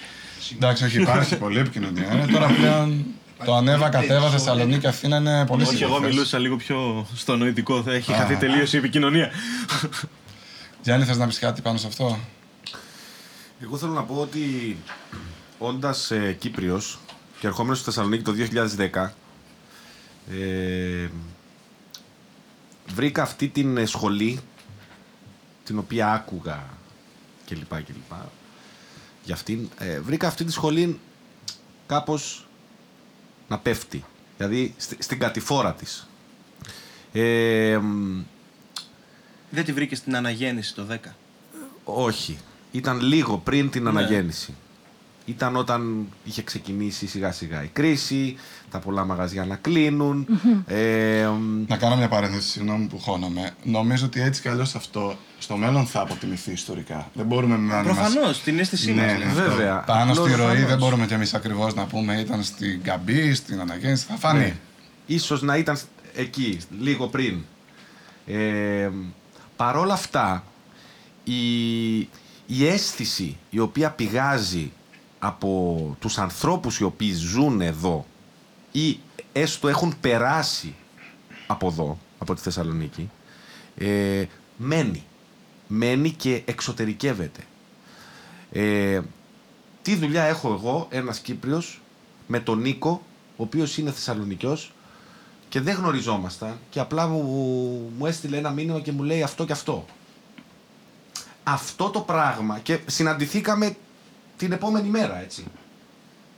Εντάξει, 0.55 0.85
όχι, 0.85 1.01
υπάρχει 1.01 1.37
πολλή 1.45 1.59
επικοινωνία. 1.59 2.13
Είναι 2.15 2.27
τώρα 2.27 2.47
πλέον 2.47 3.05
το 3.45 3.55
ανέβα, 3.55 3.89
κατέβα, 3.89 4.31
Θεσσαλονίκη, 4.31 4.87
Αθήνα 4.87 5.17
είναι 5.17 5.47
πολύ 5.47 5.63
Όχι, 5.63 5.83
εγώ 5.83 5.95
συμπαθές. 5.95 6.15
μιλούσα 6.15 6.39
λίγο 6.39 6.57
πιο 6.57 7.07
στο 7.15 7.37
νοητικό. 7.37 7.83
Θα 7.83 7.93
έχει 7.93 8.13
Α. 8.13 8.17
χαθεί 8.17 8.37
τελείως 8.37 8.73
η 8.73 8.77
επικοινωνία. 8.77 9.31
Γιάννη, 10.83 11.05
θες 11.05 11.17
να 11.17 11.27
πεις 11.27 11.39
κάτι 11.39 11.61
πάνω 11.63 11.79
σε 11.79 11.87
αυτό; 11.87 12.19
Εγώ 13.63 13.77
θέλω 13.77 13.93
να 13.93 14.03
πω 14.03 14.15
ότι 14.15 14.77
όντας 15.59 16.11
ε, 16.11 16.37
Κύπριος 16.39 16.99
και 17.41 17.47
ερχόμενος 17.47 17.79
στη 17.79 17.87
Θεσσαλονίκη 17.87 18.23
το 18.23 18.33
2010, 18.33 19.11
ε, 20.31 21.09
βρήκα 22.95 23.23
αυτή 23.23 23.49
την 23.49 23.77
ε, 23.77 23.85
σχολή 23.87 24.41
την 25.65 25.79
οποία 25.79 26.13
άκουγα 26.13 26.65
κλπ. 27.47 27.75
κλπ. 27.83 28.13
Για 29.25 29.35
αυτήν. 29.35 29.69
Ε, 29.79 30.01
βρήκα 30.01 30.27
αυτή 30.27 30.45
τη 30.45 30.53
σχολή 30.53 31.01
κάπως 31.87 32.47
να 33.49 33.59
πέφτει. 33.59 34.05
Δηλαδή 34.37 34.75
στη- 34.77 34.97
στην 35.03 35.19
κατηφόρα 35.19 35.73
της. 35.75 36.09
Ε, 37.13 37.79
μ, 37.83 38.23
Δεν 39.51 39.65
τη 39.65 39.73
βρήκες 39.73 39.99
στην 39.99 40.17
αναγέννηση 40.17 40.75
το 40.75 40.85
10. 40.85 41.15
όχι. 41.85 42.39
Ήταν 42.73 43.01
λίγο 43.01 43.39
πριν 43.39 43.71
την 43.71 43.83
Ναι. 43.83 43.89
αναγέννηση. 43.89 44.55
Ήταν 45.27 45.57
όταν 45.57 46.07
είχε 46.25 46.43
ξεκινήσει 46.43 47.07
σιγά 47.07 47.33
σιγά 47.33 47.63
η 47.63 47.67
κρίση, 47.67 48.37
τα 48.71 48.79
πολλά 48.79 49.05
μαγαζιά 49.05 49.45
να 49.45 49.57
κλείνουν. 49.57 50.27
ε, 50.67 51.27
μ, 51.41 51.65
Να 51.69 51.77
κάνω 51.77 51.97
μια 51.97 52.09
παρένθεση, 52.09 52.49
συγγνώμη 52.49 52.87
που 52.87 52.99
χώνομαι. 52.99 53.51
Νομίζω 53.63 54.07
ότι 54.07 54.21
έτσι 54.23 54.41
κι 54.43 54.49
αλλιώς 54.49 54.75
αυτό 54.75 55.17
στο 55.39 55.57
μέλλον 55.57 55.87
θα 55.87 56.01
αποτιμηθεί 56.01 56.53
ιστορικά. 56.53 57.11
Δεν 57.15 57.27
μπορούμε 57.27 57.57
να 57.57 57.83
Προφανώς, 57.83 58.43
την 58.43 58.59
αίσθησή 58.59 58.93
Ναι, 58.93 59.03
μας. 59.07 59.19
ναι, 59.35 59.43
Βέβαια. 59.43 59.77
αυτό. 59.77 59.93
Πάνω 59.93 60.15
στη 60.15 60.23
Απλώς, 60.23 60.37
ροή 60.37 60.47
προφανώς. 60.47 60.69
δεν 60.69 60.79
μπορούμε 60.79 61.07
κι 61.07 61.13
εμείς 61.15 61.35
ακριβώς 61.35 61.75
να 61.75 61.85
πούμε 61.85 62.21
ήταν 62.21 62.43
στην 62.43 62.83
Καμπή, 62.83 63.35
στην 63.35 63.61
Αναγέννηση. 63.61 64.07
Θα 64.09 64.15
φανεί. 64.17 64.39
ναι. 64.39 64.57
Ίσως 65.07 65.43
να 65.43 65.57
ήταν 65.57 65.79
εκεί, 66.15 66.59
λίγο 66.81 67.07
πριν. 67.07 67.39
Ε, 68.27 68.91
παρόλα 69.57 69.93
αυτά, 69.95 70.45
η, 71.25 71.99
η 72.47 72.67
αίσθηση 72.67 73.37
η 73.51 73.59
οποία 73.59 73.91
πηγάζει 73.91 74.73
από 75.25 75.97
τους 76.01 76.19
ανθρώπους 76.19 76.79
οι 76.79 76.85
οποίοι 76.85 77.13
ζουν 77.13 77.61
εδώ 77.61 78.07
ή 78.73 78.99
έστω 79.33 79.69
έχουν 79.69 79.95
περάσει 80.01 80.75
από 81.47 81.67
εδώ, 81.67 81.99
από 82.19 82.35
τη 82.35 82.41
Θεσσαλονίκη, 82.41 83.11
ε, 83.77 84.25
μένει. 84.57 85.05
Μένει 85.67 86.11
και 86.11 86.43
εξωτερικεύεται. 86.45 87.41
Ε, 88.53 89.01
τι 89.83 89.97
δουλειά 89.97 90.23
έχω 90.23 90.53
εγώ, 90.53 90.87
ένας 90.91 91.19
Κύπριος, 91.19 91.81
με 92.27 92.41
τον 92.41 92.61
Νίκο, 92.61 93.03
ο 93.37 93.43
οποίος 93.43 93.79
είναι 93.79 93.91
Θεσσαλονικιός 93.91 94.73
και 95.49 95.61
δεν 95.61 95.77
γνωριζόμασταν 95.77 96.59
και 96.71 96.81
απλά 96.81 97.09
μου, 97.09 97.23
μου 97.99 98.07
έστειλε 98.07 98.37
ένα 98.37 98.51
μήνυμα 98.51 98.81
και 98.81 98.93
μου 98.93 99.03
λέει 99.03 99.23
αυτό 99.23 99.45
και 99.45 99.53
αυτό. 99.53 99.85
Αυτό 101.45 101.91
το 101.91 102.01
πράγμα 102.01 102.59
και 102.59 102.79
συναντηθήκαμε 102.87 103.77
την 104.45 104.53
επόμενη 104.53 104.89
μέρα, 104.89 105.21
έτσι. 105.23 105.45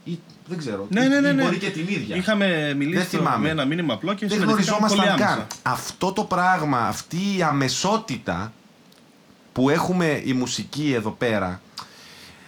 Ή, 0.03 0.19
δεν 0.47 0.57
ξέρω. 0.57 0.87
Ναι, 0.89 1.03
ή- 1.03 1.07
ναι, 1.07 1.19
ναι, 1.19 1.27
ή 1.27 1.33
ναι. 1.33 1.43
μπορεί 1.43 1.57
και 1.57 1.69
την 1.69 1.87
ίδια. 1.87 2.15
Είχαμε 2.15 2.73
μιλήσει 2.77 2.97
Δεν 2.97 3.05
θυμάμαι. 3.07 3.37
με 3.43 3.49
ένα 3.49 3.65
μήνυμα 3.65 3.93
απλό 3.93 4.13
και 4.13 4.27
δεν 4.27 4.39
συναντηθήκαμε 4.39 4.79
πολύ 4.79 4.93
γνωριζόμασταν 4.95 5.23
άμεσα. 5.29 5.47
καν. 5.63 5.73
Αυτό 5.73 6.11
το 6.11 6.23
πράγμα, 6.23 6.87
αυτή 6.87 7.17
η 7.37 7.41
αμεσότητα 7.41 8.53
που 9.53 9.69
έχουμε 9.69 10.21
η 10.25 10.33
μουσική 10.33 10.93
εδώ 10.93 11.09
πέρα, 11.11 11.61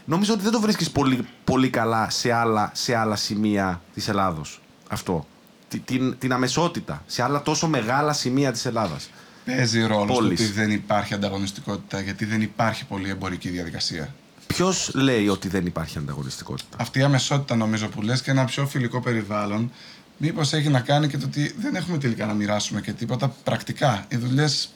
νομίζω 0.06 0.34
ότι 0.34 0.44
δεν 0.44 0.52
το 0.52 0.60
βρίσκεις 0.60 0.92
πολύ, 0.92 1.28
πολύ 1.44 1.70
καλά 1.70 2.10
σε 2.10 2.32
άλλα, 2.32 2.72
σε 2.74 2.96
άλλα 2.96 3.16
σημεία 3.16 3.82
της 3.94 4.08
Ελλάδος. 4.08 4.62
Αυτό. 4.90 5.28
Τη- 5.68 5.80
Την, 5.80 6.16
την 6.20 6.34
αμεσότητα 6.34 7.04
σε 7.08 7.24
άλλα 7.24 7.42
τόσο 7.42 7.68
μεγάλα 7.68 8.14
σημεία 8.14 8.52
της 8.52 8.66
Ελλάδας. 8.66 9.10
Παίζει 9.46 9.82
ρόλο 9.82 10.04
στο 10.04 10.14
Πόλεις. 10.14 10.40
ότι 10.42 10.52
δεν 10.52 10.72
υπάρχει 10.72 11.14
ανταγωνιστικότητα, 11.14 12.02
γιατί 12.02 12.26
δεν 12.26 12.42
υπάρχει 12.42 12.86
πολύ 12.86 13.10
εμπορική 13.10 13.50
διαδικασία. 13.50 14.14
Ποιος 14.56 14.92
λέει 14.94 15.28
ότι 15.28 15.48
δεν 15.48 15.66
υπάρχει 15.66 15.98
ανταγωνιστικότητα; 15.98 16.78
Αυτή 16.80 17.00
η 17.00 17.04
αμεσότητα 17.04 17.56
νομίζω 17.56 17.88
που 17.88 18.02
λες 18.02 18.22
και 18.22 18.32
ένα 18.32 18.46
πιο 18.46 18.66
φιλικό 18.66 19.02
περιβάλλον, 19.02 19.72
μήπως 20.18 20.54
έχει 20.54 20.70
να 20.70 20.80
κάνει 20.80 21.08
και 21.08 21.18
το 21.18 21.26
ότι 21.26 21.56
δεν 21.60 21.76
έχουμε 21.76 21.98
τελικά 21.98 22.26
να 22.26 22.34
μοιράσουμε 22.34 22.82
και 22.82 22.92
τίποτα 22.92 23.36
πρακτικά. 23.44 24.06
Οι 24.08 24.16
δουλειές 24.16 24.70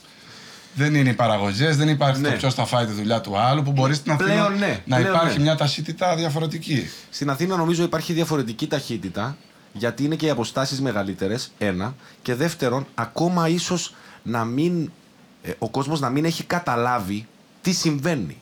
δεν 0.75 0.95
είναι 0.95 1.09
οι 1.09 1.13
παραγωγές, 1.13 1.77
δεν 1.77 1.89
υπάρχει 1.89 2.21
Ναι. 2.21 2.29
το 2.29 2.35
ποιος 2.35 2.53
θα 2.53 2.65
φάει 2.65 2.85
τη 2.85 2.91
δουλειά 2.91 3.21
του 3.21 3.37
άλλου, 3.37 3.63
που 3.63 3.71
μπορείς 3.71 3.97
στην 3.97 4.11
Αθήνα 4.11 4.29
Πλέον 4.29 4.57
ναι, 4.57 4.81
να 4.85 4.95
πλέον 4.95 5.13
υπάρχει 5.15 5.37
ναι. 5.37 5.43
μια 5.43 5.55
ταχύτητα 5.55 6.15
διαφορετική. 6.15 6.89
Στην 7.09 7.29
Αθήνα 7.29 7.55
νομίζω 7.55 7.83
υπάρχει 7.83 8.13
διαφορετική 8.13 8.67
ταχύτητα 8.67 9.37
γιατί 9.73 10.03
είναι 10.03 10.15
και 10.15 10.25
οι 10.25 10.29
αποστάσεις 10.29 10.81
μεγαλύτερες, 10.81 11.51
ένα. 11.57 11.95
Και 12.21 12.35
δεύτερον, 12.35 12.87
ακόμα 12.95 13.47
ίσως 13.47 13.95
να 14.23 14.43
μην, 14.43 14.91
ε, 15.43 15.51
ο 15.57 15.69
κόσμος 15.69 15.99
να 15.99 16.09
μην 16.09 16.25
έχει 16.25 16.43
καταλάβει 16.43 17.27
τι 17.61 17.71
συμβαίνει. 17.71 18.37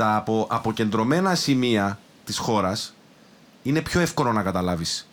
Στα 0.00 0.16
απο, 0.16 0.46
αποκεντρωμένα 0.50 1.34
σημεία 1.34 1.98
της 2.24 2.38
χώρας 2.38 2.94
είναι 3.62 3.80
πιο 3.80 4.00
εύκολο 4.00 4.32
να 4.32 4.42
καταλάβεις 4.42 5.08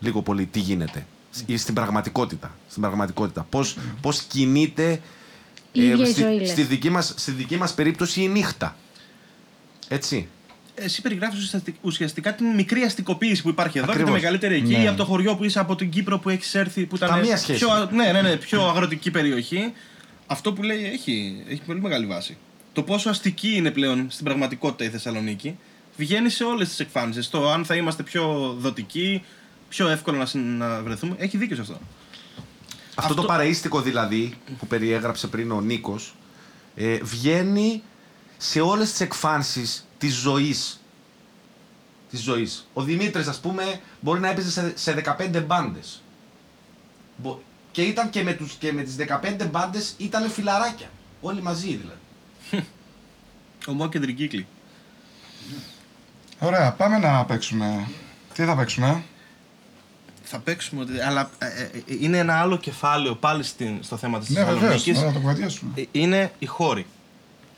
λίγο 0.00 0.22
πολύ 0.22 0.46
τι 0.46 0.58
γίνεται. 0.58 1.06
Ή 1.46 1.56
στην 1.56 1.74
πραγματικότητα. 1.74 2.54
Στην 2.68 2.82
πραγματικότητα. 2.82 3.46
Πώς, 3.50 3.76
πώς 4.00 4.22
κινείται 4.22 5.00
Η 5.72 5.82
ίδια 5.84 6.06
η 6.06 6.10
στη, 6.10 6.20
ζωή, 6.22 6.38
λες. 6.38 6.50
στη, 6.50 6.62
δική 6.62 6.90
μας, 6.90 7.14
στη 7.16 7.30
δική 7.30 7.56
μας 7.56 7.74
περίπτωση 7.74 8.22
η 8.22 8.28
νύχτα. 8.28 8.76
Έτσι. 9.88 10.28
Εσύ 10.74 11.02
περιγράφεις 11.02 11.54
ουσιαστικά 11.80 12.34
την 12.34 12.46
μικρή 12.54 12.82
αστικοποίηση 12.82 13.42
που 13.42 13.48
υπάρχει 13.48 13.78
εδώ 13.78 13.86
και 13.86 13.92
Ακριβώς. 13.92 14.14
τη 14.14 14.20
μεγαλύτερη 14.20 14.54
εκεί, 14.54 14.76
Ναι. 14.76 14.88
από 14.88 14.96
το 14.96 15.04
χωριό 15.04 15.36
που 15.36 15.44
είσαι 15.44 15.58
από 15.60 15.74
την 15.76 15.90
Κύπρο 15.90 16.18
που 16.18 16.28
έχεις 16.28 16.54
έρθει, 16.54 16.86
που 16.86 16.96
ήταν 16.96 17.08
Καμία 17.08 17.36
σχέση. 17.36 17.58
πιο, 17.58 17.70
α- 17.70 17.88
ναι, 17.92 18.12
ναι, 18.12 18.22
ναι, 18.22 18.36
πιο 18.36 18.68
αγροτική 18.68 19.10
περιοχή. 19.10 19.72
Αυτό 20.26 20.52
που 20.52 20.62
λέει 20.62 20.84
έχει, 20.84 21.42
έχει 21.48 21.60
πολύ 21.66 21.80
μεγάλη 21.80 22.06
βάση. 22.06 22.36
Το 22.78 22.84
πόσο 22.84 23.10
αστική 23.10 23.54
είναι 23.56 23.70
πλέον 23.70 24.10
στην 24.10 24.24
πραγματικότητα 24.24 24.84
η 24.84 24.88
Θεσσαλονίκη 24.88 25.58
βγαίνει 25.96 26.28
σε 26.30 26.44
όλες 26.44 26.68
τις 26.68 26.80
εκφάνσεις. 26.80 27.30
Το 27.30 27.50
αν 27.50 27.64
θα 27.64 27.74
είμαστε 27.76 28.02
πιο 28.02 28.54
δοτικοί, 28.58 29.24
πιο 29.68 29.88
εύκολο 29.88 30.16
να, 30.18 30.26
συν- 30.26 30.58
να 30.58 30.82
βρεθούμε. 30.82 31.14
Έχει 31.18 31.36
δίκιο 31.36 31.56
σε 31.56 31.62
αυτό. 31.62 31.78
Αυτό, 32.94 33.14
το 33.14 33.22
παραίστικο 33.22 33.80
δηλαδή 33.80 34.34
που 34.58 34.66
περιέγραψε 34.66 35.26
πριν 35.26 35.50
ο 35.50 35.60
Νίκος 35.60 36.14
ε, 36.74 36.98
βγαίνει 37.02 37.82
σε 38.36 38.60
όλες 38.60 38.90
τις 38.90 39.00
εκφάνσεις 39.00 39.86
της 39.98 40.14
ζωής. 40.14 40.80
Της 42.10 42.20
ζωής. 42.20 42.68
Ο 42.72 42.82
Δημήτρης 42.82 43.26
ας 43.26 43.38
πούμε 43.40 43.80
μπορεί 44.00 44.20
να 44.20 44.28
έπαιζε 44.28 44.50
σε, 44.50 44.72
σε 44.76 44.92
15 45.18 45.44
μπάντες. 45.46 46.02
Μπο- 47.16 47.40
Και 47.72 47.82
ήταν 47.82 48.10
και 48.10 48.22
με, 48.22 48.32
τους, 48.32 48.52
και 48.54 48.72
με 48.72 48.82
τις 48.82 48.96
15 48.96 49.48
μπάντες 49.50 49.94
ήταν 49.96 50.30
φιλαράκια. 50.30 50.90
Όλοι 51.20 51.42
μαζί 51.42 51.66
δηλαδή. 51.68 51.97
Ομό 53.70 53.88
κεντρική 53.88 54.22
κύκλη. 54.28 54.46
Ωραία, 56.38 56.72
πάμε 56.72 56.98
να 56.98 57.24
παίξουμε. 57.24 57.88
Τι 58.34 58.44
θα 58.44 58.56
παίξουμε, 58.56 59.02
Θα 60.22 60.38
παίξουμε, 60.38 60.80
ότι- 60.82 61.00
αλλά 61.00 61.30
ε, 61.38 61.46
ε, 61.46 61.62
ε, 61.62 61.82
είναι 62.00 62.18
ένα 62.18 62.40
άλλο 62.40 62.56
κεφάλαιο 62.56 63.14
πάλι 63.14 63.42
στην, 63.42 63.78
στο 63.82 63.96
θέμα 63.96 64.18
της 64.18 64.28
Ναι, 64.28 64.44
βεβαίως, 64.44 64.60
Θεσσαλονίκης. 64.60 65.00
να 65.02 65.12
το 65.12 65.18
κουβεντιάσουμε. 65.18 65.70
Ε, 65.74 65.82
είναι 65.92 66.32
οι 66.38 66.46
χώροι. 66.46 66.86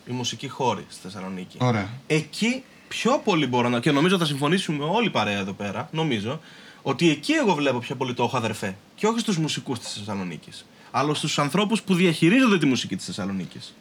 Οι 0.07 0.13
μουσικοί 0.13 0.49
χώροι 0.49 0.85
στη 0.89 1.01
Θεσσαλονίκη. 1.03 1.57
Ωραία. 1.61 1.89
Εκεί 2.07 2.63
πιο 2.89 3.19
πολύ 3.25 3.47
μπορώ 3.47 3.69
να. 3.69 3.81
και 3.81 3.91
νομίζω 3.91 4.19
θα 4.19 4.25
συμφωνήσουμε 4.25 4.85
όλοι 4.85 5.07
η 5.07 5.11
παρέα 5.11 5.39
εδώ 5.39 5.53
πέρα. 5.53 5.89
Νομίζω 5.93 6.41
ότι 6.83 7.11
εκεί 7.11 7.33
εγώ 7.33 7.55
βλέπω 7.55 7.79
πιο 7.79 7.95
πολύ 7.97 8.15
το 8.15 8.23
έχω 8.23 8.37
αδερφέ. 8.37 8.77
Και 8.95 9.07
όχι 9.07 9.19
στους 9.19 9.37
μουσικούς 9.39 9.79
της 9.79 9.93
Θεσσαλονίκης. 9.93 10.65
Αλλά 10.91 11.15
στους 11.15 11.39
ανθρώπους 11.39 11.83
που 11.83 11.95
διαχειρίζονται 11.95 12.59
τη 12.59 12.67
μουσική 12.67 12.97
της 12.97 13.05
Θεσσαλονίκης. 13.07 13.75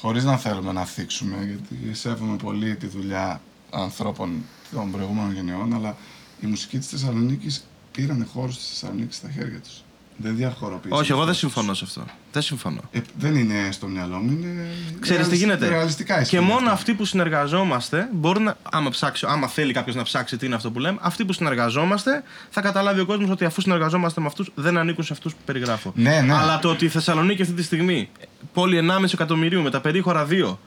Χωρίς 0.00 0.24
να 0.24 0.36
θέλουμε 0.36 0.72
να 0.72 0.84
θίξουμε, 0.84 1.44
γιατί 1.44 1.94
σέβομαι 1.94 2.36
πολύ 2.36 2.76
τη 2.76 2.86
δουλειά 2.86 3.40
ανθρώπων 3.70 4.42
των 4.72 4.90
προηγούμενων 4.90 5.32
γενεών, 5.32 5.74
αλλά 5.74 5.96
η 6.40 6.46
μουσική 6.46 6.78
της 6.78 6.88
Θεσσαλονίκης 6.88 7.66
πήραν 7.92 8.26
χώρους 8.32 8.56
της 8.56 8.68
Θεσσαλονίκης 8.68 9.16
στα 9.16 9.30
χέρια 9.30 9.60
τους. 9.60 9.84
Δεν 10.18 10.36
διαφοροποίησαν. 10.36 10.98
Όχι, 11.00 11.10
εγώ 11.10 11.20
δεν 11.20 11.30
τους. 11.30 11.38
συμφωνώ 11.38 11.74
σε 11.74 11.84
αυτό. 11.86 12.04
Δεν 12.32 12.42
συμφωνώ. 12.42 12.80
Ε, 12.90 13.00
δεν 13.18 13.34
είναι 13.34 13.68
στο 13.70 13.86
μυαλό 13.86 14.16
μου, 14.16 14.30
είναι. 14.32 14.66
Ξέρεις 15.00 15.22
τι 15.28 15.28
ρεαλισ- 15.28 15.42
γίνεται; 15.42 15.68
Ρεαλιστικά 15.68 16.14
Και 16.16 16.20
ισχύει 16.22 16.40
μόνο 16.40 16.56
αυτό. 16.58 16.70
αυτοί 16.70 16.94
που 16.94 17.04
συνεργαζόμαστε, 17.04 18.08
μπορεί 18.12 18.40
να, 18.40 18.56
άμα, 18.62 18.90
ψάξει, 18.90 19.26
άμα 19.28 19.46
θέλει 19.46 19.72
κάποιος 19.72 19.96
να 19.96 20.02
ψάξει 20.02 20.36
τι 20.36 20.46
είναι 20.46 20.54
αυτό 20.54 20.70
που 20.70 20.78
λέμε, 20.78 20.98
αυτοί 21.00 21.24
που 21.24 21.32
συνεργαζόμαστε 21.32 22.22
θα 22.50 22.60
καταλάβει 22.60 23.00
ο 23.00 23.06
κόσμος 23.06 23.30
ότι 23.30 23.44
αφού 23.44 23.60
συνεργαζόμαστε 23.60 24.20
με 24.20 24.26
αυτούς, 24.26 24.50
δεν 24.54 24.76
ανήκουν 24.78 25.04
σε 25.04 25.12
αυτούς 25.12 25.32
που 25.32 25.38
περιγράφω. 25.44 25.92
Ναι, 25.96 26.20
ναι. 26.20 26.34
Αλλά 26.34 26.58
το 26.58 26.68
ότι 26.70 26.84
η 26.84 26.88
Θεσσαλονίκη 26.88 27.42
αυτή 27.42 27.54
τη 27.54 27.62
στιγμή, 27.62 28.08
πόλη 28.52 28.76
1,5 28.76 29.12
εκατομμυρίου 29.12 29.62
με 29.62 29.70
τα 29.70 29.80
περίχωρα 29.80 30.26
2, 30.30 30.58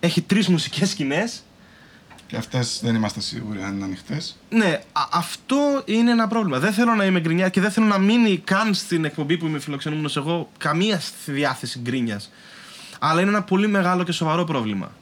έχει 0.00 0.20
τρεις 0.20 0.48
μουσικές 0.48 0.90
σκηνές. 0.90 1.42
Και 2.32 2.38
αυτές 2.38 2.80
δεν 2.82 2.94
είμαστε 2.94 3.20
σίγουροι 3.20 3.62
αν 3.62 3.74
είναι 3.74 3.84
ανοιχτές. 3.84 4.36
Ναι, 4.50 4.80
α- 4.92 5.06
αυτό 5.12 5.82
είναι 5.84 6.10
ένα 6.10 6.28
πρόβλημα. 6.28 6.58
Δεν 6.58 6.72
θέλω 6.72 6.94
να 6.94 7.04
είμαι 7.04 7.20
γκρινιά 7.20 7.48
και 7.48 7.60
δεν 7.60 7.70
θέλω 7.70 7.86
να 7.86 7.98
μείνει 7.98 8.38
καν 8.44 8.74
στην 8.74 9.04
εκπομπή 9.04 9.36
που 9.36 9.46
είμαι 9.46 9.58
φιλοξενούμενος 9.58 10.16
εγώ 10.16 10.50
καμία 10.58 11.00
στη 11.00 11.32
διάθεση 11.32 11.78
γκρίνιας. 11.78 12.30
Αλλά 12.98 13.20
είναι 13.20 13.30
ένα 13.30 13.42
πολύ 13.42 13.66
μεγάλο 13.68 14.02
και 14.04 14.12
σοβαρό 14.12 14.44
πρόβλημα. 14.44 14.92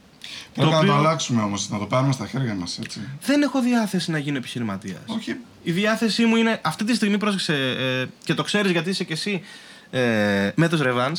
Πρέπει 0.54 0.70
να 0.70 0.76
οποίο- 0.78 0.88
το 0.92 0.96
αλλάξουμε 0.98 1.42
όμως, 1.42 1.68
να 1.68 1.78
το 1.78 1.86
πάρουμε 1.86 2.12
στα 2.12 2.26
χέρια 2.26 2.54
μας, 2.54 2.78
έτσι. 2.82 3.00
Δεν 3.26 3.42
έχω 3.42 3.60
διάθεση 3.60 4.10
να 4.10 4.18
γίνω 4.18 4.36
επιχειρηματίας. 4.36 5.00
Όχι. 5.06 5.36
Η 5.62 5.72
διάθεσή 5.72 6.24
μου 6.24 6.36
είναι 6.36 6.58
αυτή 6.62 6.84
τη 6.84 6.94
στιγμή, 6.94 7.18
πρόσεξε, 7.18 7.54
ε, 7.54 8.06
και 8.24 8.34
το 8.34 8.42
ξέρεις 8.42 8.70
γιατί 8.70 8.90
είσαι 8.90 9.04
και 9.04 9.12
εσύ 9.12 9.42
ε, 9.90 10.50
με 10.54 10.68
τους 10.68 10.80
Ρεβάν. 10.80 11.16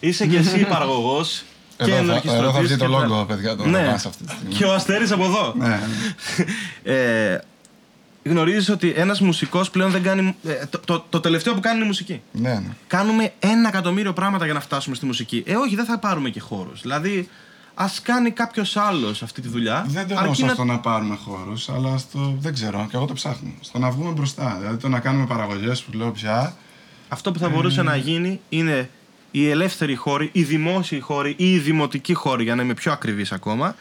Είσαι 0.00 0.26
και 0.26 0.36
εσύ 0.36 0.66
παραγωγός. 0.74 1.42
Εδώ 1.80 2.20
θα- 2.20 2.34
εδώ 2.34 2.52
θα 2.52 2.60
βγει 2.60 2.76
το 2.76 2.86
λόγο, 2.86 3.24
παιδιά, 3.24 3.56
το 3.56 3.66
ναι. 3.66 3.90
Revans 3.90 3.94
αυτή 3.94 4.24
τη 4.24 4.32
στιγμή. 4.32 4.54
Και 4.54 4.64
ο 4.64 4.74
Αστέρης 4.74 5.10
από 5.12 5.24
εδώ. 5.24 5.54
Ναι, 5.56 5.66
ναι. 5.68 6.92
ε, 6.94 7.40
Γνωρίζεις 8.24 8.68
ότι 8.68 8.92
ένας 8.96 9.20
μουσικός 9.20 9.70
πλέον 9.70 9.90
δεν 9.90 10.02
κάνει. 10.02 10.36
ε, 10.44 10.66
το, 10.70 10.78
το, 10.78 11.04
το 11.08 11.20
τελευταίο 11.20 11.54
που 11.54 11.60
κάνει 11.60 11.76
είναι 11.76 11.84
η 11.84 11.88
μουσική. 11.88 12.20
ναι, 12.32 12.48
ναι. 12.52 12.74
Κάνουμε 12.86 13.32
ένα 13.38 13.68
εκατομμύριο 13.68 14.12
πράγματα 14.12 14.44
για 14.44 14.54
να 14.54 14.60
φτάσουμε 14.60 14.94
στη 14.94 15.06
μουσική. 15.06 15.42
Ε, 15.46 15.54
όχι, 15.54 15.74
δεν 15.76 15.84
θα 15.84 15.98
πάρουμε 15.98 16.30
και 16.30 16.40
χώρους. 16.40 16.80
Δηλαδή, 16.80 17.28
ας 17.74 18.00
κάνει 18.02 18.30
κάποιος 18.30 18.76
άλλος 18.76 19.22
αυτή 19.22 19.40
τη 19.40 19.48
δουλειά. 19.48 19.84
Δεν 19.88 20.06
το 20.08 20.12
εννοώ 20.14 20.24
αρκεί 20.24 20.36
σε 20.36 20.44
να- 20.44 20.50
αυτό 20.50 20.64
να 20.64 20.78
πάρουμε 20.78 21.16
χώρους, 21.24 21.68
αλλά 21.68 21.98
στο. 21.98 22.36
Δεν 22.40 22.52
ξέρω, 22.54 22.86
και 22.90 22.96
εγώ 22.96 23.04
το 23.04 23.12
ψάχνω. 23.12 23.50
Στο 23.60 23.78
να 23.78 23.90
βγούμε 23.90 24.10
μπροστά. 24.10 24.56
Δηλαδή 24.60 24.76
το 24.76 24.88
να 24.88 25.00
κάνουμε 25.00 25.26
παραγωγές 25.26 25.82
που 25.82 25.96
λέω 25.96 26.10
πια. 26.10 26.54
Αυτό 27.08 27.32
που 27.32 27.38
θα 27.38 27.48
μπορούσε 27.48 27.82
να 27.82 27.96
γίνει 27.96 28.40
είναι 28.48 28.90
οι 29.30 29.50
ελεύθεροι 29.50 29.94
χώροι, 29.94 30.28
οι 30.32 30.42
δημόσιοι 30.42 31.00
χώροι 31.00 31.34
ή 31.38 31.52
οι 31.52 31.58
δημοτικοί 31.58 32.14
χώροι, 32.14 32.42
για 32.42 32.54
να 32.54 32.62
είμαι 32.62 32.74
πιο 32.74 32.92
ακριβής 32.92 33.32
ακόμα, 33.32 33.76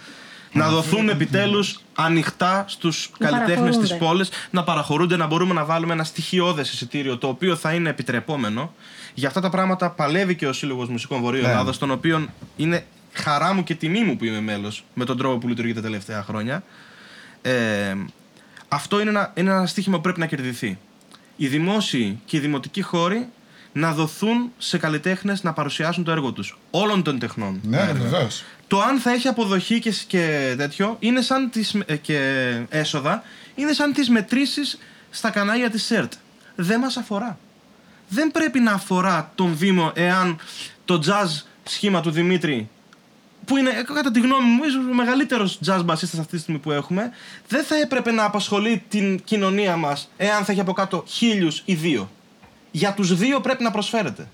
να 0.51 0.69
δοθούν 0.69 1.09
επιτέλους 1.09 1.79
ανοιχτά 1.95 2.65
στους 2.67 3.09
καλλιτέχνες 3.19 3.57
της 3.57 3.89
παραχωρούνται. 3.89 4.05
πόλης, 4.05 4.29
να 4.51 4.63
παραχωρούνται, 4.63 5.17
να 5.17 5.25
μπορούμε 5.25 5.53
να 5.53 5.65
βάλουμε 5.65 5.93
ένα 5.93 6.03
στοιχειώδες 6.03 6.71
εισιτήριο 6.73 7.17
το 7.17 7.27
οποίο 7.27 7.55
θα 7.55 7.73
είναι 7.73 7.89
επιτρεπόμενο. 7.89 8.73
Για 9.13 9.27
αυτά 9.27 9.41
τα 9.41 9.49
πράγματα 9.49 9.89
παλεύει 9.89 10.35
και 10.35 10.47
ο 10.47 10.53
Σύλλογος 10.53 10.89
Μουσικών 10.89 11.21
Βορείου 11.21 11.41
Ναι. 11.41 11.47
Ελλάδα, 11.47 11.77
τον 11.77 11.91
οποίο 11.91 12.27
είναι 12.55 12.85
χαρά 13.13 13.53
μου 13.53 13.63
και 13.63 13.75
τιμή 13.75 13.99
μου 14.03 14.17
που 14.17 14.25
είμαι 14.25 14.41
μέλος 14.41 14.83
με 14.93 15.05
τον 15.05 15.17
τρόπο 15.17 15.37
που 15.37 15.47
λειτουργεί 15.47 15.73
τα 15.73 15.81
τελευταία 15.81 16.23
χρόνια. 16.23 16.63
Ε, 17.41 17.95
αυτό 18.67 18.99
είναι 18.99 19.09
ένα, 19.09 19.31
είναι 19.35 19.49
ένα 19.49 19.65
στίχημα 19.65 19.95
που 19.95 20.01
πρέπει 20.01 20.19
να 20.19 20.25
κερδιθεί. 20.25 20.77
Οι 21.35 21.47
δημόσιοι 21.47 22.19
και 22.25 22.37
οι 22.37 22.39
δημοτικοί 22.39 22.81
χώροι 22.81 23.27
να 23.77 23.93
δοθούν 23.93 24.51
σε 24.57 24.77
καλλιτέχνες 24.77 25.43
να 25.43 25.53
παρουσιάσουν 25.53 26.03
το 26.03 26.11
έργο 26.11 26.31
τους. 26.31 26.57
Όλων 26.71 27.03
των 27.03 27.19
τεχνών. 27.19 27.59
Ναι, 27.63 27.91
βεβαίως. 27.93 28.43
Το 28.67 28.81
αν 28.81 28.99
θα 28.99 29.11
έχει 29.11 29.27
αποδοχή 29.27 29.79
και, 29.79 29.93
και 30.07 30.53
τέτοιο 30.57 30.97
είναι 30.99 31.21
σαν 31.21 31.49
τις, 31.49 31.75
ε, 31.85 31.95
και 31.95 32.19
έσοδα 32.69 33.23
είναι 33.55 33.73
σαν 33.73 33.93
τις 33.93 34.09
μετρήσεις 34.09 34.79
στα 35.09 35.29
κανάλια 35.29 35.69
της 35.69 35.83
ΣΕΡΤ. 35.83 36.13
Δεν 36.55 36.79
μας 36.79 36.97
αφορά. 36.97 37.37
Δεν 38.09 38.31
πρέπει 38.31 38.59
να 38.59 38.71
αφορά 38.71 39.31
τον 39.35 39.57
Δήμο 39.57 39.91
εάν 39.95 40.37
το 40.85 41.01
jazz 41.05 41.41
σχήμα 41.63 42.01
του 42.01 42.11
Δημήτρη 42.11 42.69
που 43.45 43.57
είναι, 43.57 43.71
κατά 43.93 44.11
τη 44.11 44.19
γνώμη 44.19 44.47
μου, 44.47 44.63
ίσως 44.63 44.85
ο 44.85 44.93
μεγαλύτερος 44.93 45.59
jazz 45.65 45.85
bassista 45.85 46.19
αυτή 46.19 46.27
τη 46.27 46.37
στιγμή 46.37 46.59
που 46.59 46.71
έχουμε, 46.71 47.11
δεν 47.47 47.63
θα 47.63 47.75
έπρεπε 47.75 48.11
να 48.11 48.23
απασχολεί 48.23 48.83
την 48.89 49.23
κοινωνία 49.23 49.75
μας 49.75 50.09
εάν 50.17 50.45
θα 50.45 50.51
έχει 50.51 50.61
από 50.61 50.73
κάτω 50.73 51.03
χίλιους 51.07 51.61
ή 51.65 51.73
δύο. 51.73 52.09
Για 52.71 52.93
τους 52.93 53.17
δύο 53.17 53.39
πρέπει 53.41 53.63
να 53.63 53.71
προσφέρεται. 53.71 54.27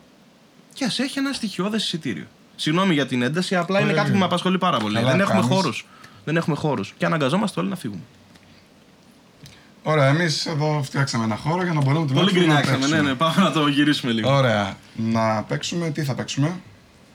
Και 0.74 0.86
ας 0.86 1.00
έχει 1.00 1.20
ένα 1.20 1.34
στοιχειώδες 1.34 1.84
εισιτήριο. 1.84 2.26
Συγγνώμη 2.56 2.94
για 2.94 3.06
την 3.08 3.22
ένταση, 3.22 3.56
απλά 3.56 3.80
είναι 3.80 3.86
Πολύ 3.88 3.98
κάτι 4.00 4.08
που 4.08 4.14
με 4.18 4.18
ωραία. 4.24 4.28
απασχολεί 4.28 4.58
πάρα 4.58 4.78
πολύ. 4.78 4.94
Καλά 4.96 5.12
δεν 5.12 5.20
έχουμε 5.20 5.40
κάνεις. 5.42 5.56
χώρους. 5.56 5.86
Δεν 6.26 6.36
έχουμε 6.38 6.56
χώρους. 6.56 6.94
Και 6.98 7.06
αναγκαζόμαστε 7.06 7.60
όλοι 7.60 7.70
να 7.70 7.76
φύγουμε. 7.76 8.02
Ωραία, 9.84 10.08
εμείς 10.08 10.46
εδώ 10.46 10.82
φτιάξαμε 10.84 11.24
ένα 11.24 11.36
χώρο 11.36 11.64
για 11.64 11.74
να 11.74 11.82
μπορούμε 11.82 12.06
Πολύ 12.14 12.32
τουλάχιστον 12.32 12.34
να 12.34 12.40
γκρινιάξαμε, 12.40 12.78
παίξουμε. 12.78 13.02
ναι, 13.02 13.08
ναι. 13.10 13.16
Πάμε 13.16 13.36
να 13.44 13.52
το 13.52 13.68
γυρίσουμε 13.68 14.12
λίγο. 14.12 14.36
Ωραία. 14.36 14.78
Να 14.96 15.44
παίξουμε, 15.44 15.90
τι 15.90 16.04
θα 16.04 16.14
παίξουμε; 16.16 16.60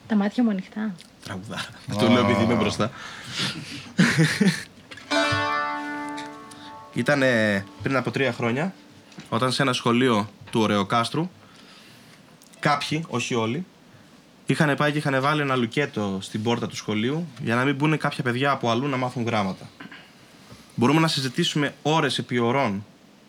Τα 0.07 0.15
μάτια 0.15 0.43
μου 0.43 0.49
ανοιχτά. 0.49 0.95
Τραγουδάρα. 1.23 1.65
Το 1.99 2.07
λέω 2.09 2.23
επειδή 2.29 2.43
είμαι 2.43 2.53
μπροστά. 2.53 2.91
Ήταν 6.93 7.23
πριν 7.83 7.95
από 7.95 8.11
τρία 8.11 8.33
χρόνια, 8.33 8.73
όταν 9.29 9.51
σε 9.51 9.61
ένα 9.61 9.73
σχολείο 9.73 10.29
του 10.51 10.61
Ωρεοκάστρου, 10.61 11.29
κάποιοι, 12.59 13.05
όχι 13.07 13.35
όλοι, 13.35 13.65
είχαν 14.45 14.75
πάει 14.75 14.91
και 14.91 14.97
είχαν 14.97 15.21
βάλει 15.21 15.41
ένα 15.41 15.55
λουκέτο 15.55 16.17
στην 16.21 16.43
πόρτα 16.43 16.67
του 16.67 16.75
σχολείου 16.75 17.27
για 17.41 17.55
να 17.55 17.63
μην 17.63 17.75
μπουν 17.75 17.97
κάποια 17.97 18.23
παιδιά 18.23 18.51
από 18.51 18.69
αλλού 18.69 18.87
να 18.87 18.97
μάθουν 18.97 19.25
γράμματα. 19.25 19.69
Μπορούμε 20.75 20.99
να 20.99 21.07
συζητήσουμε 21.07 21.73
ώρες 21.81 22.17
επί 22.17 22.37
ωρών 22.37 22.85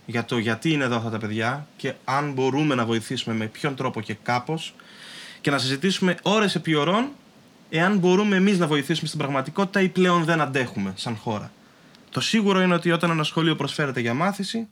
για 0.06 0.24
το 0.24 0.38
γιατί 0.38 0.70
είναι 0.70 0.84
εδώ 0.84 0.96
αυτά 0.96 1.10
τα 1.10 1.18
παιδιά 1.18 1.66
και 1.76 1.94
αν 2.04 2.32
μπορούμε 2.32 2.74
να 2.74 2.84
βοηθήσουμε 2.84 3.34
με 3.34 3.46
ποιον 3.46 3.74
τρόπο 3.74 4.00
και 4.00 4.14
κάπως 4.14 4.74
και 5.40 5.50
να 5.50 5.58
συζητήσουμε 5.58 6.16
ώρες 6.22 6.54
επί 6.54 6.74
ωρών 6.74 7.08
εάν 7.70 7.98
μπορούμε 7.98 8.36
εμείς 8.36 8.58
να 8.58 8.66
βοηθήσουμε 8.66 9.06
στην 9.06 9.18
πραγματικότητα 9.18 9.80
ή 9.80 9.88
πλέον 9.88 10.24
δεν 10.24 10.40
αντέχουμε 10.40 10.92
σαν 10.96 11.16
χώρα. 11.16 11.52
Το 12.10 12.20
σίγουρο 12.20 12.60
είναι 12.60 12.74
ότι 12.74 12.90
όταν 12.90 13.10
ένα 13.10 13.22
σχολείο 13.22 13.56
προσφέρεται 13.56 14.00
για 14.00 14.14
μάθηση 14.14 14.68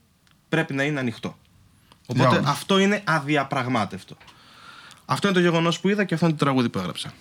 πρέπει 0.49 0.75
να 0.75 0.83
είναι 0.83 1.01
ανοιχτό. 1.01 1.37
Οπότε 2.11 2.29
Για 2.29 2.39
όλους. 2.39 2.51
αυτό 2.51 2.79
είναι 2.79 3.03
αδιαπραγμάτευτο. 3.05 4.17
Αυτό 5.05 5.29
είναι 5.29 5.37
το 5.37 5.43
γεγονός 5.43 5.81
που 5.81 5.89
είδα 5.89 6.05
και 6.05 6.15
αυτό 6.15 6.27
είναι 6.27 6.37
το 6.37 6.45
τραγούδι 6.45 6.69
που 6.69 6.79
έγραψα. 6.79 7.13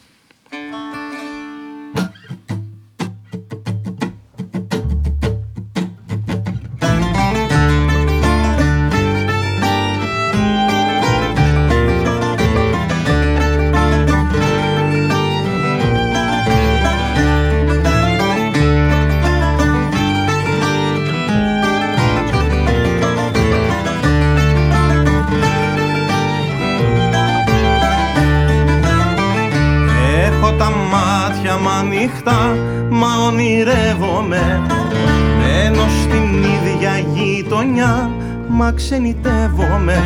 Ξενιτεύομαι 38.79 39.99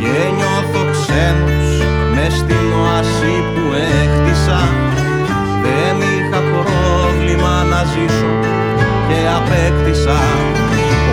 Και 0.00 0.14
νιώθω 0.36 0.82
ξένος 0.94 1.70
μες 2.14 2.32
στην 2.40 2.66
οασί 2.82 3.36
που 3.52 3.64
έκτισα. 4.00 4.60
Δεν 5.64 5.96
είχα 6.12 6.40
πρόβλημα 6.52 7.54
να 7.72 7.80
ζήσω 7.92 8.32
και 9.08 9.18
απέκτησα. 9.38 10.20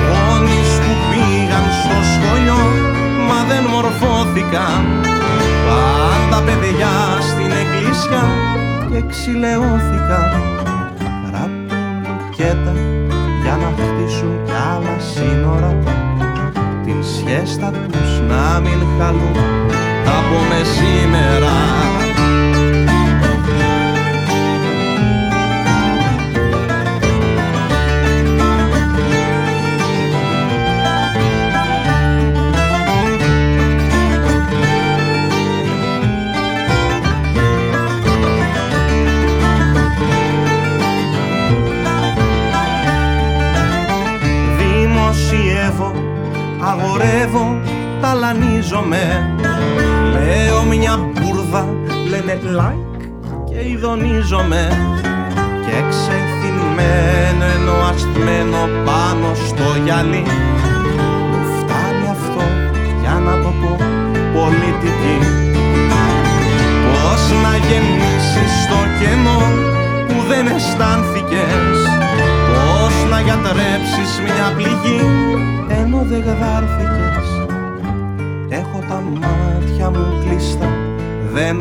Γόνεις 0.07 0.71
που 0.83 0.93
πήγαν 1.09 1.65
στο 1.79 1.97
σχολείο, 2.13 2.61
μα 3.27 3.39
δεν 3.49 3.63
μορφώθηκαν. 3.73 4.81
Πάντα 5.67 6.39
παιδιά 6.45 6.93
στην 7.29 7.51
εκκλησιά 7.61 8.25
και 8.89 9.03
ξυλαιώθηκαν 9.09 10.60
από 20.61 20.69
μεσήμερα 20.69 21.30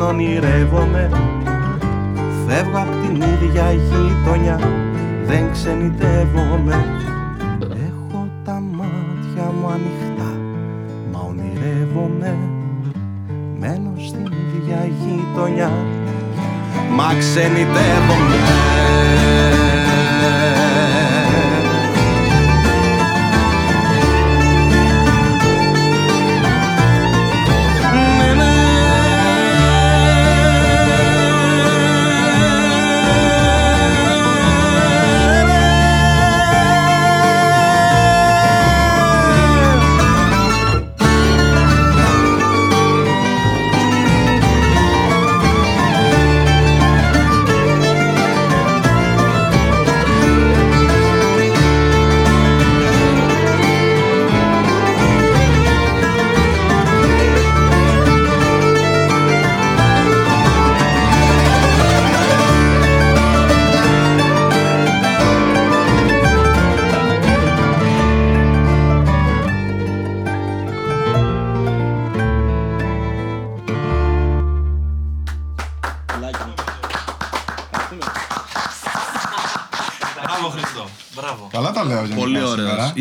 δεν 0.01 0.09
ονειρεύομαι. 0.09 1.09
Φεύγω 2.47 2.77
απ' 2.77 3.05
την 3.05 3.15
ίδια 3.15 3.71
γειτονιά, 3.71 4.59
δεν 5.25 5.51
ξενιτεύομαι. 5.51 6.85
Έχω 7.59 8.27
τα 8.45 8.61
μάτια 8.77 9.51
μου 9.59 9.67
ανοιχτά, 9.67 10.31
μα 11.11 11.19
ονειρεύομαι. 11.29 12.37
Μένω 13.59 13.91
στην 14.07 14.25
ίδια 14.25 14.89
γειτονιά, 14.99 15.71
μα 16.95 17.13
ξενιτεύομαι 17.19 18.30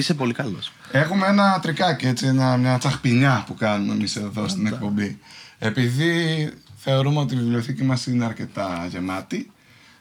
Είσαι 0.00 0.14
πολύ 0.14 0.32
καλός. 0.32 0.72
Έχουμε 0.92 1.26
ένα 1.26 1.58
τρικάκι, 1.62 2.06
έτσι, 2.06 2.26
ένα, 2.26 2.56
μια 2.56 2.78
τσαχπινιά 2.78 3.44
που 3.46 3.54
κάνουμε 3.54 3.92
εμείς 3.92 4.16
εδώ 4.16 4.48
στην 4.48 4.66
εκπομπή. 4.66 5.18
Επειδή 5.58 6.48
θεωρούμε 6.76 7.20
ότι 7.20 7.34
η 7.34 7.38
βιβλιοθήκη 7.38 7.82
μας 7.82 8.06
είναι 8.06 8.24
αρκετά 8.24 8.86
γεμάτη, 8.90 9.50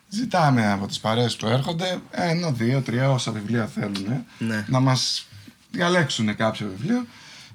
ζητάμε 0.10 0.72
από 0.72 0.88
τις 0.88 1.00
παρέες 1.00 1.36
που 1.36 1.48
έρχονται 1.48 1.98
ένα, 2.12 2.52
δύο, 2.52 2.82
τρία, 2.82 3.12
όσα 3.12 3.32
βιβλία 3.32 3.66
θέλουν 3.68 4.26
Ναι. 4.38 4.66
να 4.68 4.80
μας 4.80 5.28
διαλέξουν 5.72 6.36
κάποιο 6.36 6.72
βιβλίο 6.78 7.06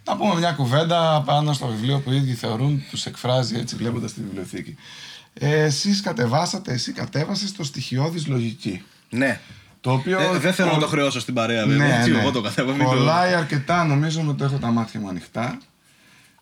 να 0.04 0.16
πούμε 0.16 0.34
μια 0.34 0.52
κουβέντα 0.52 1.22
πάνω 1.26 1.52
στο 1.52 1.66
βιβλίο 1.66 1.98
που 2.00 2.10
οι 2.12 2.16
ίδιοι 2.16 2.34
θεωρούν 2.34 2.82
τους 2.90 3.06
εκφράζει 3.06 3.56
έτσι 3.56 3.76
βλέποντας 3.76 4.12
τη 4.12 4.20
βιβλιοθήκη. 4.20 4.76
Ε, 5.34 5.62
εσείς 5.62 6.00
κατεβάσατε, 6.00 6.72
εσύ 6.72 6.92
κατέβασες 6.92 7.52
το 7.52 7.64
στοιχειώδης 7.64 8.26
λογική. 8.26 8.82
Ναι. 9.10 9.40
Το 9.84 9.92
οποίο 9.92 10.20
Ε, 10.20 10.38
δεν 10.38 10.52
θέλω 10.52 10.72
να 10.72 10.78
το 10.78 10.86
χρεώσω 10.86 11.20
στην 11.20 11.34
παρέα, 11.34 11.66
βέβαια. 11.66 11.86
ναι, 11.88 11.94
Έτσι, 11.96 12.10
ναι. 12.10 12.20
εγώ 12.20 12.30
το 12.30 12.40
κατέβα. 12.40 12.72
μην 12.72 12.80
το- 12.84 12.88
Κολλάει 12.90 13.34
αρκετά, 13.34 13.84
νομίζω 13.84 14.24
ότι 14.28 14.44
έχω 14.44 14.56
τα 14.56 14.66
μάτια 14.70 15.00
μου 15.00 15.08
ανοιχτά. 15.08 15.58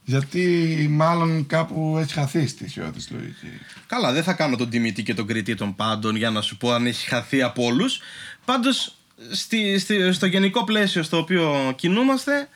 Γιατί 0.05 0.87
μάλλον 0.91 1.47
κάπου 1.47 1.97
έχει 2.01 2.13
χαθεί 2.13 2.39
η 2.43 2.47
στοιχειώδης 2.47 3.11
λογική. 3.11 3.47
Καλά, 3.87 4.13
δεν 4.13 4.23
θα 4.23 4.33
κάνω 4.33 4.57
τον 4.57 4.71
τιμητή 4.71 5.03
και 5.03 5.15
τον 5.15 5.27
κριτή 5.27 5.55
των 5.55 5.75
πάντων 5.75 6.17
για 6.17 6.31
να 6.31 6.41
σου 6.41 6.57
πω 6.57 6.73
αν 6.73 6.87
έχει 6.87 7.09
χαθεί 7.09 7.43
από 7.43 7.65
όλους. 7.65 8.01
Πάντως, 8.45 8.95
στη, 9.33 9.79
στη, 9.79 10.13
στο 10.13 10.27
γενικό 10.27 10.65
πλαίσιο 10.65 11.03
στο 11.03 11.17
οποίο 11.19 11.73
κινούμαστε, 11.77 12.49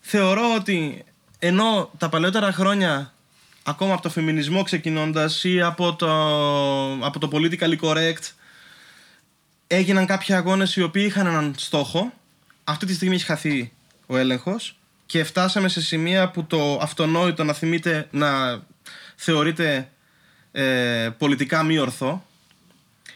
θεωρώ 0.00 0.54
ότι 0.56 1.04
ενώ 1.38 1.90
τα 1.98 2.08
παλαιότερα 2.08 2.52
χρόνια, 2.52 3.12
ακόμα 3.62 3.92
από 3.92 4.02
το 4.02 4.10
φεμινισμό 4.10 4.62
ξεκινώντας 4.62 5.44
ή 5.44 5.60
από 5.62 5.94
το, 5.94 6.10
από 7.06 7.18
το 7.18 7.28
politically 7.32 7.78
correct, 7.80 8.30
έγιναν 9.76 10.06
κάποιοι 10.06 10.34
αγώνες 10.34 10.76
οι 10.76 10.82
οποίοι 10.82 11.04
είχαν 11.06 11.26
έναν 11.26 11.54
στόχο. 11.56 12.12
Αυτή 12.64 12.86
τη 12.86 12.94
στιγμή 12.94 13.14
έχει 13.14 13.24
χαθεί 13.24 13.72
ο 14.06 14.16
έλεγχος 14.16 14.76
και 15.06 15.24
φτάσαμε 15.24 15.68
σε 15.68 15.80
σημεία 15.80 16.30
που 16.30 16.44
το 16.44 16.78
αυτονόητο 16.82 17.44
να 17.44 17.52
θυμείται 17.52 18.08
να 18.10 18.60
θεωρείται 19.16 19.88
ε, 20.52 21.08
πολιτικά 21.18 21.62
μη 21.62 21.78
ορθό 21.78 22.26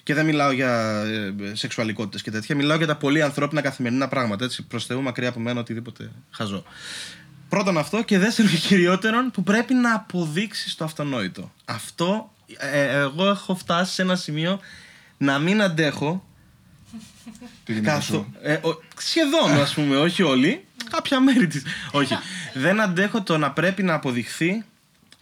και 0.03 0.15
δεν 0.15 0.25
μιλάω 0.25 0.51
για 0.51 1.03
ε, 1.05 1.55
σεξουαλικότητες 1.55 2.23
και 2.23 2.31
τέτοια, 2.31 2.57
μιλάω 2.57 2.77
για 2.77 2.87
τα 2.87 2.97
πολύ 2.97 3.23
ανθρώπινα 3.23 3.61
καθημερινά 3.61 4.09
πράγματα, 4.09 4.45
έτσι, 4.45 4.63
προς 4.63 4.87
Θεού 4.87 5.03
μακριά 5.03 5.29
από 5.29 5.41
μένα 5.41 5.61
οτιδήποτε 5.61 6.11
χαζό. 6.31 6.65
Πρώτον 7.49 7.79
αυτό 7.79 8.03
και 8.03 8.19
δεύτερον 8.19 8.51
και 8.51 8.57
κυριότερον 8.57 9.31
που 9.31 9.43
πρέπει 9.43 9.75
να 9.75 9.95
αποδείξεις 9.95 10.75
το 10.75 10.85
αυτονόητο. 10.85 11.53
Αυτό 11.65 12.33
ε, 12.59 12.99
εγώ 12.99 13.29
έχω 13.29 13.55
φτάσει 13.55 13.93
σε 13.93 14.03
ένα 14.03 14.17
σημείο 14.17 14.61
να 15.17 15.39
μην 15.39 15.63
αντέχω 15.63 16.25
Τι 17.65 17.73
γίνεται 17.73 17.91
Καθο... 17.91 18.03
σου. 18.03 18.35
Ε, 18.43 18.53
ο- 18.53 18.83
σχεδόν, 18.99 19.61
ας 19.61 19.75
πούμε, 19.75 19.97
όχι 19.97 20.23
όλοι. 20.23 20.65
Κάποια 20.91 21.21
μέρη 21.21 21.47
της. 21.47 21.63
όχι. 21.93 22.19
Δεν 22.55 22.81
αντέχω 22.81 23.23
το 23.23 23.39
να 23.39 23.51
πρέπει 23.53 23.83
να 23.83 23.95
αποδειχθεί 23.95 24.65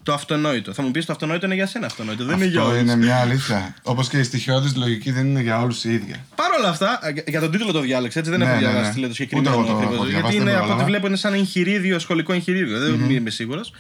το 0.03 0.13
αυτονόητο. 0.13 0.73
Θα 0.73 0.83
μου 0.83 0.91
πεις 0.91 1.05
το 1.05 1.13
αυτονόητο 1.13 1.47
είναι 1.47 1.55
για 1.55 1.67
σένα 1.67 1.87
αυτονόητο. 1.87 2.25
Δεν 2.25 2.37
είναι 2.37 2.45
για 2.47 2.61
Αυτό 2.61 2.71
όλους. 2.73 2.83
είναι 2.83 2.97
μια 2.97 3.21
αλήθεια. 3.21 3.75
Όπως 3.83 4.09
και 4.09 4.19
η 4.19 4.23
στοιχειώδης 4.23 4.77
λογική 4.77 5.11
δεν 5.11 5.27
είναι 5.27 5.41
για 5.41 5.61
όλους 5.61 5.85
η 5.85 5.93
ίδια. 5.93 6.27
Παρ' 6.35 6.53
όλα 6.59 6.69
αυτά, 6.69 6.99
ε, 7.03 7.31
για 7.31 7.41
τον 7.41 7.51
τίτλο 7.51 7.73
το 7.73 7.81
διάλεξα, 7.81 8.19
έτσι 8.19 8.31
δεν 8.31 8.41
Ναι, 8.41 8.45
έχω 8.47 8.55
ναι, 8.55 8.61
διαβάσει 8.61 8.87
ναι. 8.89 8.93
τι 8.95 8.99
λέει 9.01 9.09
το 9.09 9.15
Ούτε 9.15 9.23
συγκεκριμένο 9.23 9.57
εγώ 9.57 9.67
το 9.67 9.73
ακριβώς. 9.73 9.95
έχω 9.95 10.05
διαβάσει, 10.05 10.21
Γιατί 10.35 10.37
δεν 10.37 10.41
είναι 10.47 10.51
το 10.51 10.57
από 10.57 10.65
ό,τι 10.65 10.67
πρόλαβα. 10.69 10.85
βλέπω 10.91 11.07
είναι 11.07 11.17
σαν 11.17 11.33
εγχειρίδιο, 11.35 11.99
σχολικό 11.99 12.33
εγχειρίδιο. 12.33 12.79
Δεν 12.79 13.11
είμαι 13.11 13.31
σίγουρος. 13.31 13.73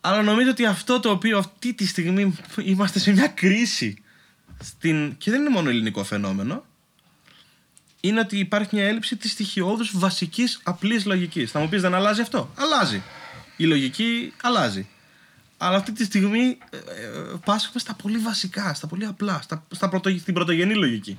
Αλλά 0.00 0.22
νομίζω 0.22 0.50
ότι 0.50 0.66
αυτό 0.66 1.00
το 1.00 1.10
οποίο 1.10 1.38
αυτή 1.38 1.72
τη 1.74 1.86
στιγμή 1.86 2.34
είμαστε 2.64 2.98
σε 2.98 3.12
μια 3.12 3.26
κρίση. 3.28 3.96
Στην... 4.60 5.14
Και 5.18 5.30
δεν 5.30 5.40
είναι 5.40 5.50
μόνο 5.50 5.68
ελληνικό 5.68 6.04
φαινόμενο. 6.04 6.64
Είναι 8.04 8.20
ότι 8.20 8.38
υπάρχει 8.38 8.68
μια 8.76 8.84
έλλειψη 8.86 9.16
της 9.16 9.30
στοιχειώδους 9.30 9.98
βασικής 9.98 10.60
απλής 10.62 11.04
λογικής. 11.04 11.50
Θα 11.50 11.60
μου 11.60 11.68
πεις 11.68 11.80
δεν 11.82 11.94
αλλάζει 11.94 12.20
αυτό; 12.20 12.50
Αλλάζει. 12.54 13.02
Η 13.56 13.64
λογική 13.64 14.32
αλλάζει. 14.42 14.86
Αλλά 15.56 15.76
αυτή 15.76 15.92
τη 15.92 16.04
στιγμή 16.04 16.58
ε, 16.70 16.76
ε, 16.76 16.80
πάσχουμε 17.44 17.80
στα 17.80 17.94
πολύ 17.94 18.18
βασικά, 18.18 18.74
στα 18.74 18.86
πολύ 18.86 19.04
απλά, 19.04 19.40
στα, 19.42 19.66
στα 19.70 19.88
πρωτο, 19.88 20.10
στην 20.18 20.34
πρωτογενή 20.34 20.74
λογική. 20.74 21.16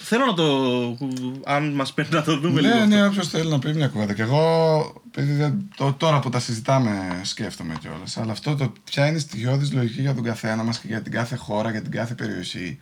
Θέλω 0.00 0.24
να 0.26 0.34
το. 0.34 0.98
Αν 1.44 1.68
μας 1.72 1.92
παίρνει 1.92 2.14
να 2.14 2.22
το 2.22 2.38
δούμε 2.38 2.60
λίγο. 2.60 2.74
Ναι, 2.74 2.80
αυτό. 2.80 2.94
ναι, 2.94 3.06
όποιος 3.06 3.28
θέλει 3.28 3.50
να 3.50 3.58
πει 3.58 3.74
μια 3.74 3.88
κουβέντα. 3.88 4.12
Και 4.14 4.22
εγώ, 4.22 5.02
επειδή 5.10 5.32
δεν- 5.32 5.68
το, 5.76 5.92
τώρα 5.92 6.18
που 6.20 6.28
τα 6.28 6.40
συζητάμε, 6.40 7.20
σκέφτομαι 7.24 7.74
κιόλας. 7.80 8.16
Αλλά 8.16 8.32
αυτό 8.32 8.54
το 8.56 8.72
ποια 8.84 9.06
είναι 9.06 9.16
η 9.16 9.20
στοιχειώδης 9.20 9.72
λογική 9.72 10.00
για 10.00 10.14
τον 10.14 10.24
καθένα 10.24 10.62
μας 10.62 10.78
και 10.78 10.86
για 10.86 11.02
την 11.02 11.12
κάθε 11.12 11.36
χώρα, 11.36 11.70
για 11.70 11.82
την 11.82 11.90
κάθε 11.90 12.14
περιοχή. 12.14 12.78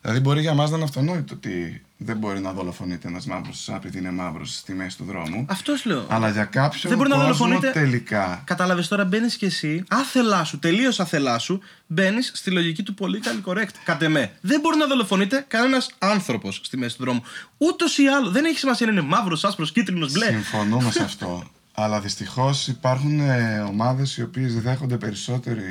Δηλαδή, 0.00 0.20
μπορεί 0.20 0.40
για 0.40 0.54
μας 0.54 0.70
να 0.70 0.76
είναι 0.76 0.84
αυτονόητο 0.84 1.34
ότι 1.34 1.84
δεν 1.98 2.16
μπορεί 2.16 2.40
να 2.40 2.52
δολοφονείται 2.52 3.08
ένας 3.08 3.26
μαύρος 3.26 3.68
επειδή 3.68 3.98
είναι 3.98 4.10
μαύρος 4.10 4.54
στη 4.56 4.74
μέση 4.74 4.96
του 4.96 5.04
δρόμου. 5.04 5.44
Αυτός 5.48 5.84
λέω. 5.84 6.06
Αλλά 6.08 6.30
για 6.30 6.44
κάποιον 6.44 6.82
Δεν 6.88 6.96
μπορεί 6.96 7.08
να 7.08 7.16
κόσμο 7.16 7.32
δολοφονείται. 7.46 7.70
τελικά. 7.80 8.42
Κατάλαβες 8.44 8.88
τώρα, 8.88 9.04
μπαίνεις 9.04 9.36
κι 9.36 9.44
εσύ, 9.44 9.84
άθελά 9.88 10.44
σου, 10.44 10.58
τελείως 10.58 11.00
άθελά 11.00 11.38
σου, 11.38 11.60
μπαίνεις 11.86 12.30
στη 12.34 12.50
λογική 12.50 12.82
του 12.82 12.94
πολύ 12.94 13.20
correct. 13.44 13.68
Κατ' 13.84 14.02
εμέ. 14.02 14.32
Δεν 14.40 14.60
μπορεί 14.60 14.76
να 14.76 14.86
δολοφονείται 14.86 15.44
κανένας 15.48 15.90
άνθρωπος 15.98 16.60
στη 16.64 16.76
μέση 16.76 16.96
του 16.96 17.02
δρόμου. 17.04 17.22
Ούτως 17.56 17.98
ή 17.98 18.06
άλλως. 18.06 18.32
Δεν 18.32 18.44
έχει 18.44 18.58
σημασία 18.58 18.86
αν 18.86 18.92
είναι 18.92 19.02
μαύρος, 19.02 19.44
άσπρος, 19.44 19.72
κίτρινος, 19.72 20.12
μπλε. 20.12 20.26
Συμφωνούμε 20.26 20.90
σε 20.90 21.02
αυτό. 21.10 21.44
Αλλά 21.72 22.00
δυστυχώς 22.00 22.68
υπάρχουν 22.68 23.20
ομάδες 23.68 24.16
οι 24.16 24.22
οποίες 24.22 24.54
δέχονται 24.54 24.96
περισσότερη 24.96 25.62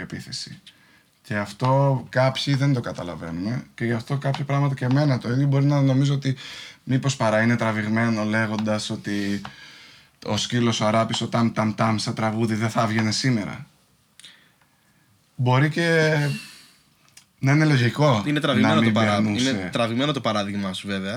επίθεση. 0.00 0.60
Και 1.22 1.36
αυτό 1.36 2.04
κάποιοι 2.08 2.54
δεν 2.54 2.72
το 2.72 2.80
καταλαβαίνουμε. 2.80 3.64
Και 3.74 3.84
γι' 3.84 3.92
αυτό 3.92 4.16
κάποια 4.16 4.44
πράγματα 4.44 4.74
και 4.74 4.84
εμένα 4.84 5.18
το 5.18 5.30
ίδιο 5.30 5.46
μπορεί 5.46 5.64
να 5.64 5.80
νομίζω 5.80 6.14
ότι 6.14 6.36
μήπως 6.84 7.16
παρά 7.16 7.42
είναι 7.42 7.56
τραβηγμένο 7.56 8.24
λέγοντας 8.24 8.90
ότι 8.90 9.40
ο 10.26 10.36
σκύλος 10.36 10.80
ο 10.80 10.86
αράπης, 10.86 11.20
ο 11.20 11.28
τάμ 11.28 11.52
τάμ 11.52 11.74
τάμ 11.74 11.96
σαν 11.96 12.14
τραγούδι 12.14 12.54
δεν 12.54 12.70
θα 12.70 12.82
έβγαινε 12.82 13.10
σήμερα. 13.10 13.66
Μπορεί 15.34 15.70
και 15.70 16.16
να 17.38 17.52
είναι 17.52 17.64
λογικό. 17.64 18.22
Είναι 18.24 18.32
να 18.32 18.40
τραβηγμένο, 18.40 18.74
το 18.74 18.80
μην 18.80 18.92
παρά... 18.92 19.12
περνούσε. 19.12 19.50
είναι 19.50 19.68
τραβηγμένο 19.72 20.12
το 20.12 20.20
παράδειγμα 20.20 20.72
σου, 20.72 20.86
βέβαια. 20.86 21.16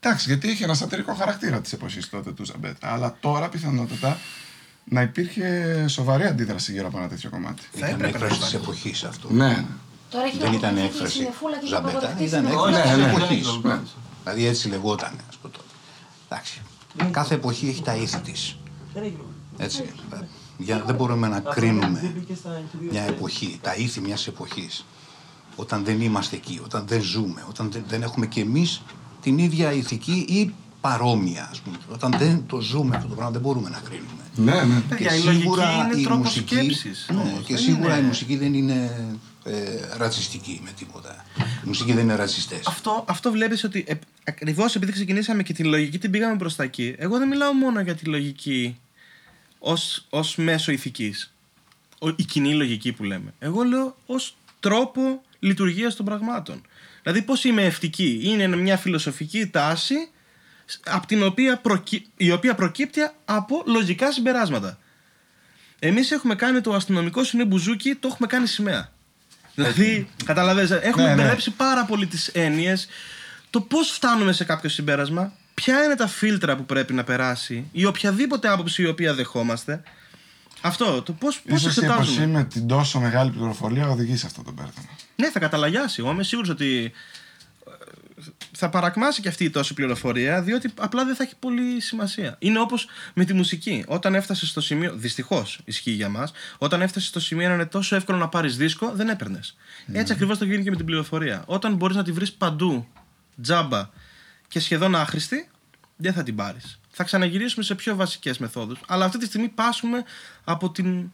Εντάξει, 0.00 0.28
γιατί 0.28 0.48
είχε 0.48 0.64
ένα 0.64 0.74
σατυρικό 0.74 1.14
χαρακτήρα 1.14 1.60
της 1.60 1.72
εποχής 1.72 2.08
τότε 2.08 2.32
του 2.32 2.44
Ζαμπέτα. 2.44 2.92
Αλλά 2.92 3.16
τώρα 3.20 3.48
πιθανότατα 3.48 4.18
να 4.84 5.02
υπήρχε 5.02 5.84
σοβαρή 5.88 6.24
αντίδραση 6.24 6.72
γύρω 6.72 6.86
από 6.86 6.98
ένα 6.98 7.08
τέτοιο 7.08 7.30
κομμάτι. 7.30 7.62
Θα 7.72 7.78
Ήταν 7.78 7.90
έπρεπε 7.90 8.18
να 8.18 8.24
έκφραση 8.24 8.40
της 8.40 8.52
υπάρχει. 8.52 8.70
εποχής 8.70 9.04
αυτό. 9.04 9.28
Ναι. 9.32 9.64
Τώρα 10.10 10.24
έχει 10.24 10.38
Δεν 10.38 10.52
ήταν 10.52 10.70
αποδειχθεί 10.70 10.86
έκφραση 10.94 11.16
συννεφούλα 11.16 11.52
και 11.56 11.58
έχει 11.64 11.68
Ζαμπέτα, 11.68 11.96
απαγορευτεί 11.96 12.24
ήταν 12.24 12.44
συννεφούλα. 12.44 12.78
έκφραση 12.78 13.00
ναι, 13.00 13.06
της 13.06 13.46
ναι. 13.62 13.72
εποχής. 13.72 13.92
Δηλαδή 14.22 14.46
έτσι 14.46 14.68
λεγόταν 14.68 15.18
ας 15.28 15.36
πούμε 15.36 15.52
τότε. 15.52 15.66
Εντάξει. 16.28 16.60
Κάθε 17.10 17.34
εποχή 17.34 17.68
έχει 17.68 17.82
τα 17.82 17.94
ήθη 17.94 18.18
της. 18.20 18.56
Έτσι. 19.56 19.84
Για, 20.58 20.82
δεν 20.86 20.94
μπορούμε 20.94 21.28
να 21.28 21.40
κρίνουμε 21.40 22.14
μια 22.90 23.02
εποχή, 23.02 23.58
τα 23.62 23.74
ήθη 23.74 24.00
μιας 24.00 24.26
εποχής. 24.26 24.84
Όταν 25.56 25.84
δεν 25.84 26.00
είμαστε 26.00 26.36
εκεί, 26.36 26.60
όταν 26.64 26.84
δεν 26.86 27.02
ζούμε, 27.02 27.44
όταν 27.48 27.70
δεν, 27.70 27.84
δεν 27.88 28.02
έχουμε 28.02 28.26
κι 28.26 28.40
εμείς 28.40 28.82
την 29.20 29.38
ίδια 29.38 29.72
ηθική 29.72 30.26
ή 30.28 30.54
παρόμοια. 30.88 31.48
Ας 31.50 31.60
πούμε. 31.60 31.76
Όταν 31.92 32.14
δεν 32.18 32.44
το 32.46 32.60
ζούμε 32.60 32.96
αυτό 32.96 33.08
το 33.08 33.14
πράγμα, 33.14 33.32
δεν 33.32 33.40
μπορούμε 33.40 33.68
να 33.68 33.80
κρίνουμε. 33.84 34.22
Ναι, 34.36 34.64
ναι. 34.74 34.80
Παιδιά, 34.88 35.14
η 35.14 35.20
λογική 35.20 35.46
είναι 35.94 36.02
τρόπος 36.04 36.32
σκέψης 36.32 37.06
Ναι, 37.10 37.16
όμως, 37.20 37.44
και 37.44 37.54
δεν 37.54 37.62
σίγουρα 37.62 37.92
είναι- 37.96 38.04
η 38.04 38.06
μουσική 38.06 38.36
δεν 38.36 38.54
είναι 38.54 38.90
ε, 39.44 39.52
ρατσιστική 39.96 40.60
με 40.64 40.70
τίποτα. 40.78 41.24
Η 41.38 41.66
μουσική 41.66 41.92
δεν 41.92 42.02
είναι 42.02 42.14
ρατσιστές. 42.14 42.66
Αυτό, 42.66 43.04
αυτό 43.08 43.30
βλέπεις 43.30 43.64
ότι 43.64 43.84
ε, 43.88 43.94
ακριβώς 44.26 44.74
επειδή 44.74 44.92
ξεκινήσαμε 44.92 45.42
και 45.42 45.52
τη 45.52 45.64
λογική 45.64 45.98
την 45.98 46.10
πήγαμε 46.10 46.36
προς 46.36 46.56
τα 46.56 46.62
εκεί, 46.62 46.94
εγώ 46.98 47.18
δεν 47.18 47.28
μιλάω 47.28 47.52
μόνο 47.52 47.80
για 47.80 47.94
τη 47.94 48.04
λογική 48.04 48.78
ως 50.10 50.36
μέσο 50.36 50.72
ηθικής. 50.72 51.34
Η 52.16 52.24
κοινή 52.24 52.54
λογική 52.54 52.92
που 52.92 53.04
λέμε. 53.04 53.34
Εγώ 53.38 53.62
λέω 53.62 53.96
ως 54.06 54.36
τρόπο 54.60 55.22
λειτουργίας 55.38 55.94
των 55.96 56.04
πραγμάτων. 56.04 56.60
Δηλαδή, 57.02 57.22
πώς 57.22 57.44
είμαι 57.44 57.62
ευτική. 57.64 58.20
Είναι 58.22 58.46
μια 58.56 58.76
φιλοσοφική 58.76 59.46
τάση 59.46 59.94
από 60.84 61.06
την 61.06 61.22
οποία 61.22 61.56
προκύ- 61.58 62.06
η 62.16 62.30
οποία 62.32 62.54
προκύπτει 62.54 63.00
από 63.24 63.62
λογικά 63.66 64.12
συμπεράσματα. 64.12 64.78
Εμείς 65.78 66.10
έχουμε 66.10 66.34
κάνει 66.34 66.60
το 66.60 66.74
αστυνομικό 66.74 67.24
σου 67.24 67.36
είναι 67.36 67.44
μπουζούκι, 67.46 67.94
το 67.94 68.08
έχουμε 68.12 68.26
κάνει 68.26 68.46
σημαία. 68.46 68.92
Δηλαδή, 69.54 70.08
καταλαβαίνετε, 70.24 70.74
έχουμε 70.82 71.02
Ναι, 71.02 71.08
ναι. 71.08 71.14
μπερδέψει 71.14 71.50
πάρα 71.50 71.84
πολύ 71.84 72.06
τις 72.06 72.28
έννοιες. 72.28 72.86
Το 73.50 73.60
πώς 73.60 73.90
φτάνουμε 73.90 74.32
σε 74.32 74.44
κάποιο 74.44 74.68
συμπέρασμα, 74.70 75.32
ποια 75.54 75.84
είναι 75.84 75.94
τα 75.94 76.06
φίλτρα 76.06 76.56
που 76.56 76.64
πρέπει 76.64 76.92
να 76.92 77.04
περάσει 77.04 77.68
ή 77.72 77.84
οποιαδήποτε 77.84 78.48
άποψη 78.48 78.82
η 78.82 78.86
οποία 78.86 79.14
δεχόμαστε. 79.14 79.82
Αυτό, 80.60 81.02
το 81.02 81.12
πώς, 81.12 81.40
πώς 81.40 81.60
Ίσως 81.60 81.76
η 81.76 81.84
εποχή 81.84 81.98
εξετάζουμε. 82.00 82.26
με 82.38 82.44
την 82.44 82.66
τόσο 82.66 83.00
μεγάλη 83.00 83.30
πληροφορία 83.30 83.88
οδηγεί 83.88 84.16
σε 84.16 84.26
αυτό 84.26 84.42
το 84.42 84.52
μπέρδεμα. 84.52 84.88
Ναι, 85.16 85.30
θα 85.30 85.38
καταλαγιάσει. 85.38 85.96
Εγώ 86.00 86.10
είμαι 86.10 86.22
σίγουρος 86.22 86.50
ότι 86.50 86.84
ε, 86.84 86.90
θα 88.52 88.68
παρακμάσει 88.68 89.20
και 89.20 89.28
αυτή 89.28 89.44
η 89.44 89.50
τόση 89.50 89.74
πληροφορία, 89.74 90.42
διότι 90.42 90.72
απλά 90.74 91.04
δεν 91.04 91.14
θα 91.14 91.22
έχει 91.22 91.34
πολύ 91.38 91.80
σημασία. 91.80 92.36
Είναι 92.38 92.58
όπως 92.58 92.88
με 93.14 93.24
τη 93.24 93.32
μουσική. 93.32 93.84
Όταν 93.86 94.14
έφτασες 94.14 94.48
στο 94.48 94.60
σημείο. 94.60 94.92
Δυστυχώς 94.94 95.60
ισχύει 95.64 95.90
για 95.90 96.08
μας. 96.08 96.32
Όταν 96.58 96.82
έφτασες 96.82 97.08
στο 97.08 97.20
σημείο 97.20 97.48
να 97.48 97.54
είναι 97.54 97.66
τόσο 97.66 97.96
εύκολο 97.96 98.18
να 98.18 98.28
πάρεις 98.28 98.56
δίσκο, 98.56 98.92
δεν 98.94 99.08
έπαιρνες. 99.08 99.56
Έτσι 99.92 100.12
ακριβώς 100.12 100.38
το 100.38 100.44
γίνει 100.44 100.62
και 100.62 100.70
με 100.70 100.76
την 100.76 100.84
πληροφορία. 100.84 101.42
Όταν 101.46 101.74
μπορείς 101.74 101.96
να 101.96 102.04
τη 102.04 102.12
βρεις 102.12 102.32
παντού, 102.32 102.88
τζάμπα 103.42 103.88
και 104.48 104.60
σχεδόν 104.60 104.94
άχρηστη, 104.94 105.48
δεν 105.96 106.12
θα 106.12 106.22
την 106.22 106.36
πάρεις. 106.36 106.80
Θα 106.90 107.04
ξαναγυρίσουμε 107.04 107.64
σε 107.64 107.74
πιο 107.74 107.96
βασικές 107.96 108.38
μεθόδους. 108.38 108.80
Αλλά 108.86 109.04
αυτή 109.04 109.18
τη 109.18 109.26
στιγμή 109.26 109.48
πάσουμε 109.48 110.04
από 110.44 110.70
την. 110.70 111.12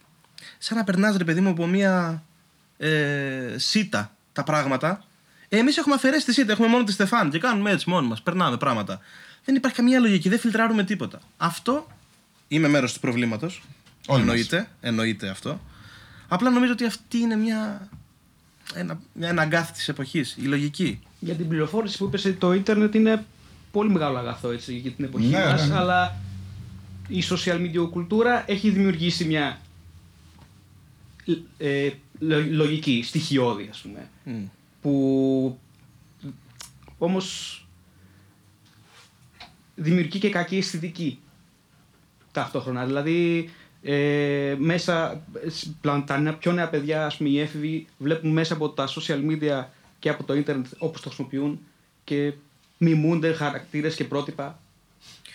σαν 0.57 0.77
να 0.77 0.83
περνάς, 0.83 1.17
ρε 1.17 1.23
παιδί 1.23 1.41
μου, 1.41 1.49
από 1.49 1.67
μία 1.67 2.23
ε, 2.77 3.55
σίτα 3.57 4.15
τα 4.33 4.43
πράγματα. 4.43 5.03
Εμείς 5.53 5.77
έχουμε 5.77 5.95
αφαιρέσει 5.95 6.25
τη 6.25 6.33
σίτα, 6.33 6.51
έχουμε 6.51 6.67
μόνο 6.67 6.83
τη 6.83 6.91
Στεφάν 6.91 7.29
και 7.29 7.39
κάνουμε 7.39 7.71
έτσι 7.71 7.89
μόνοι 7.89 8.07
μας. 8.07 8.21
Περνάμε 8.21 8.57
πράγματα. 8.57 8.99
Δεν 9.45 9.55
υπάρχει 9.55 9.77
καμία 9.77 9.99
λογική, 9.99 10.29
δεν 10.29 10.39
φιλτράρουμε 10.39 10.83
τίποτα. 10.83 11.19
Αυτό 11.37 11.87
είμαι 12.47 12.67
μέρος 12.67 12.93
του 12.93 12.99
προβλήματος. 12.99 13.61
Όλοι 14.07 14.19
μας. 14.23 14.29
Εννοείται, 14.31 14.69
εννοείται 14.81 15.29
αυτό. 15.29 15.59
Απλά 16.27 16.49
νομίζω 16.49 16.71
ότι 16.71 16.85
αυτή 16.85 17.17
είναι 17.17 17.35
μια. 17.35 17.89
Ένα, 18.73 18.99
μια 19.13 19.29
αναγκάθη 19.29 19.71
της 19.73 19.87
εποχής, 19.87 20.35
η 20.39 20.45
λογική. 20.45 20.99
Για 21.19 21.33
την 21.35 21.47
πληροφόρηση 21.47 21.97
που 21.97 22.05
είπες 22.05 22.25
ότι 22.25 22.33
το 22.35 22.53
ίντερνετ 22.53 22.95
είναι 22.95 23.25
πολύ 23.71 23.89
μεγάλο 23.89 24.17
αγαθό 24.17 24.49
έτσι, 24.51 24.75
για 24.75 24.91
την 24.91 25.05
εποχή 25.05 25.25
Ναι, 25.25 25.45
μας, 25.45 25.61
ναι, 25.61 25.73
ναι. 25.73 25.79
αλλά 25.79 26.15
η 27.07 27.23
social 27.29 27.55
media 27.55 27.89
κουλτούρα 27.91 28.43
έχει 28.47 28.69
δημιουργήσει 28.69 29.25
μια 29.25 29.59
ε, 31.57 31.89
λο- 32.19 32.45
λογική, 32.49 33.03
στοιχειώδη 33.05 33.67
ας 33.71 33.77
πούμε, 33.79 34.09
Μμ. 34.23 34.43
Που 34.81 35.59
όμως 36.97 37.55
δημιουργεί 39.75 40.19
και 40.19 40.29
κακή 40.29 40.57
αισθητική 40.57 41.19
ταυτόχρονα. 42.31 42.85
Δηλαδή, 42.85 43.49
ε, 43.83 44.55
μέσα, 44.59 45.23
σ- 45.47 45.67
πλέον 45.81 46.05
τα 46.05 46.17
νέα- 46.19 46.33
πιο 46.33 46.51
νέα 46.51 46.69
παιδιά, 46.69 47.05
ας 47.05 47.17
πούμε, 47.17 47.29
οι 47.29 47.39
έφηβοι, 47.39 47.87
βλέπουν 47.97 48.31
μέσα 48.31 48.53
από 48.53 48.69
τα 48.69 48.87
social 48.87 49.19
media 49.31 49.65
και 49.99 50.09
από 50.09 50.23
το 50.23 50.33
ίντερνετ 50.35 50.65
όπως 50.77 51.01
το 51.01 51.07
χρησιμοποιούν 51.09 51.59
και 52.03 52.33
μιμούνται 52.77 53.33
χαρακτήρες 53.33 53.95
και 53.95 54.03
πρότυπα. 54.03 54.59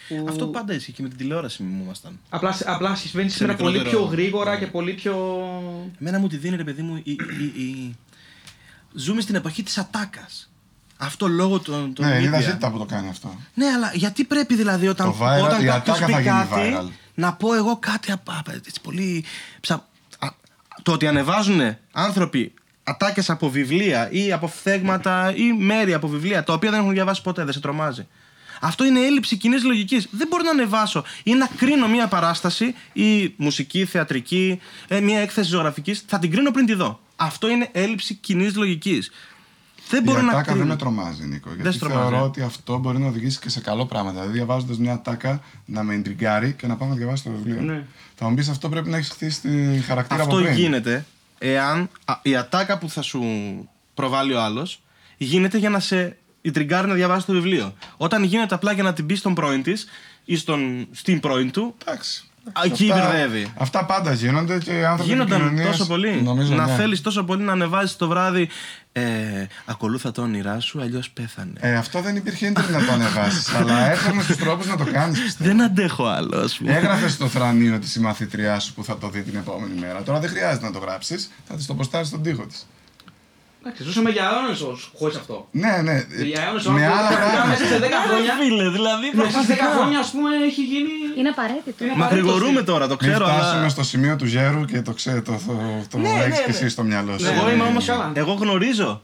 που 0.08 0.26
Αυτό 0.28 0.46
πάντα 0.46 0.74
ισχύει 0.74 0.92
και 0.92 1.02
με 1.02 1.08
την 1.08 1.18
τηλεόραση 1.18 1.62
μιμούμασταν. 1.62 2.18
Απλά, 2.28 2.58
απλά 2.64 2.94
συμβαίνει 2.94 3.28
σήμερα 3.28 3.56
πολύ 3.56 3.78
μικρότερο- 3.78 4.02
πιο 4.06 4.10
γρήγορα 4.16 4.52
Ναι. 4.52 4.58
και 4.58 4.66
πολύ 4.66 4.92
πιο... 4.92 5.14
Εμένα 6.00 6.18
μου 6.18 6.28
τη 6.28 6.36
δίνει 6.36 6.56
ρε 6.56 6.64
παιδί 6.64 6.82
μου 6.82 6.96
η, 7.04 7.10
η, 7.40 7.44
η- 7.62 7.96
Ζούμε 8.96 9.20
στην 9.20 9.34
εποχή 9.34 9.62
της 9.62 9.78
ατάκας. 9.78 10.50
Αυτό 10.96 11.26
λόγω 11.28 11.58
των, 11.60 11.94
των 11.94 12.06
Ναι, 12.06 12.20
είδα 12.22 12.38
media. 12.38 12.42
ζήτα 12.42 12.70
που 12.70 12.78
το 12.78 12.84
κάνει 12.84 13.08
αυτό. 13.08 13.38
Ναι, 13.54 13.66
αλλά 13.66 13.90
γιατί 13.94 14.24
πρέπει 14.24 14.54
δηλαδή 14.54 14.88
όταν, 14.88 15.06
Το 15.06 15.16
viral- 15.20 15.44
όταν 15.44 15.62
η 15.62 15.64
κάποιος 15.64 15.96
ατάκα 15.96 16.06
πει 16.06 16.12
θα 16.12 16.20
γίνει 16.20 16.46
κάτι 16.48 16.76
viral. 16.76 16.90
να 17.14 17.32
πω 17.34 17.54
εγώ 17.54 17.76
κάτι 17.76 18.12
απ- 18.12 18.30
απ- 18.30 18.48
έτσι 18.48 18.80
πολύ 18.82 19.24
ψα... 19.60 19.74
α, 20.18 20.28
το 20.82 20.92
ότι 20.92 21.06
ανεβάζουν 21.06 21.76
άνθρωποι 21.92 22.54
ατάκες 22.82 23.30
από 23.30 23.50
βιβλία 23.50 24.10
ή 24.10 24.32
από 24.32 24.46
φθέγματα 24.48 25.34
ή 25.36 25.52
μέρη 25.52 25.94
από 25.94 26.08
βιβλία 26.08 26.44
τα 26.44 26.52
οποία 26.52 26.70
δεν 26.70 26.80
έχουν 26.80 26.92
διαβάσει 26.92 27.22
ποτέ, 27.22 27.44
δεν 27.44 27.52
σε 27.52 27.60
τρομάζει. 27.60 28.06
Αυτό 28.60 28.84
είναι 28.84 29.00
έλλειψη 29.00 29.36
κοινής 29.36 29.64
λογικής. 29.64 30.08
Δεν 30.10 30.26
μπορώ 30.28 30.42
να 30.42 30.50
ανεβάσω 30.50 31.04
ή 31.22 31.34
να 31.34 31.46
κρίνω 31.56 31.88
μια 31.88 32.06
παράσταση 32.06 32.74
ή 32.92 33.34
μουσική, 33.36 33.84
θεατρική, 33.84 34.60
ε, 34.88 35.00
μια 35.00 35.18
έκθεση 35.20 35.48
ζωγραφικής. 35.48 36.04
Θα 36.06 36.18
την 36.18 36.30
κρίνω 36.30 36.50
πριν 36.50 36.66
τη 36.66 36.74
δω. 36.74 37.00
Αυτό 37.16 37.48
είναι 37.48 37.68
έλλειψη 37.72 38.14
κοινής 38.14 38.56
λογικής. 38.56 39.10
Δεν 39.88 40.02
μπορώ 40.02 40.18
η 40.20 40.22
να 40.22 40.28
ατάκα 40.28 40.42
κρίνω. 40.42 40.58
δεν 40.58 40.68
με 40.68 40.76
τρομάζει, 40.76 41.24
Νίκο. 41.24 41.54
Γιατί 41.54 41.72
σε 41.72 41.78
τρομάζει, 41.78 42.00
θεωρώ 42.00 42.16
ε. 42.16 42.20
ότι 42.20 42.42
αυτό 42.42 42.78
μπορεί 42.78 42.98
να 42.98 43.06
οδηγήσει 43.06 43.38
και 43.38 43.48
σε 43.48 43.60
καλό 43.60 43.86
πράγμα. 43.86 44.10
Δηλαδή, 44.10 44.32
διαβάζοντας 44.32 44.78
μια 44.78 44.92
ατάκα 44.92 45.42
να 45.64 45.82
με 45.82 45.94
εντριγκάρει 45.94 46.52
και 46.52 46.66
να 46.66 46.76
πάω 46.76 46.88
να 46.88 46.94
διαβάσω 46.94 47.22
το 47.24 47.30
βιβλίο. 47.30 47.60
Ναι. 47.60 47.84
Θα 48.14 48.28
μου 48.28 48.34
πεις 48.34 48.48
αυτό 48.48 48.68
πρέπει 48.68 48.88
να 48.88 48.96
έχεις 48.96 49.08
χτίσει 49.10 49.40
τη 49.40 49.80
χαρακτήρα 49.80 50.22
Αυτό 50.22 50.34
από 50.36 50.44
πριν. 50.44 50.56
γίνεται 50.56 51.04
εάν 51.38 51.88
α, 52.04 52.14
η 52.22 52.36
ατάκα 52.36 52.78
που 52.78 52.88
θα 52.90 53.02
σου 53.02 53.22
προβάλλει 53.94 54.32
ο 54.32 54.42
άλλος 54.42 54.82
γίνεται 55.16 55.58
για 55.58 55.70
να 55.70 55.80
σε 55.80 56.16
τριγκάρει 56.52 56.88
να 56.88 56.94
διαβάσει 56.94 57.26
το 57.26 57.32
βιβλίο. 57.32 57.74
Όταν 57.96 58.22
γίνεται 58.22 58.54
απλά 58.54 58.72
για 58.72 58.82
να 58.82 58.92
την 58.92 59.06
πεις 59.06 59.18
στον 59.18 59.34
πρώην 59.34 59.62
της 59.62 59.86
ή 60.24 60.36
στον, 60.36 60.88
στην 60.92 61.20
πρώην 61.20 61.50
του, 61.50 61.74
Εντάξει. 61.86 62.25
Α, 62.52 62.60
εκεί 62.64 62.90
Αυτά- 62.90 63.06
μπερδεύει. 63.08 63.52
Αυτά 63.56 63.84
πάντα 63.84 64.12
γίνονται 64.12 64.58
και 64.58 64.78
οι 64.78 64.84
άνθρωποι 64.84 65.10
γίνονταν 65.12 65.40
επικοινωνίας, 65.40 65.76
τόσο 65.76 65.86
πολύ. 65.86 66.22
Νομίζω, 66.22 66.54
να 66.54 66.66
ναι. 66.66 66.74
θέλεις 66.74 67.00
τόσο 67.00 67.24
πολύ 67.24 67.42
να 67.42 67.52
ανεβάζεις 67.52 67.96
το 67.96 68.08
βράδυ. 68.08 68.48
Ε, 68.92 69.02
ακολούθα 69.64 70.12
τα 70.12 70.22
όνειρά 70.22 70.60
σου, 70.60 70.80
αλλιώς 70.80 71.10
πέθανε. 71.10 71.52
Ε, 71.60 71.74
αυτό 71.76 72.00
δεν 72.00 72.16
υπήρχε 72.16 72.46
ίντερνετ 72.46 72.80
να 72.80 72.86
το 72.86 72.92
ανεβάσεις. 72.92 73.54
αλλά 73.54 73.90
έφερνε 73.90 74.24
τους 74.24 74.36
τρόπους 74.36 74.66
να 74.66 74.76
το 74.76 74.84
κάνεις. 74.92 75.36
Δεν 75.38 75.62
αντέχω 75.62 76.06
άλλο, 76.06 76.38
ας 76.38 76.56
πούμε. 76.56 76.72
Έγραφες 76.76 77.12
στο 77.12 77.28
θρανίο 77.28 77.78
της 77.78 77.90
συμμαθήτριά 77.90 78.58
σου 78.58 78.74
που 78.74 78.84
θα 78.84 78.98
το 78.98 79.08
δει 79.08 79.22
την 79.22 79.36
επόμενη 79.36 79.80
μέρα. 79.80 80.02
Τώρα 80.02 80.18
δεν 80.20 80.30
χρειάζεται 80.30 80.66
να 80.66 80.72
το 80.72 80.78
γράψεις, 80.78 81.30
θα 81.48 81.54
της 81.54 81.66
το 81.66 81.74
ποστάρεις 81.74 82.08
στον 82.08 82.22
τοίχο 82.22 82.46
της. 82.46 82.66
Εντάξει, 83.66 83.82
ζούσαμε 83.84 84.10
για 84.10 84.24
αιώνες 84.30 84.58
χωρίς 84.98 85.16
αυτό. 85.16 85.48
Ναι, 85.50 85.74
ναι. 85.86 85.96
Για 86.30 86.40
αιώνες 86.44 86.66
Με 86.66 86.86
άλλα 86.86 87.02
Μέσα 87.10 87.16
πράγματα. 87.20 87.56
σε 87.56 87.78
10 87.78 87.84
χρόνια, 88.06 88.32
Φίλε, 88.40 88.68
δηλαδή. 88.70 89.06
μέσα 89.14 89.30
σε 89.30 89.36
10 89.36 89.46
πραγματικά. 89.46 89.66
χρόνια, 89.76 89.98
ας 89.98 90.10
πούμε, 90.10 90.30
έχει 90.50 90.62
γίνει... 90.72 90.90
Είναι 91.18 91.28
απαραίτητο. 91.28 91.84
Είναι 91.84 91.94
Μα 91.96 92.04
απαραίτητο 92.04 92.26
γρηγορούμε 92.30 92.60
στη- 92.60 92.70
τώρα, 92.70 92.84
το 92.88 92.96
Μην 93.00 93.10
ξέρω, 93.10 93.26
φτάσουμε 93.26 93.58
αλλά. 93.60 93.68
στο 93.68 93.82
σημείο 93.82 94.16
του 94.16 94.26
γέρου 94.34 94.64
και 94.64 94.82
το 94.82 94.92
ξέρει, 94.92 95.22
το, 95.22 95.32
το, 95.46 95.52
το 95.90 95.98
Ναι, 95.98 96.08
έχεις 96.08 96.22
ναι, 96.28 96.44
και 96.44 96.50
ναι. 96.50 96.56
εσύ 96.56 96.68
στο 96.68 96.82
μυαλό 96.82 97.18
σου. 97.18 97.26
Εγώ 97.26 97.50
είμαι 97.50 97.64
Ε, 97.64 97.66
όμως. 97.66 97.84
καλά. 97.84 98.12
Εγώ 98.14 98.32
γνωρίζω 98.32 99.02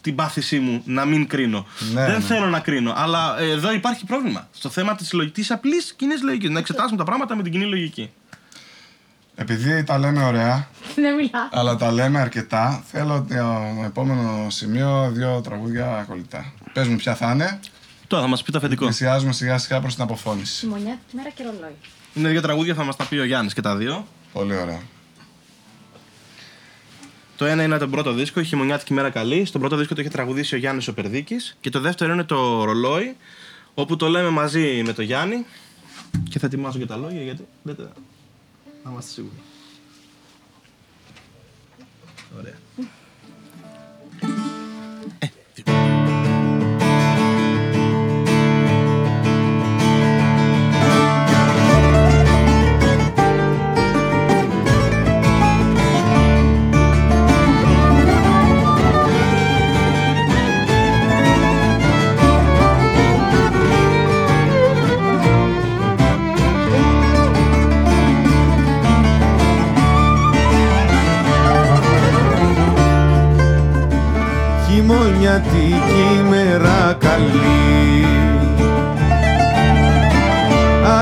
την 0.00 0.14
πάθησή 0.14 0.58
μου 0.58 0.82
να 0.84 1.04
μην 1.04 1.26
κρίνω. 1.26 1.66
Ναι, 1.92 2.04
δεν 2.04 2.12
ναι. 2.14 2.20
θέλω 2.20 2.46
να 2.46 2.58
κρίνω. 2.60 2.92
Αλλά 2.96 3.36
ε, 3.40 3.50
εδώ 3.50 3.72
υπάρχει 3.72 4.04
πρόβλημα. 4.04 4.48
Στο 4.52 4.68
θέμα 4.68 4.94
της 4.94 5.12
λογικής, 5.12 5.50
απλής 5.50 5.94
κοινής 5.96 6.22
λογικής. 6.22 6.50
Να 6.50 6.58
εξετάσουμε 6.58 6.96
τα 6.96 7.04
πράγματα 7.04 7.36
με 7.36 7.42
την 7.42 7.52
κοινή 7.52 7.64
λογική. 7.64 8.10
Επειδή 9.36 9.84
τα 9.84 9.98
λέμε 9.98 10.24
ωραία, 10.24 10.68
Δεν 11.04 11.14
μιλά. 11.14 11.48
αλλά 11.52 11.76
τα 11.76 11.92
λέμε 11.92 12.20
αρκετά, 12.20 12.84
θέλω 12.86 13.26
το 13.28 13.84
επόμενο 13.84 14.46
σημείο 14.50 15.10
δύο 15.12 15.40
τραγούδια 15.40 16.04
κολλητά. 16.08 16.52
Πες 16.72 16.88
μου 16.88 16.96
ποια 16.96 17.14
θα 17.14 17.32
είναι. 17.32 17.60
Τώρα 18.06 18.22
θα 18.22 18.28
μας 18.28 18.42
πει 18.42 18.52
το 18.52 18.58
αφεντικό. 18.58 18.84
Πλησιάζουμε 18.84 19.32
σιγά 19.32 19.58
σιγά 19.58 19.80
προς 19.80 19.94
την 19.94 20.02
αποφώνηση. 20.02 20.58
Χειμωνιάτικη 20.58 21.16
μέρα 21.16 21.30
και 21.30 21.42
ρολόι. 21.42 21.74
Είναι 22.14 22.28
δύο 22.28 22.40
τραγούδια, 22.40 22.74
θα 22.74 22.84
μας 22.84 22.96
τα 22.96 23.04
πει 23.04 23.16
ο 23.16 23.24
Γιάννης 23.24 23.54
και 23.54 23.60
τα 23.60 23.76
δύο. 23.76 24.06
Πολύ 24.32 24.56
ωραία. 24.56 24.80
Το 27.36 27.44
ένα 27.44 27.62
είναι 27.62 27.78
το 27.78 27.88
πρώτο 27.88 28.12
δίσκο, 28.12 28.40
η 28.40 28.44
χειμωνιάτικη 28.44 28.92
μέρα 28.92 29.10
καλή. 29.10 29.44
Στον 29.44 29.60
πρώτο 29.60 29.76
δίσκο 29.76 29.94
το 29.94 30.00
είχε 30.00 30.10
τραγουδήσει 30.10 30.54
ο 30.54 30.58
Γιάννης 30.58 30.88
ο 30.88 30.94
Περδίκης. 30.94 31.56
Και 31.60 31.70
το 31.70 31.80
δεύτερο 31.80 32.12
είναι 32.12 32.24
το 32.24 32.64
ρολόι, 32.64 33.16
όπου 33.74 33.96
το 33.96 34.08
λέμε 34.08 34.28
μαζί 34.28 34.82
με 34.86 34.92
το 34.92 35.02
Γιάννη. 35.02 35.46
Και 36.28 36.38
θα 36.38 36.46
ετοιμάσω 36.46 36.78
και 36.78 36.86
τα 36.86 36.96
λόγια 36.96 37.22
γιατί 37.22 37.46
δεν 37.62 37.76
τα. 37.76 37.92
Να 38.84 38.90
είμαστε 38.90 39.10
σίγουροι. 39.12 39.42
Ωραία. 42.38 42.63
Χειμωνιάτικη 75.50 76.22
μέρα 76.28 76.96
καλή. 76.98 78.06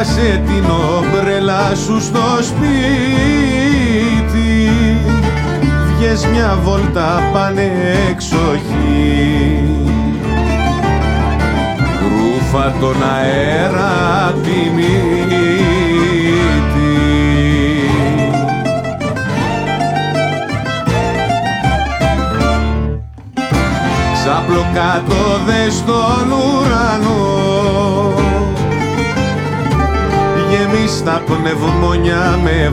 Άσε 0.00 0.42
την 0.46 0.64
ομπρέλα 0.70 1.74
σου 1.74 2.00
στο 2.00 2.42
σπίτι. 2.42 2.72
Βγες 5.86 6.26
μια 6.26 6.58
βόλτα 6.62 7.30
πάνε 7.32 7.72
εξοχή 8.10 9.62
Ρούφα 12.00 12.74
τον 12.80 12.96
αέρα 13.16 14.26
απ' 14.28 14.46
τη 24.52 24.58
μύτη 24.58 24.62
Ξάπλο 24.62 24.66
κάτω 24.74 25.44
δες 25.46 25.74
στον 25.74 26.30
ουρανό. 26.30 28.14
Γεμίστα 30.50 31.22
πνευμόνια 31.26 32.38
με 32.42 32.72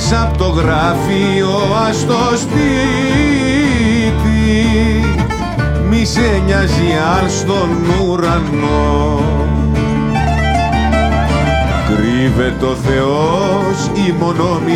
βαρδάρι 0.00 0.60
γραφείο 0.60 1.50
ας 1.88 2.06
το 2.06 2.36
σπίτι. 2.36 2.62
Μη 5.88 6.04
σε 6.04 6.42
νοιάζει 6.46 6.92
αν 7.20 7.30
στον 7.30 7.68
ουρανό. 8.08 9.20
Κρύβεται 11.86 12.64
ο 12.64 12.74
Θεός 12.74 13.90
η 14.06 14.12
μονομύχλη 14.18 14.72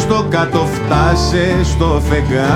Στρως 0.09 0.23
το 0.23 0.29
κάτω 0.29 0.67
φτάσε 0.67 1.65
στο 1.65 2.03
φεγγάρι 2.09 2.49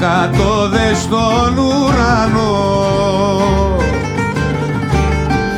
κάτω 0.00 0.68
δες 0.68 0.98
στον 0.98 1.58
ουρανό. 1.58 2.72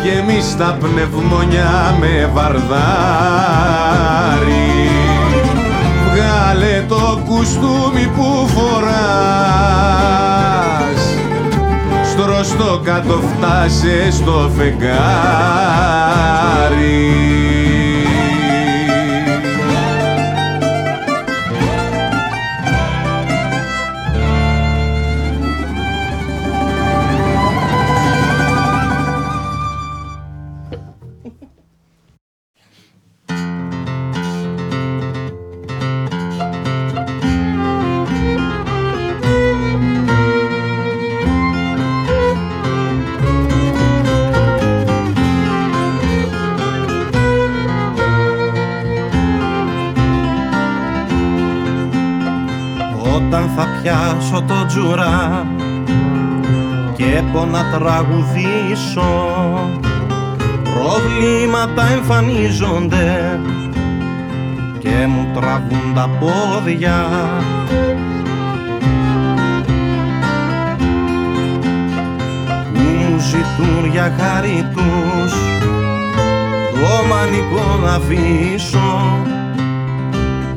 Γεμίς 0.05 0.57
τα 0.57 0.77
πνευμονιά 0.81 1.97
με 2.01 2.31
βαρδάρι. 2.35 2.61
Βγάλε 6.11 6.85
το 6.89 7.23
κουστούμι 7.25 8.11
που 8.17 8.49
φοράς. 8.55 8.97
Στρως 12.11 12.49
το 12.57 12.81
κάτω 12.85 13.21
φτάσε 13.37 14.11
στο 14.11 14.51
φεγγάρι 14.57 14.97
τζουρά 54.77 55.47
και 56.97 57.23
να 57.51 57.79
τραγουδήσω. 57.79 59.13
Προβλήματα 60.63 61.87
εμφανίζονται 61.93 63.41
και 64.79 65.07
μου 65.09 65.27
τραβούν 65.35 65.95
τα 65.95 66.09
πόδια. 66.21 67.07
Που 72.75 72.81
μου 72.81 73.19
ζητούν 73.19 73.91
για 73.91 74.15
χάρη 74.19 74.67
τους 74.75 75.33
το 76.73 77.07
μανικό 77.09 77.79
να 77.83 77.95
αφήσω 77.95 79.23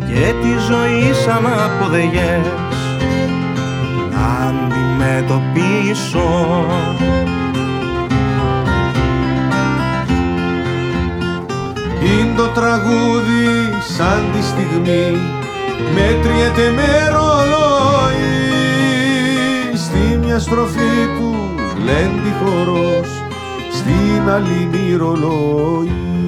και 0.07 0.33
τη 0.41 0.51
ζωή 0.67 1.13
σαν 1.13 1.45
αποδεγές 1.45 2.69
να 2.71 2.78
αντιμετωπίσω. 4.47 6.29
Είναι 12.03 12.35
το 12.37 12.47
τραγούδι 12.47 13.47
σαν 13.97 14.23
τη 14.33 14.41
στιγμή 14.43 15.17
μέτριεται 15.93 16.71
με 16.75 17.09
ρολόι. 17.09 17.77
Στη 19.75 20.17
μια 20.17 20.39
στροφή 20.39 21.07
του 21.17 21.35
λέντι 21.85 22.33
χορός 22.39 23.07
στην 23.71 24.29
άλλη 24.29 24.69
μυρολόι 24.71 25.91
σαν 25.91 26.18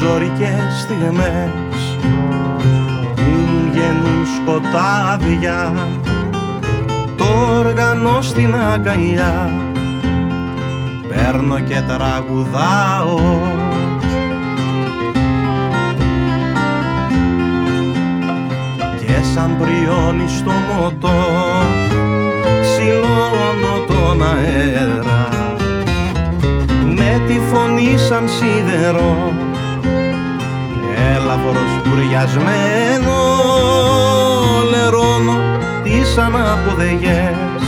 ζωρικές 0.00 0.80
στιγμές. 0.80 1.98
Που 3.14 3.30
μου 3.30 3.70
γεννούν 3.72 4.26
σκοτάδια 4.36 5.74
το 7.16 7.24
όργανο 7.58 8.20
στην 8.20 8.54
αγκαλιά. 8.54 9.50
Παίρνω 11.08 11.60
και 11.60 11.82
τραγουδάω. 11.86 13.40
Και 18.98 19.22
σαν 19.34 19.56
πριόνι 19.58 20.28
στο 20.28 20.50
μοτό 20.50 21.24
ξυλώνω 22.60 23.84
τον 23.86 24.22
αέρα. 24.22 25.28
Με 26.84 27.22
τη 27.26 27.40
φωνή 27.50 27.98
σαν 27.98 28.28
σίδερο 28.28 29.32
έλαφρος 31.98 32.06
κουριασμένο 32.38 33.18
λερώνω 34.70 35.38
τις 35.82 36.18
αναποδεγές 36.18 37.62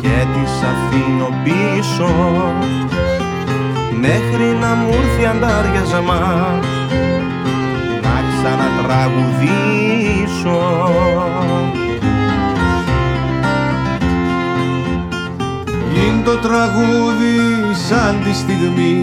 και 0.00 0.26
τις 0.34 0.52
αφήνω 0.70 1.30
πίσω. 1.44 2.12
Μέχρι 4.00 4.48
να 4.60 4.70
μου 4.74 4.88
έρθει 4.92 5.26
αντάριασμα 5.26 6.22
να 8.02 8.16
ξανατραγουδήσω. 8.32 10.62
Είναι 15.94 16.22
το 16.24 16.36
τραγούδι 16.36 17.38
σαν 17.88 18.12
τη 18.24 18.32
στιγμή 18.34 18.96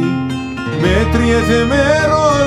μέτριεται 0.81 1.65
με 1.69 1.83
ρολόι 2.07 2.35
στη 2.35 2.44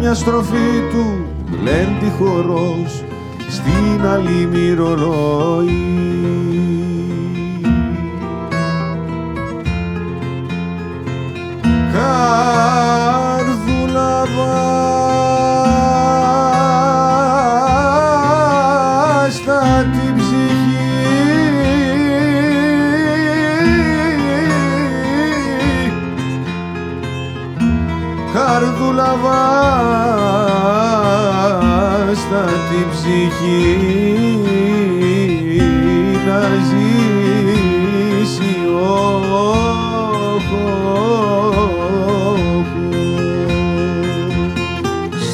μια 0.00 0.14
στροφή 0.14 0.80
του 0.90 1.26
λέντι 1.62 2.10
χορός 2.18 3.04
στην 3.48 4.06
άλλη 4.06 4.46
μυρολόι 4.46 6.10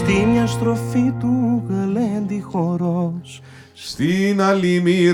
Στη 0.06 0.26
μια 0.26 0.46
στροφή 0.46 1.12
του 1.20 1.62
γλέντι 1.68 2.40
χορός 2.40 3.40
Στην 3.74 4.42
άλλη 4.42 4.80
μη 4.80 5.12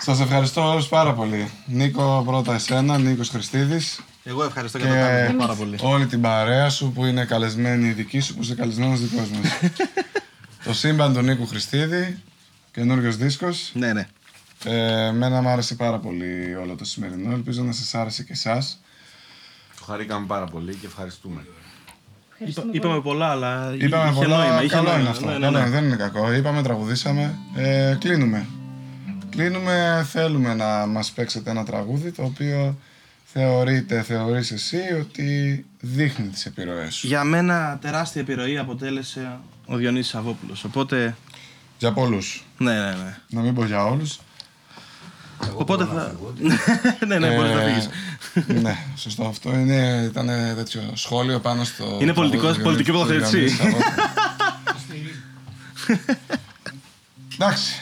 Σας 0.00 0.20
ευχαριστώ 0.20 0.70
όλους 0.70 0.88
πάρα 0.88 1.12
πολύ. 1.12 1.50
Νίκο, 1.66 2.22
πρώτα 2.26 2.54
εσένα, 2.54 2.98
Νίκος 2.98 3.28
Χριστίδης. 3.28 4.00
Εγώ 4.24 4.44
ευχαριστώ 4.44 4.78
και, 4.78 4.84
και 4.84 5.24
τον 5.26 5.36
πάρα 5.36 5.54
πολύ. 5.54 5.76
Όλη 5.80 6.06
την 6.06 6.20
παρέα 6.20 6.68
σου 6.68 6.92
που 6.92 7.04
είναι 7.04 7.24
καλεσμένη 7.24 7.88
δική 7.88 8.20
σου, 8.20 8.34
που 8.34 8.42
είσαι 8.42 8.54
καλεσμένος 8.54 9.00
δικός 9.00 9.28
μας 9.30 9.72
το 10.68 10.74
σύμπαν 10.74 11.12
του 11.14 11.20
Νίκου 11.22 11.46
Χριστίδη, 11.46 12.18
καινούριος 12.72 13.16
δίσκος. 13.16 13.70
Ναι, 13.74 13.92
ναι. 13.92 14.08
Ε, 14.64 15.06
εμένα 15.06 15.40
μου 15.42 15.48
άρεσε 15.48 15.74
πάρα 15.74 15.98
πολύ 15.98 16.54
όλο 16.54 16.74
το 16.74 16.84
σημερινό. 16.84 17.32
Ελπίζω 17.32 17.62
να 17.62 17.72
σας 17.72 17.94
άρεσε 17.94 18.22
και 18.22 18.32
εσάς. 18.32 18.80
Το 19.78 19.84
χαρήκαμε 19.84 20.26
πάρα 20.26 20.44
πολύ 20.46 20.74
και 20.74 20.86
ευχαριστούμε. 20.86 21.44
Είπα- 22.38 22.64
είπαμε 22.72 23.00
πολλά, 23.00 23.30
αλλά 23.30 23.74
Είπαμε 23.78 24.10
είχε 24.10 24.14
πολλά, 24.24 24.36
νόημα. 24.38 24.62
Είχε 24.62 24.74
καλό 24.74 24.82
νόημα. 24.88 25.00
είναι 25.00 25.08
αυτό. 25.08 25.26
Ναι, 25.26 25.32
ναι, 25.32 25.38
Καλό 25.38 25.50
ναι. 25.58 25.58
είναι, 25.58 25.70
δεν 25.70 25.84
είναι 25.84 25.96
κακό. 25.96 26.32
Είπαμε, 26.32 26.62
τραγουδήσαμε. 26.62 27.34
Ε, 27.56 27.96
κλείνουμε. 28.00 28.46
Κλείνουμε, 29.30 30.06
θέλουμε 30.10 30.54
να 30.54 30.86
μας 30.86 31.10
παίξετε 31.10 31.50
ένα 31.50 31.64
τραγούδι 31.64 32.12
το 32.12 32.22
οποίο 32.22 32.78
θεωρείτε, 33.24 34.02
θεωρείς 34.02 34.50
εσύ 34.50 34.80
ότι 35.00 35.64
δείχνει 35.80 36.26
τις 36.28 36.46
επιρροές 36.46 36.94
σου. 36.94 37.06
Για 37.06 37.24
μένα 37.24 37.78
τεράστια 37.80 38.20
επιρροή 38.20 38.58
αποτέλεσε 38.58 39.38
ο 39.68 39.76
Διονύσης 39.76 40.10
Σαββόπουλος. 40.10 40.64
Οπότε, 40.64 41.16
Για 41.78 41.92
πολλούς. 41.92 42.44
ναι, 42.58 42.72
ναι, 42.72 42.80
ναι. 42.90 43.16
Να 43.28 43.40
μην 43.40 43.54
πω 43.54 43.64
για 43.64 43.84
όλους. 43.84 44.18
Οπότε 45.54 45.84
θα... 45.84 46.14
ναι, 47.06 47.18
ναι, 47.18 47.34
μπορείς 47.36 47.52
να 47.54 47.60
Ε, 47.60 47.72
φύγεις. 47.72 47.88
ναι, 48.62 48.76
σωστό 48.96 49.24
αυτό. 49.24 49.50
Είναι, 49.52 50.02
ήταν 50.10 50.26
τέτοιο 50.56 50.80
σχόλιο 50.94 51.38
πάνω 51.40 51.64
στο. 51.64 51.84
Είναι 51.84 52.12
τραγούδι 52.12 52.14
πολιτικός- 52.14 52.56
του 52.56 52.62
πολιτική 52.62 52.90
Διονύση- 52.92 53.12
του 53.12 53.18
τοποθέτηση. 53.18 53.36
Διονύση 53.36 53.56
Σαββόπουλου. 53.56 55.12
Εντάξει. 57.40 57.72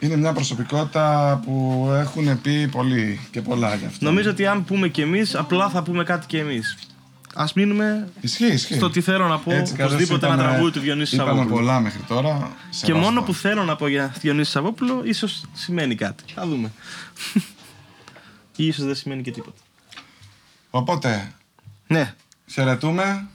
Είναι 0.00 0.16
μια 0.16 0.32
προσωπικότητα 0.32 1.40
που 1.44 1.86
έχουν 1.94 2.40
πει 2.40 2.68
πολύ 2.68 3.20
και 3.30 3.42
πολλά 3.42 3.74
γι' 3.74 3.84
αυτό. 3.86 4.04
Νομίζω 4.04 4.30
ότι 4.30 4.46
αν 4.46 4.64
πούμε 4.64 4.88
κι 4.88 5.00
εμείς, 5.00 5.34
απλά 5.34 5.68
θα 5.68 5.82
πούμε 5.82 6.04
κάτι 6.04 6.26
κι 6.26 6.36
εμείς. 6.36 6.78
Ας 7.34 7.52
μείνουμε 7.52 8.08
Ισχύει, 8.20 8.46
ισχύει. 8.46 8.74
στο 8.74 8.90
τι 8.90 9.00
θέλω 9.00 9.28
να 9.28 9.38
πω, 9.38 9.52
Έτσι 9.52 9.74
κι 9.74 9.82
αλλιώς 9.82 9.94
οπωσδήποτε 9.94 10.26
ένα 10.26 10.34
είπαμε- 10.34 10.50
τραγούδι 10.52 10.72
του 10.72 10.80
Διονύσης 10.80 11.12
Είπαμε 11.12 11.28
Σαββόπουλου. 11.30 11.56
πολλά 11.56 11.80
μέχρι 11.80 12.00
τώρα. 12.08 12.50
Και 12.70 12.76
Σεβαστό. 12.76 12.98
μόνο 13.10 13.22
που 13.22 13.34
θέλω 13.34 13.64
να 13.64 13.76
πω 13.76 13.86
για 13.86 14.14
Διονύση 14.20 14.50
Σαββόπουλο, 14.50 15.02
ίσως 15.04 15.44
σημαίνει 15.52 15.94
κάτι. 15.94 16.24
Θα 16.34 16.46
δούμε. 16.46 16.72
Ή 18.56 18.66
ίσως 18.66 18.84
δεν 18.84 18.94
σημαίνει 18.94 19.22
και 19.22 19.30
τίποτα. 19.30 19.56
Οπότε, 20.70 21.32
Ναι, 21.86 22.14
χαιρετούμε 22.50 23.26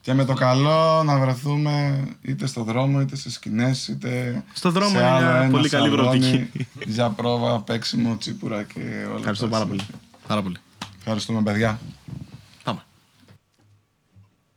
και 0.00 0.14
με 0.14 0.24
το 0.24 0.32
καλό 0.34 1.02
να 1.04 1.18
βρεθούμε 1.18 2.04
είτε 2.22 2.46
στο 2.46 2.62
δρόμο, 2.62 3.00
είτε 3.00 3.16
σε 3.16 3.30
σκηνές, 3.30 3.88
είτε 3.88 4.42
Στο 4.52 4.70
δρόμο 4.70 4.90
σε 4.90 4.96
είναι 4.96 5.06
άλλο 5.06 5.26
μια 5.26 5.36
ένα 5.40 5.50
πολύ 5.50 5.68
καλή 5.68 5.88
σαλόνι 5.90 6.18
προοπτική. 6.18 6.66
Για 6.86 7.08
πρόβα, 7.10 7.60
παίξιμο, 7.60 8.16
τσίπουρα 8.16 8.62
και 8.62 8.80
όλα 9.08 9.16
ευχαριστώ 9.18 9.44
τα 9.44 9.50
πάρα 9.50 9.64
συναφή. 9.64 9.86
πολύ. 9.86 10.00
Πάρα 10.26 10.42
πολύ. 10.42 10.56
Ευχαριστούμε, 10.98 11.42
παιδιά. 11.42 11.78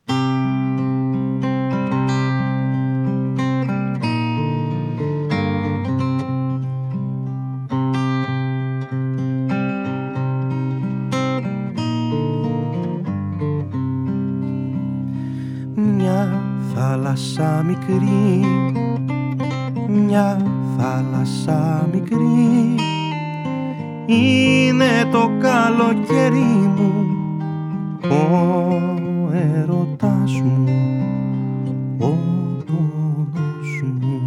Πάμε. 0.10 0.40
Μια 15.76 16.41
θάλασσα 16.73 17.64
μικρή 17.68 18.45
Μια 19.88 20.41
θάλασσα 20.77 21.90
μικρή 21.94 22.76
Είναι 24.06 25.10
το 25.11 25.30
καλοκαίρι 25.40 26.72
μου 26.76 27.07
Ο 28.02 29.30
έρωτας 29.34 29.88
μου 30.05 31.01
Ο 31.97 32.17
πόνος 32.65 33.84
μου. 34.01 34.21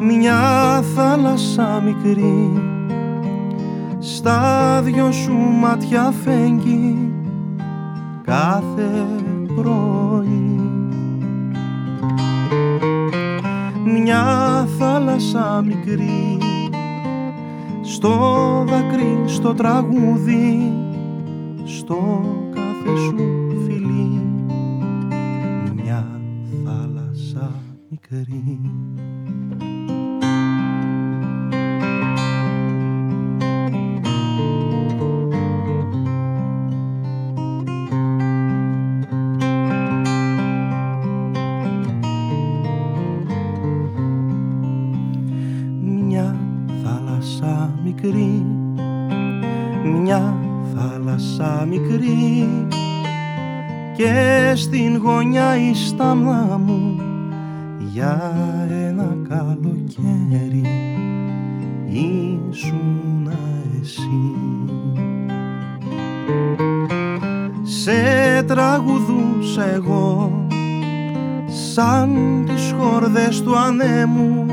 Μια 0.00 0.82
θάλασσα 0.94 1.82
μικρή 1.84 2.62
Στα 3.98 4.80
δυο 4.84 5.12
σου 5.12 5.32
μάτια 5.32 6.12
φέγγει 6.24 7.12
κάθε 8.24 9.06
πρωί. 9.54 10.60
Μια 13.84 14.66
θάλασσα 14.78 15.64
μικρή 15.66 16.38
στο 17.82 18.64
δάκρυ, 18.68 19.22
στο 19.26 19.54
τραγούδι 19.54 20.79
στο 21.90 22.24
κάθε 22.54 22.96
σου 22.96 23.16
φιλί. 23.64 24.22
Μια 25.74 26.20
θάλασσα 26.64 27.52
μικρή. 27.88 28.60
Μια 45.82 46.36
θάλασσα 46.82 47.80
μικρή 47.84 48.39
θάλασσα 51.60 51.66
μικρή 51.66 52.66
Και 53.96 54.52
στην 54.54 54.96
γωνιά 54.96 55.56
η 55.56 55.74
στάμνα 55.74 56.58
μου 56.58 57.00
Για 57.92 58.32
ένα 58.68 59.16
καλοκαίρι. 59.28 60.62
Ήσουν 61.86 63.30
εσύ. 63.80 64.34
Σε 67.62 68.42
τραγουδούσα 68.42 69.64
εγώ 69.74 70.46
Σαν 71.72 72.18
τις 72.46 72.74
χορδές 72.78 73.42
του 73.42 73.56
ανέμου 73.56 74.46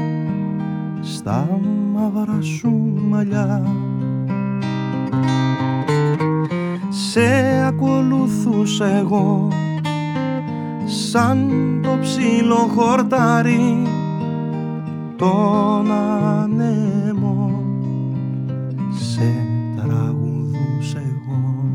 στα 1.02 1.60
μαύρα 1.94 2.42
σου 2.42 2.94
μαλλιά 3.10 3.87
Σε 7.18 7.65
ακολουθούσα 7.68 8.85
εγώ 8.85 9.48
σαν 10.85 11.49
το 11.84 11.98
ψήλο 12.02 12.56
χορτάρι 12.56 13.88
τον 15.15 15.91
ανέμο 15.91 17.64
σε 18.91 19.34
τραγουδούσα 19.76 20.99
εγώ 20.99 21.69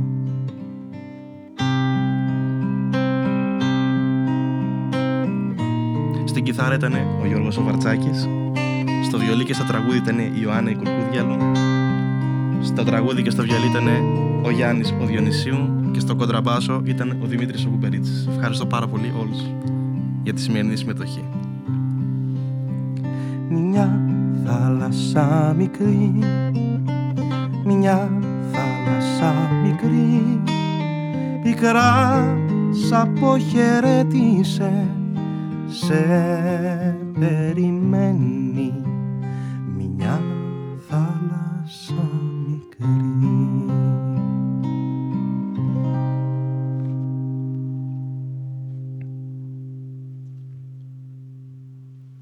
Στην 6.24 6.44
κιθάρα 6.44 6.74
ήταν 6.74 6.94
ο 7.22 7.26
Γιώργος 7.26 7.56
ο 7.56 7.62
Βαρτσάκης. 7.62 8.28
Στο 9.04 9.18
βιολί 9.18 9.44
και 9.44 9.54
στα 9.54 9.64
τραγούδι 9.64 9.96
ήταν 9.96 10.18
η 10.18 10.32
Ιωάννα 10.42 10.70
η 10.70 10.74
Κουρκούδιαλου. 10.74 11.36
Στα 12.60 12.84
τραγούδι 12.84 13.22
και 13.22 13.30
στο 13.30 13.42
βιολί 13.42 13.66
ήταν 13.66 13.86
ο 14.42 14.50
Γιάννης 14.50 14.94
ο 15.02 15.04
Διονυσίου. 15.04 15.90
Και 15.92 16.00
στο 16.00 16.16
κοντραμπάσο 16.16 16.82
ήταν 16.84 17.16
ο 17.22 17.26
Δημήτρης 17.26 17.64
ο 17.64 17.68
Κουπερίτσης. 17.68 18.28
Ευχαριστώ 18.36 18.66
πάρα 18.66 18.86
πολύ 18.86 19.12
όλους 19.20 19.38
για 20.22 20.32
τη 20.32 20.40
σημερινή 20.40 20.76
συμμετοχή. 20.76 21.24
Μια 23.48 24.00
θάλασσα 24.44 25.54
μικρή 25.58 26.18
Μια 27.64 28.10
θάλασσα 28.52 29.34
μικρή 29.64 30.40
Πικρά 31.42 32.36
σ' 32.70 32.92
αποχαιρέτησε 32.92 34.86
Σε 35.66 36.04
περιμένει 37.20 38.41